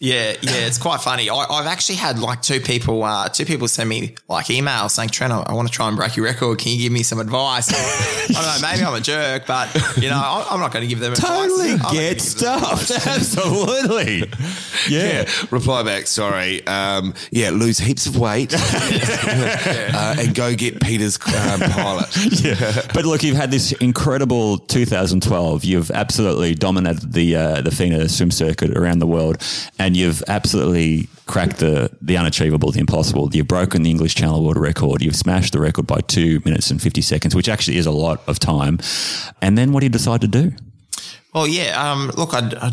yeah, 0.06 0.36
yeah, 0.40 0.66
it's 0.66 0.78
quite 0.78 1.00
funny. 1.00 1.28
I, 1.28 1.34
I've 1.34 1.66
actually 1.66 1.96
had 1.96 2.18
like 2.18 2.40
two 2.40 2.60
people, 2.60 3.02
uh, 3.02 3.28
two 3.28 3.44
people 3.44 3.66
send 3.66 3.88
me 3.88 4.14
like 4.28 4.46
emails 4.46 4.92
saying, 4.92 5.08
"Trent, 5.10 5.32
I, 5.32 5.40
I 5.40 5.54
want 5.54 5.66
to 5.66 5.74
try 5.74 5.88
and 5.88 5.96
break 5.96 6.16
your 6.16 6.24
record. 6.26 6.58
Can 6.58 6.72
you 6.72 6.78
give 6.78 6.92
me 6.92 7.02
some 7.02 7.18
advice?" 7.18 7.68
I 7.70 8.32
don't 8.32 8.62
know. 8.62 8.68
Maybe 8.68 8.84
I'm 8.84 8.94
a 8.94 9.00
jerk, 9.00 9.46
but 9.46 9.74
you 9.96 10.08
know, 10.08 10.16
I, 10.16 10.46
I'm 10.50 10.60
not 10.60 10.72
going 10.72 10.82
to 10.82 10.88
give 10.88 11.00
them 11.00 11.14
Totally 11.14 11.72
advice. 11.72 11.72
I'm 11.72 11.78
not 11.78 11.82
gonna 11.86 11.98
get 11.98 12.12
give 12.14 12.20
stuffed. 12.22 12.90
Absolutely. 13.06 14.18
Yeah. 14.88 15.22
yeah. 15.22 15.30
Reply 15.50 15.82
back. 15.82 16.06
Sorry. 16.06 16.64
Um, 16.66 17.14
yeah, 17.30 17.50
lose 17.50 17.78
heaps 17.78 18.06
of 18.06 18.16
weight 18.16 18.54
uh, 18.56 20.16
and 20.18 20.34
go 20.34 20.54
get 20.54 20.80
Peter's 20.80 21.18
um, 21.26 21.60
pilot. 21.70 22.16
yeah. 22.44 22.82
But 22.94 23.04
look, 23.04 23.22
you've 23.22 23.36
had 23.36 23.50
this 23.50 23.72
incredible 23.72 24.58
2012. 24.58 25.64
You've 25.64 25.90
absolutely 25.90 26.54
dominated 26.54 27.12
the 27.12 27.36
uh, 27.36 27.60
the 27.62 27.70
FINA 27.70 28.08
swim 28.08 28.30
circuit 28.30 28.76
around 28.76 29.00
the 29.00 29.06
world, 29.06 29.42
and 29.78 29.95
you've 29.96 30.22
absolutely 30.28 31.08
cracked 31.26 31.58
the 31.58 31.90
the 32.00 32.16
unachievable, 32.16 32.70
the 32.70 32.80
impossible. 32.80 33.28
You've 33.32 33.48
broken 33.48 33.82
the 33.82 33.90
English 33.90 34.14
Channel 34.14 34.44
World 34.44 34.58
Record. 34.58 35.02
You've 35.02 35.16
smashed 35.16 35.52
the 35.52 35.60
record 35.60 35.86
by 35.86 36.00
two 36.00 36.40
minutes 36.44 36.70
and 36.70 36.80
50 36.80 37.00
seconds, 37.02 37.34
which 37.34 37.48
actually 37.48 37.78
is 37.78 37.86
a 37.86 37.90
lot 37.90 38.20
of 38.28 38.38
time. 38.38 38.78
And 39.42 39.56
then 39.56 39.72
what 39.72 39.80
do 39.80 39.86
you 39.86 39.90
decide 39.90 40.20
to 40.20 40.28
do? 40.28 40.52
Well, 41.34 41.46
yeah. 41.46 41.90
Um, 41.90 42.10
look, 42.16 42.34
I, 42.34 42.50
I 42.60 42.72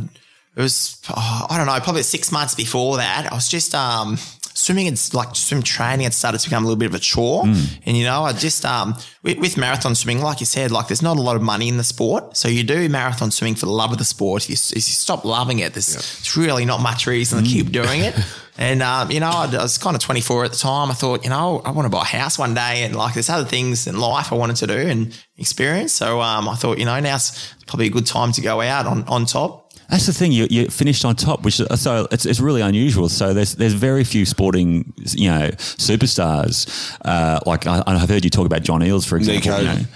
it 0.56 0.62
was 0.62 1.01
oh, 1.10 1.47
I 1.49 1.58
don't 1.58 1.68
know, 1.68 1.80
probably 1.80 2.04
six 2.04 2.32
months 2.32 2.56
before 2.56 2.97
that. 2.97 3.32
I 3.32 3.36
was 3.36 3.49
just 3.49 3.74
um 3.74 4.18
swimming 4.56 4.88
and 4.88 5.10
like 5.14 5.36
swim 5.36 5.64
training 5.64 6.04
had 6.04 6.14
started 6.14 6.38
to 6.39 6.47
become 6.49 6.64
a 6.64 6.68
little 6.68 6.80
bit 6.80 6.86
of 6.86 6.95
a 6.95 6.99
chore, 6.99 7.43
and 7.43 7.97
you 7.97 8.04
know, 8.04 8.24
I 8.24 8.34
just 8.34 8.66
um 8.66 8.95
with, 9.24 9.39
with 9.39 9.58
marathon 9.58 9.95
swimming, 9.95 10.22
like 10.24 10.39
you 10.39 10.45
said, 10.45 10.72
like 10.72 10.88
there's 10.88 11.01
not 11.01 11.18
a 11.18 11.22
lot 11.22 11.36
of 11.36 11.41
money 11.41 11.68
in 11.68 11.78
the 11.78 11.84
sport, 11.84 12.38
so 12.38 12.47
you 12.47 12.64
do 12.64 12.88
marathon 12.89 13.32
swimming 13.32 13.56
for 13.56 13.66
the 13.66 13.72
love 13.72 13.91
of 13.91 13.97
the 13.97 14.06
sport. 14.06 14.43
If 14.43 14.49
you, 14.49 14.54
if 14.54 14.76
you 14.76 14.82
stop 14.82 15.26
loving 15.26 15.60
it, 15.60 15.74
there's 15.74 15.95
it's 15.95 16.38
really 16.38 16.66
not 16.66 16.82
much 16.82 17.08
reason 17.08 17.43
to 17.43 17.49
keep 17.49 17.72
doing 17.72 18.01
it. 18.01 18.16
And 18.58 18.84
um, 18.84 19.10
you 19.10 19.20
know, 19.20 19.32
I 19.32 19.47
was 19.47 19.78
kind 19.78 19.95
of 19.95 20.01
24 20.01 20.45
at 20.45 20.51
the 20.51 20.58
time. 20.58 20.91
I 20.91 20.93
thought, 20.93 21.24
you 21.24 21.30
know, 21.30 21.62
I 21.66 21.72
want 21.72 21.86
to 21.88 21.89
buy 21.89 22.01
a 22.01 22.06
house 22.06 22.38
one 22.38 22.54
day, 22.54 22.84
and 22.84 22.95
like 22.95 23.16
there's 23.16 23.30
other 23.30 23.45
things 23.45 23.88
in 23.88 23.97
life 23.99 24.32
I 24.32 24.36
wanted 24.36 24.58
to 24.58 24.68
do 24.68 24.78
and 24.78 25.18
experience. 25.38 25.93
So 25.93 26.22
um, 26.22 26.47
I 26.47 26.56
thought, 26.56 26.78
you 26.78 26.86
know, 26.86 26.99
now's 26.99 27.54
probably 27.66 27.88
a 27.88 27.89
good 27.89 28.06
time 28.06 28.32
to 28.34 28.41
go 28.41 28.62
out 28.62 28.86
on 28.86 29.06
on 29.06 29.26
top. 29.26 29.62
That's 29.93 30.07
the 30.07 30.13
thing. 30.13 30.31
You, 30.31 30.47
you 30.49 30.65
finished 30.69 31.05
on 31.05 31.15
top, 31.15 31.43
which 31.43 31.59
is- 31.59 31.79
so 31.79 32.07
it's, 32.11 32.25
it's 32.25 32.39
really 32.39 32.61
unusual. 32.61 33.09
So 33.09 33.31
there's 33.33 33.53
there's 33.53 33.73
very 33.73 34.03
few 34.03 34.25
sporting 34.25 34.91
you 35.11 35.29
know 35.29 35.49
superstars. 35.49 36.97
Uh, 37.05 37.39
like 37.45 37.67
I, 37.67 37.83
I've 37.85 38.09
heard 38.09 38.23
you 38.23 38.29
talk 38.29 38.45
about 38.45 38.63
John 38.63 38.81
Eales, 38.81 39.07
for 39.07 39.17
example. 39.17 39.51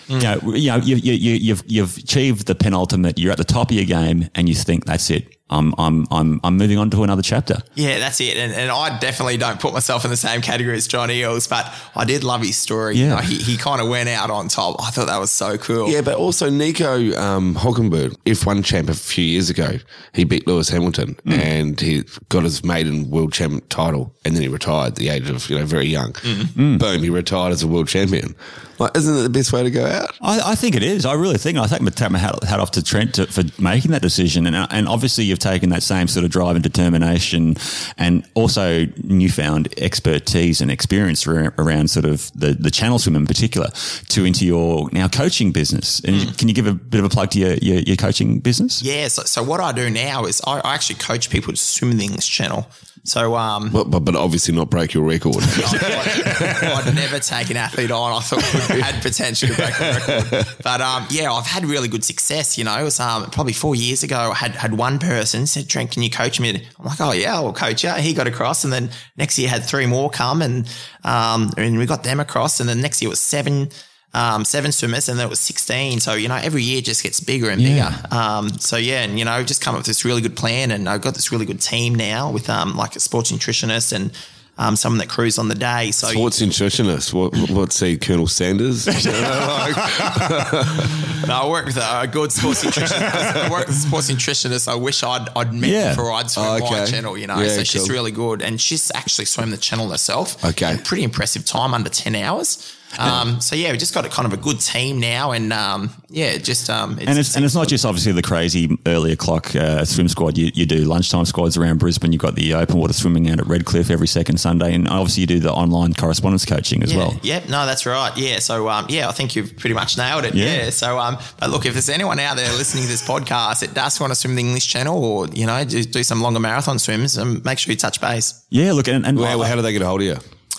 You 0.09 0.19
know, 0.19 0.39
you 0.43 0.51
know, 0.51 0.55
you, 0.55 0.67
know 0.71 0.77
you, 0.77 0.95
you, 0.97 1.13
you, 1.13 1.33
you've 1.35 1.63
you've 1.65 1.97
achieved 1.97 2.47
the 2.47 2.55
penultimate. 2.55 3.17
You're 3.17 3.31
at 3.31 3.37
the 3.37 3.43
top 3.43 3.71
of 3.71 3.75
your 3.75 3.85
game, 3.85 4.29
and 4.35 4.47
you 4.47 4.55
think 4.55 4.85
that's 4.85 5.09
it. 5.09 5.36
I'm 5.49 5.73
I'm 5.77 6.05
I'm 6.11 6.41
I'm 6.43 6.57
moving 6.57 6.77
on 6.77 6.89
to 6.91 7.03
another 7.03 7.21
chapter. 7.21 7.57
Yeah, 7.75 7.99
that's 7.99 8.19
it. 8.19 8.35
And, 8.35 8.51
and 8.53 8.69
I 8.69 8.97
definitely 8.99 9.37
don't 9.37 9.59
put 9.59 9.73
myself 9.73 10.03
in 10.03 10.11
the 10.11 10.17
same 10.17 10.41
category 10.41 10.75
as 10.75 10.87
John 10.87 11.09
Eales, 11.09 11.49
but 11.49 11.73
I 11.95 12.03
did 12.03 12.23
love 12.23 12.41
his 12.41 12.57
story. 12.57 12.95
Yeah. 12.95 13.03
You 13.03 13.09
know, 13.09 13.17
he 13.17 13.37
he 13.37 13.57
kind 13.57 13.81
of 13.81 13.87
went 13.87 14.09
out 14.09 14.29
on 14.29 14.49
top. 14.49 14.75
I 14.81 14.89
thought 14.89 15.07
that 15.07 15.19
was 15.19 15.31
so 15.31 15.57
cool. 15.57 15.89
Yeah, 15.89 16.01
but 16.01 16.15
also 16.15 16.49
Nico 16.49 17.17
um, 17.17 17.55
Hulkenberg, 17.55 18.17
F1 18.25 18.65
champ 18.65 18.89
a 18.89 18.93
few 18.93 19.23
years 19.23 19.49
ago, 19.49 19.77
he 20.13 20.25
beat 20.25 20.47
Lewis 20.47 20.69
Hamilton 20.69 21.17
and 21.25 21.79
he 21.79 22.03
got 22.29 22.43
his 22.43 22.63
maiden 22.63 23.09
world 23.09 23.31
champ 23.31 23.67
title 23.69 24.13
and 24.25 24.35
then 24.35 24.41
he 24.41 24.47
retired 24.47 24.87
at 24.89 24.95
the 24.95 25.09
age 25.09 25.29
of, 25.29 25.49
you 25.49 25.57
know, 25.57 25.65
very 25.65 25.87
young. 25.87 26.13
Boom, 26.55 27.03
he 27.03 27.09
retired 27.09 27.53
as 27.53 27.63
a 27.63 27.67
world 27.67 27.87
champion. 27.87 28.35
Like, 28.79 28.95
isn't 28.95 29.17
it 29.17 29.21
the 29.21 29.29
best 29.29 29.51
way 29.51 29.63
to 29.63 29.71
go 29.71 29.85
out? 29.85 30.15
I, 30.21 30.51
I 30.51 30.55
think 30.55 30.75
it 30.75 30.83
is. 30.83 31.05
I 31.05 31.13
really 31.13 31.37
think. 31.37 31.57
I 31.57 31.67
think 31.67 31.81
I'm 31.81 31.87
take 31.87 32.11
my 32.11 32.19
hat, 32.19 32.43
hat 32.43 32.59
off 32.59 32.71
to 32.71 32.83
Trent 32.83 33.15
to, 33.15 33.27
for 33.27 33.43
making 33.61 33.91
that 33.91 34.01
decision, 34.01 34.45
and 34.45 34.55
and 34.55 34.87
obviously 34.87 35.23
you've 35.23 35.39
taken 35.39 35.69
that 35.69 35.83
same 35.83 36.07
sort 36.07 36.25
of 36.25 36.31
drive 36.31 36.55
and 36.55 36.63
determination, 36.63 37.55
and 37.97 38.27
also 38.33 38.85
newfound 39.03 39.73
expertise 39.77 40.61
and 40.61 40.69
experience 40.69 41.25
ar- 41.27 41.53
around 41.57 41.89
sort 41.89 42.05
of 42.05 42.31
the 42.33 42.53
the 42.53 42.71
channel 42.71 42.99
swim 42.99 43.15
in 43.15 43.25
particular 43.25 43.69
to 44.09 44.25
into 44.25 44.45
your 44.45 44.89
now 44.91 45.07
coaching 45.07 45.51
business. 45.51 45.99
And 46.01 46.15
hmm. 46.15 46.31
can 46.31 46.47
you 46.47 46.53
give 46.53 46.67
a 46.67 46.73
bit 46.73 46.99
of 46.99 47.05
a 47.05 47.09
plug 47.09 47.31
to 47.31 47.39
your 47.39 47.53
your, 47.55 47.79
your 47.79 47.95
coaching 47.95 48.39
business? 48.39 48.81
Yeah, 48.81 49.07
so, 49.07 49.23
so 49.23 49.43
what 49.43 49.59
I 49.59 49.71
do 49.71 49.89
now 49.89 50.25
is 50.25 50.41
I, 50.45 50.59
I 50.59 50.73
actually 50.75 50.99
coach 50.99 51.29
people 51.29 51.53
to 51.53 51.57
swim 51.57 51.91
in 51.91 51.97
the 51.97 52.05
English 52.05 52.29
Channel. 52.29 52.67
So 53.07 53.37
um, 53.37 53.69
But, 53.71 53.89
but, 53.89 54.01
but 54.01 54.17
obviously 54.17 54.53
not 54.53 54.69
break 54.69 54.93
your 54.93 55.05
record. 55.05 55.37
I'd, 55.41 56.87
I'd 56.87 56.93
never 56.93 57.19
take 57.19 57.49
an 57.49 57.55
athlete 57.55 57.89
on. 57.89 58.11
I 58.11 58.19
thought 58.19 58.69
we 58.69 58.81
had 58.81 59.01
potential 59.01 59.47
to 59.47 59.55
break 59.55 59.77
the 59.77 60.29
record. 60.29 60.55
But 60.61 60.81
um, 60.81 61.07
yeah, 61.09 61.31
I've 61.31 61.45
had 61.45 61.63
really 61.63 61.87
good 61.87 62.03
success. 62.03 62.57
You 62.57 62.65
know, 62.65 62.77
it 62.77 62.83
was 62.83 62.99
um, 62.99 63.29
probably 63.31 63.53
four 63.53 63.75
years 63.75 64.03
ago. 64.03 64.31
I 64.31 64.35
had 64.35 64.55
had 64.55 64.73
one 64.73 64.99
person 64.99 65.47
said, 65.47 65.69
"Trent, 65.69 65.91
can 65.91 66.03
you 66.03 66.09
coach 66.09 66.41
me?" 66.41 66.67
I'm 66.77 66.85
like, 66.85 66.99
"Oh 66.99 67.13
yeah, 67.13 67.35
I'll 67.35 67.53
coach 67.53 67.85
you." 67.85 67.91
He 67.93 68.13
got 68.13 68.27
across, 68.27 68.65
and 68.65 68.73
then 68.73 68.89
next 69.15 69.39
year 69.39 69.47
had 69.47 69.63
three 69.63 69.85
more 69.85 70.09
come, 70.09 70.41
and 70.41 70.67
um, 71.05 71.51
and 71.55 71.77
we 71.77 71.85
got 71.85 72.03
them 72.03 72.19
across, 72.19 72.59
and 72.59 72.67
then 72.67 72.81
next 72.81 73.01
year 73.01 73.07
it 73.07 73.11
was 73.11 73.21
seven. 73.21 73.69
Um, 74.13 74.45
seven 74.45 74.71
swimmers, 74.71 75.09
and 75.09 75.19
then 75.19 75.27
it 75.27 75.29
was 75.29 75.39
sixteen. 75.39 75.99
So 75.99 76.13
you 76.13 76.27
know, 76.27 76.35
every 76.41 76.63
year 76.63 76.81
just 76.81 77.03
gets 77.03 77.19
bigger 77.19 77.49
and 77.49 77.61
Yeah. 77.61 77.89
bigger. 78.01 78.15
Um, 78.15 78.49
so 78.57 78.77
yeah, 78.77 79.03
and 79.03 79.19
you 79.19 79.25
know, 79.25 79.43
just 79.43 79.61
come 79.61 79.75
up 79.75 79.79
with 79.79 79.85
this 79.87 80.05
really 80.05 80.21
good 80.21 80.35
plan, 80.35 80.71
and 80.71 80.87
I've 80.89 81.01
got 81.01 81.13
this 81.13 81.31
really 81.31 81.45
good 81.45 81.61
team 81.61 81.93
now 81.93 82.31
with 82.31 82.49
um, 82.49 82.75
like 82.75 82.95
a 82.95 82.99
sports 82.99 83.31
nutritionist 83.31 83.91
and 83.93 84.11
um, 84.57 84.75
someone 84.75 84.97
that 84.99 85.09
crews 85.09 85.37
on 85.37 85.49
the 85.49 85.55
day. 85.55 85.91
So 85.91 86.07
Sports 86.07 86.41
nutritionist. 86.41 87.13
What, 87.13 87.35
what's 87.51 87.79
he, 87.79 87.95
Colonel 87.97 88.25
Sanders? 88.27 88.87
You 89.05 89.11
know, 89.11 89.19
like- 89.21 89.75
No, 91.27 91.33
I 91.33 91.47
work 91.49 91.65
with 91.65 91.77
a, 91.77 92.07
good 92.11 92.31
sports 92.31 92.63
nutritionist. 92.63 93.35
I 93.35 93.49
work 93.51 93.67
with 93.67 93.75
a 93.75 93.79
sports 93.79 94.09
nutritionist. 94.09 94.67
I 94.67 94.75
wish 94.75 95.03
I'd 95.03 95.27
I'd 95.35 95.53
met 95.53 95.69
Yeah. 95.69 95.89
before 95.89 96.11
I'd 96.13 96.31
swim 96.31 96.45
Oh, 96.47 96.59
my 96.59 96.85
channel. 96.85 97.17
You 97.17 97.27
know, 97.27 97.39
Yeah, 97.39 97.49
so 97.49 97.63
she's 97.63 97.89
really 97.89 98.11
good, 98.11 98.41
and 98.41 98.59
she's 98.59 98.89
actually 98.95 99.25
swam 99.25 99.51
the 99.51 99.57
channel 99.57 99.89
herself. 99.91 100.43
Okay. 100.43 100.79
Pretty 100.83 101.03
impressive 101.03 101.45
time 101.45 101.73
under 101.75 101.89
ten 101.89 102.15
hours. 102.15 102.73
Um, 102.99 103.41
so 103.41 103.55
yeah, 103.55 103.71
we 103.71 103.77
just 103.77 103.93
got 103.93 104.05
a 104.05 104.09
kind 104.09 104.25
of 104.25 104.33
a 104.33 104.41
good 104.41 104.59
team 104.59 104.99
now, 104.99 105.31
and 105.31 105.53
um, 105.53 105.91
yeah, 106.09 106.37
just 106.37 106.69
um, 106.69 106.97
And 106.99 107.19
it's, 107.19 107.35
and 107.35 107.43
it's 107.43 107.55
not 107.55 107.67
just 107.67 107.85
obviously 107.85 108.11
the 108.11 108.21
crazy 108.21 108.77
early 108.85 109.11
o'clock 109.11 109.55
uh, 109.55 109.85
swim 109.85 110.07
squad. 110.07 110.37
You, 110.37 110.51
you 110.53 110.65
do 110.65 110.77
lunchtime 110.85 111.25
squads 111.25 111.57
around 111.57 111.79
Brisbane. 111.79 112.11
You've 112.11 112.21
got 112.21 112.35
the 112.35 112.53
open 112.53 112.77
water 112.77 112.93
swimming 112.93 113.29
out 113.29 113.39
at 113.39 113.47
Redcliffe 113.47 113.89
every 113.89 114.07
second 114.07 114.37
Sunday. 114.37 114.73
And 114.73 114.87
obviously 114.87 115.21
you 115.21 115.27
do 115.27 115.39
the 115.39 115.51
online 115.51 115.93
correspondence 115.93 116.45
coaching 116.45 116.83
as 116.83 116.93
yeah, 116.93 116.97
well. 116.97 117.19
Yep, 117.23 117.49
no, 117.49 117.65
that's 117.65 117.85
right. 117.85 118.15
Yeah, 118.17 118.39
so 118.39 118.69
um, 118.69 118.85
yeah, 118.89 119.09
I 119.09 119.11
think 119.11 119.35
you've 119.35 119.57
pretty 119.57 119.73
much 119.75 119.97
nailed 119.97 120.25
it. 120.25 120.33
Yeah. 120.33 120.45
Yeah. 120.45 120.69
So 120.69 120.97
um, 120.97 121.17
but 121.39 121.49
look, 121.49 121.65
if 121.65 121.73
there's 121.73 121.89
anyone 121.89 122.19
out 122.19 122.37
there 122.37 122.51
listening 122.53 122.83
to 122.83 122.89
this 122.89 123.07
podcast 123.07 123.61
that 123.61 123.73
does 123.73 123.99
want 123.99 124.11
to 124.11 124.15
swim 124.15 124.35
the 124.35 124.41
English 124.41 124.67
Channel, 124.67 125.03
or 125.03 125.27
you 125.27 125.45
know, 125.45 125.63
do, 125.63 125.83
do 125.83 126.03
some 126.03 126.21
longer 126.21 126.39
marathon 126.39 126.79
swims, 126.79 127.17
um, 127.17 127.41
make 127.43 127.59
sure 127.59 127.71
you 127.71 127.77
touch 127.77 127.99
base. 128.01 128.45
Yeah, 128.49 128.73
look, 128.73 128.87
and, 128.87 129.05
and 129.05 129.17
Well, 129.17 129.43
how 129.43 129.55
do 129.55 129.61
they 129.61 129.73
get 129.73 129.81
a 129.81 129.85
hold 129.85 130.01
of 130.01 130.07
you? 130.07 130.17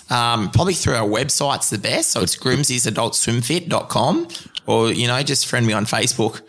Um, 0.09 0.49
probably 0.51 0.73
through 0.73 0.95
our 0.95 1.07
website's 1.07 1.69
the 1.69 1.77
best. 1.77 2.11
So 2.11 2.21
it's 2.21 2.35
grimsey'sadultswimfit.com 2.35 4.27
or, 4.65 4.91
you 4.91 5.07
know, 5.07 5.21
just 5.23 5.47
friend 5.47 5.67
me 5.67 5.73
on 5.73 5.85
Facebook. 5.85 6.41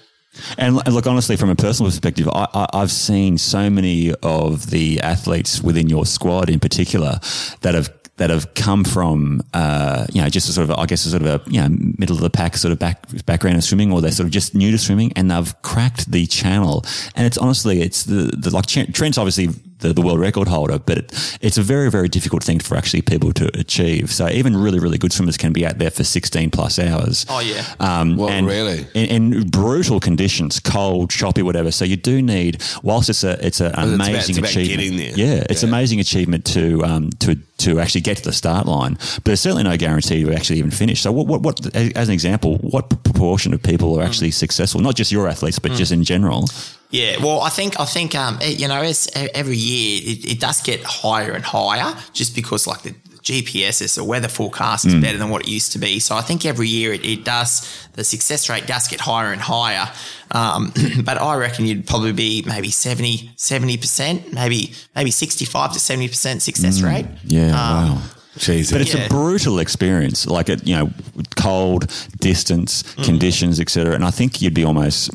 And, 0.57 0.77
look, 0.87 1.07
honestly, 1.07 1.37
from 1.37 1.51
a 1.51 1.57
personal 1.57 1.91
perspective, 1.91 2.29
I, 2.33 2.69
I've 2.73 2.93
seen 2.93 3.37
so 3.37 3.69
many 3.69 4.15
of 4.23 4.71
the 4.71 5.01
athletes 5.01 5.61
within 5.61 5.89
your 5.89 6.07
squad, 6.07 6.49
in 6.49 6.61
particular, 6.61 7.19
that 7.63 7.75
have 7.75 7.93
that 8.21 8.29
have 8.29 8.53
come 8.53 8.85
from, 8.85 9.43
uh, 9.55 10.07
you 10.13 10.21
know, 10.21 10.29
just 10.29 10.47
a 10.51 10.53
sort 10.53 10.69
of, 10.69 10.79
I 10.79 10.85
guess, 10.85 11.07
a 11.07 11.09
sort 11.09 11.23
of 11.23 11.29
a 11.29 11.51
you 11.51 11.59
know 11.59 11.69
middle 11.99 12.15
of 12.15 12.23
the 12.23 12.29
pack 12.29 12.57
sort 12.59 12.71
of 12.71 12.79
back, 12.79 13.03
background 13.25 13.57
of 13.57 13.65
swimming, 13.65 13.91
or 13.91 14.03
they're 14.03 14.13
sort 14.13 14.27
of 14.27 14.31
just 14.31 14.55
new 14.55 14.71
to 14.71 14.79
swimming, 14.79 15.11
and 15.17 15.31
they've 15.31 15.63
cracked 15.63 16.13
the 16.13 16.27
channel. 16.27 16.85
And 17.17 17.27
it's 17.27 17.39
honestly, 17.39 17.81
it's 17.81 18.05
the, 18.05 18.31
the 18.37 18.51
like 18.51 18.67
Trent's 18.67 19.17
obviously 19.17 19.49
the, 19.81 19.93
the 19.93 20.01
world 20.03 20.18
record 20.20 20.49
holder, 20.49 20.78
but 20.78 20.99
it, 20.99 21.39
it's 21.41 21.59
a 21.59 21.62
very, 21.62 21.91
very 21.91 22.09
difficult 22.09 22.43
thing 22.45 22.59
for 22.61 22.76
actually 22.76 23.03
people 23.03 23.33
to 23.35 23.51
achieve. 23.59 24.11
So 24.12 24.28
even 24.28 24.57
really, 24.57 24.78
really 24.78 24.99
good 24.99 25.12
swimmers 25.12 25.37
can 25.37 25.53
be 25.53 25.66
out 25.66 25.78
there 25.78 25.91
for 25.91 26.05
16 26.05 26.51
plus 26.51 26.78
hours. 26.78 27.26
Oh, 27.28 27.41
yeah. 27.41 27.64
Um, 27.81 28.16
Well, 28.16 28.28
and 28.31 28.47
really? 28.47 28.87
in, 28.95 29.33
in 29.35 29.49
brutal 29.51 30.01
conditions, 30.01 30.61
cold, 30.61 31.11
choppy, 31.11 31.43
whatever. 31.43 31.70
So 31.70 31.85
you 31.85 31.97
do 31.97 32.22
need, 32.22 32.62
whilst 32.83 33.09
it's 33.11 33.24
a 33.24 33.45
it's 33.45 33.61
an 33.61 33.66
it's 33.66 33.74
about- 33.78 33.89
amazing 33.95 34.16
it's 34.16 34.39
about 34.39 34.51
achievement. 34.51 34.78
getting 34.81 34.97
there. 34.97 35.12
Yeah, 35.16 35.45
it's 35.51 35.62
Yeah. 35.62 35.68
amazing 35.68 36.01
achievement 36.01 36.45
to 36.47 36.85
um 36.85 37.11
to 37.20 37.37
to 37.59 37.78
actually 37.78 38.01
get 38.01 38.16
to 38.18 38.22
the 38.24 38.33
start 38.33 38.66
line, 38.66 38.95
but 39.16 39.24
there's 39.24 39.41
certainly 39.41 39.64
no 39.64 39.76
guarantee 39.76 40.16
you 40.16 40.33
actually 40.33 40.59
even 40.59 40.70
finish. 40.70 41.01
So 41.03 41.12
what 41.12 41.26
what, 41.26 41.43
what 41.43 41.76
as 41.76 42.09
an 42.09 42.14
example, 42.14 42.57
what 42.59 42.89
proportion 43.05 43.53
of 43.55 43.62
people 43.62 43.95
Hmm. 43.95 44.01
are 44.01 44.05
actually 44.05 44.31
successful? 44.31 44.81
Not 44.81 44.95
just 44.97 45.12
your 45.12 45.28
athletes, 45.28 45.59
but 45.59 45.72
just 45.72 45.93
in 45.93 46.05
general. 46.05 46.49
Yeah, 46.91 47.22
well, 47.22 47.41
I 47.41 47.51
think 47.51 47.78
I 47.78 47.84
think 47.84 48.14
um, 48.14 48.38
it- 48.41 48.59
you 48.59 48.66
know, 48.68 48.82
it's, 48.82 49.09
every 49.14 49.57
year 49.57 50.01
it, 50.05 50.32
it 50.32 50.41
does 50.41 50.61
get 50.61 50.82
higher 50.82 51.32
and 51.32 51.45
higher, 51.45 51.95
just 52.12 52.34
because 52.34 52.66
like 52.66 52.82
the 52.82 52.95
GPS 53.22 53.82
is 53.82 53.95
the 53.97 54.03
weather 54.03 54.28
forecast 54.28 54.86
is 54.86 54.95
better 54.95 55.18
than 55.18 55.28
what 55.28 55.43
it 55.43 55.49
used 55.49 55.72
to 55.72 55.78
be. 55.78 56.01
So 56.01 56.16
I 56.16 56.22
think 56.22 56.45
every 56.47 56.68
year 56.68 56.93
it, 56.95 57.05
it 57.05 57.24
does 57.24 57.86
the 57.93 58.03
success 58.03 58.49
rate 58.49 58.66
does 58.66 58.88
get 58.88 58.99
higher 59.01 59.30
and 59.32 59.41
higher. 59.41 59.88
Um, 60.32 60.72
but 61.05 61.20
I 61.20 61.36
reckon 61.36 61.66
you'd 61.66 61.86
probably 61.86 62.12
be 62.12 62.43
maybe 62.47 62.70
70 62.70 63.30
percent, 63.76 64.32
maybe 64.32 64.72
maybe 64.97 65.11
sixty 65.11 65.45
five 65.45 65.72
to 65.74 65.78
seventy 65.80 66.09
percent 66.09 66.43
success 66.43 66.80
rate. 66.80 67.07
Yeah, 67.24 67.49
Um, 67.51 67.88
wow. 67.97 68.03
Jesus. 68.38 68.72
But 68.72 68.80
it's 68.80 68.95
Yeah. 68.95 69.05
a 69.07 69.09
brutal 69.09 69.59
experience, 69.59 70.24
like 70.26 70.49
it, 70.49 70.66
you 70.66 70.74
know, 70.76 70.91
cold, 71.36 71.91
distance, 72.20 72.82
Mm. 72.97 73.05
conditions, 73.05 73.61
etc. 73.61 73.95
And 73.95 74.05
I 74.05 74.11
think 74.12 74.41
you'd 74.41 74.55
be 74.55 74.64
almost, 74.64 75.11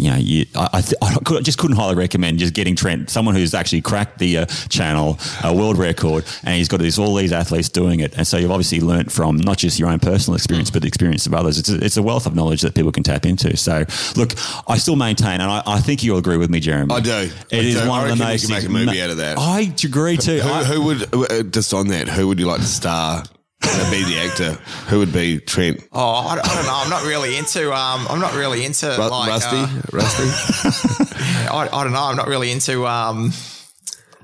you 0.00 0.10
know, 0.10 0.16
you, 0.16 0.46
I, 0.54 0.68
I, 0.74 0.80
th- 0.80 0.94
I 1.02 1.14
could, 1.24 1.44
just 1.44 1.58
couldn't 1.58 1.76
highly 1.76 1.94
recommend 1.96 2.38
just 2.38 2.54
getting 2.54 2.76
Trent, 2.76 3.10
someone 3.10 3.34
who's 3.34 3.54
actually 3.54 3.80
cracked 3.82 4.18
the 4.18 4.38
uh, 4.38 4.46
channel 4.68 5.18
uh, 5.44 5.52
world 5.54 5.78
record, 5.78 6.24
and 6.44 6.54
he's 6.56 6.68
got 6.68 6.80
this, 6.80 6.98
all 6.98 7.14
these 7.14 7.32
athletes 7.32 7.68
doing 7.68 8.00
it. 8.00 8.14
And 8.16 8.26
so 8.26 8.36
you've 8.36 8.50
obviously 8.50 8.80
learnt 8.80 9.10
from 9.12 9.36
not 9.38 9.58
just 9.58 9.78
your 9.78 9.88
own 9.88 9.98
personal 10.00 10.36
experience, 10.36 10.70
but 10.70 10.82
the 10.82 10.88
experience 10.88 11.26
of 11.26 11.34
others. 11.34 11.58
It's 11.58 11.68
a, 11.68 11.84
it's 11.84 11.96
a 11.96 12.02
wealth 12.02 12.26
of 12.26 12.34
knowledge 12.34 12.62
that 12.62 12.74
people 12.74 12.92
can 12.92 13.02
tap 13.02 13.26
into. 13.26 13.56
So, 13.56 13.84
look, 14.16 14.32
I 14.68 14.78
still 14.78 14.96
maintain, 14.96 15.40
and 15.40 15.50
I, 15.50 15.62
I 15.66 15.80
think 15.80 16.02
you'll 16.02 16.18
agree 16.18 16.36
with 16.36 16.50
me, 16.50 16.60
Jeremy. 16.60 16.94
I 16.94 17.00
do. 17.00 17.30
It 17.50 17.56
I 17.56 17.56
is 17.58 17.80
do. 17.80 17.88
one 17.88 18.10
of 18.10 18.16
the 18.18 18.24
most 18.24 18.46
can 18.46 18.54
make 18.54 18.64
a 18.64 18.68
movie 18.68 19.00
out 19.02 19.10
of 19.10 19.16
that. 19.18 19.38
I 19.38 19.72
agree 19.84 20.16
too. 20.16 20.40
Who, 20.40 20.48
I- 20.50 20.64
who 20.64 20.82
would, 20.82 21.14
uh, 21.14 21.42
just 21.44 21.72
on 21.74 21.88
that, 21.88 22.08
who 22.08 22.28
would 22.28 22.38
you 22.38 22.46
like 22.46 22.60
to 22.60 22.66
star? 22.66 23.24
Uh, 23.62 23.90
be 23.90 24.04
the 24.04 24.18
actor. 24.18 24.52
Who 24.88 24.98
would 24.98 25.12
be 25.12 25.38
Trent? 25.40 25.86
Oh, 25.92 26.00
I, 26.00 26.32
I 26.32 26.54
don't 26.54 26.66
know. 26.66 26.74
I'm 26.74 26.90
not 26.90 27.04
really 27.04 27.36
into. 27.36 27.72
Um, 27.72 28.06
I'm 28.08 28.20
not 28.20 28.34
really 28.34 28.64
into 28.64 28.86
Ru- 28.86 29.08
like 29.08 29.28
Rusty? 29.30 29.56
uh, 29.56 29.80
Rusty? 29.92 31.14
I, 31.50 31.68
I 31.72 31.84
don't 31.84 31.92
know. 31.92 32.02
I'm 32.02 32.16
not 32.16 32.28
really 32.28 32.50
into 32.50 32.86
um, 32.86 33.32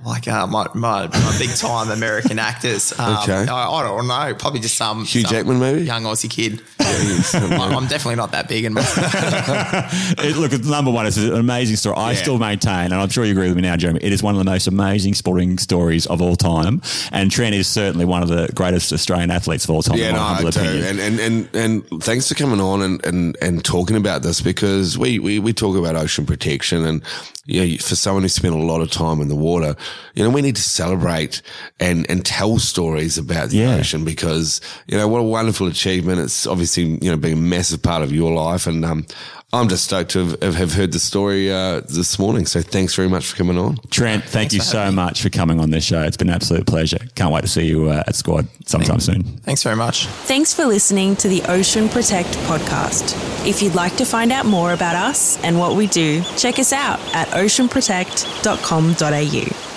like 0.04 0.26
uh, 0.28 0.46
my, 0.46 0.68
my, 0.74 1.06
my 1.06 1.36
big 1.38 1.50
time 1.56 1.90
American 1.90 2.38
actors. 2.50 2.92
Um, 2.98 3.18
Okay. 3.22 3.46
I, 3.50 3.68
I 3.70 3.82
don't 3.82 4.08
know. 4.08 4.34
Probably 4.38 4.60
just 4.60 4.76
some 4.76 5.04
Hugh 5.04 5.22
some 5.22 5.30
Jackman, 5.30 5.60
maybe? 5.60 5.82
young 5.82 6.02
Aussie 6.04 6.28
kid. 6.30 6.60
Jeez, 6.78 7.34
I'm, 7.60 7.74
I'm 7.76 7.86
definitely 7.86 8.16
not 8.16 8.32
that 8.32 8.48
big, 8.48 8.64
and 8.64 8.76
It, 10.18 10.36
look, 10.36 10.52
number 10.64 10.90
one, 10.90 11.06
it's 11.06 11.16
an 11.16 11.32
amazing 11.34 11.76
story. 11.76 11.96
I 11.96 12.12
Yeah. 12.12 12.16
still 12.22 12.38
maintain, 12.38 12.86
and 12.92 12.94
I'm 12.94 13.08
sure 13.08 13.24
you 13.24 13.32
agree 13.32 13.48
with 13.48 13.56
me 13.56 13.62
now, 13.62 13.76
Jeremy, 13.76 14.00
it 14.02 14.12
is 14.12 14.22
one 14.22 14.34
of 14.34 14.38
the 14.38 14.44
most 14.50 14.66
amazing 14.66 15.14
sporting 15.14 15.58
stories 15.58 16.06
of 16.06 16.20
all 16.20 16.36
time. 16.36 16.82
And 17.12 17.30
Trent 17.30 17.54
is 17.54 17.66
certainly 17.68 18.04
one 18.04 18.22
of 18.22 18.28
the 18.28 18.50
greatest 18.54 18.92
Australian 18.92 19.30
athletes 19.30 19.64
of 19.64 19.70
all 19.70 19.82
time, 19.82 19.98
Yeah, 19.98 20.08
in 20.10 20.14
no, 20.14 20.20
my 20.20 20.26
I 20.26 20.34
humble 20.34 20.50
do. 20.50 20.60
opinion. 20.60 20.84
And, 20.84 21.00
and, 21.00 21.20
and, 21.54 21.56
and 21.92 22.02
thanks 22.02 22.28
for 22.28 22.34
coming 22.34 22.60
on 22.60 22.82
and, 22.82 23.04
and, 23.06 23.36
and 23.40 23.64
talking 23.64 23.96
about 23.96 24.22
this 24.22 24.40
because 24.40 24.98
we, 24.98 25.18
we, 25.18 25.38
we 25.38 25.52
talk 25.52 25.76
about 25.76 25.96
ocean 25.96 26.26
protection 26.26 26.84
and, 26.84 27.02
you 27.44 27.64
know, 27.66 27.76
for 27.78 27.96
someone 27.96 28.22
who 28.22 28.28
spent 28.28 28.54
a 28.54 28.58
lot 28.58 28.80
of 28.80 28.90
time 28.90 29.20
in 29.20 29.28
the 29.28 29.34
water, 29.36 29.76
you 30.14 30.22
know, 30.24 30.30
we 30.30 30.42
need 30.42 30.56
to 30.56 30.62
celebrate 30.62 31.42
and, 31.80 32.08
and 32.10 32.24
tell 32.24 32.58
stories 32.58 33.18
about 33.18 33.50
the 33.50 33.58
Yeah. 33.58 33.76
ocean 33.76 34.04
because, 34.04 34.60
you 34.86 34.96
know, 34.98 35.08
what 35.08 35.18
a 35.20 35.24
wonderful 35.24 35.66
achievement. 35.66 36.20
It's 36.20 36.46
obviously, 36.46 36.98
you 37.02 37.10
know, 37.10 37.16
being 37.16 37.34
a 37.34 37.40
massive 37.40 37.82
part 37.82 38.02
of 38.02 38.12
your 38.12 38.32
life. 38.32 38.66
And, 38.66 38.84
um, 38.84 39.06
I'm 39.54 39.68
just 39.68 39.84
stoked 39.84 40.12
to 40.12 40.28
have, 40.40 40.54
have 40.54 40.72
heard 40.72 40.92
the 40.92 40.98
story, 40.98 41.52
uh, 41.52 41.80
this 41.80 42.18
morning. 42.18 42.46
So 42.46 42.62
thanks 42.62 42.94
very 42.94 43.10
much 43.10 43.26
for 43.26 43.36
coming 43.36 43.58
on. 43.58 43.76
Trent, 43.90 44.22
thank 44.22 44.32
Thanks 44.50 44.54
you 44.54 44.60
so 44.62 44.86
me. 44.86 44.92
much 44.94 45.20
for 45.20 45.28
coming 45.28 45.60
on 45.60 45.68
this 45.68 45.84
show. 45.84 46.00
It's 46.00 46.16
been 46.16 46.30
an 46.30 46.34
absolute 46.34 46.66
pleasure. 46.66 46.96
Can't 47.16 47.30
wait 47.34 47.42
to 47.42 47.48
see 47.48 47.66
you 47.66 47.90
uh, 47.90 48.02
at 48.06 48.14
Squad 48.16 48.48
sometime 48.64 48.98
soon. 48.98 49.24
thanks 49.44 49.62
very 49.62 49.76
much. 49.76 50.06
Thanks 50.24 50.54
for 50.54 50.64
listening 50.64 51.16
to 51.16 51.28
the 51.28 51.42
Ocean 51.42 51.90
Protect 51.90 52.30
podcast. 52.48 53.14
If 53.46 53.60
you'd 53.62 53.74
like 53.74 53.94
to 53.96 54.06
find 54.06 54.32
out 54.32 54.46
more 54.46 54.72
about 54.72 54.96
us 54.96 55.36
and 55.44 55.58
what 55.58 55.76
we 55.76 55.86
do, 55.86 56.22
check 56.38 56.58
us 56.58 56.72
out 56.72 56.98
at 57.14 57.28
oceanprotect.com.au. 57.28 59.71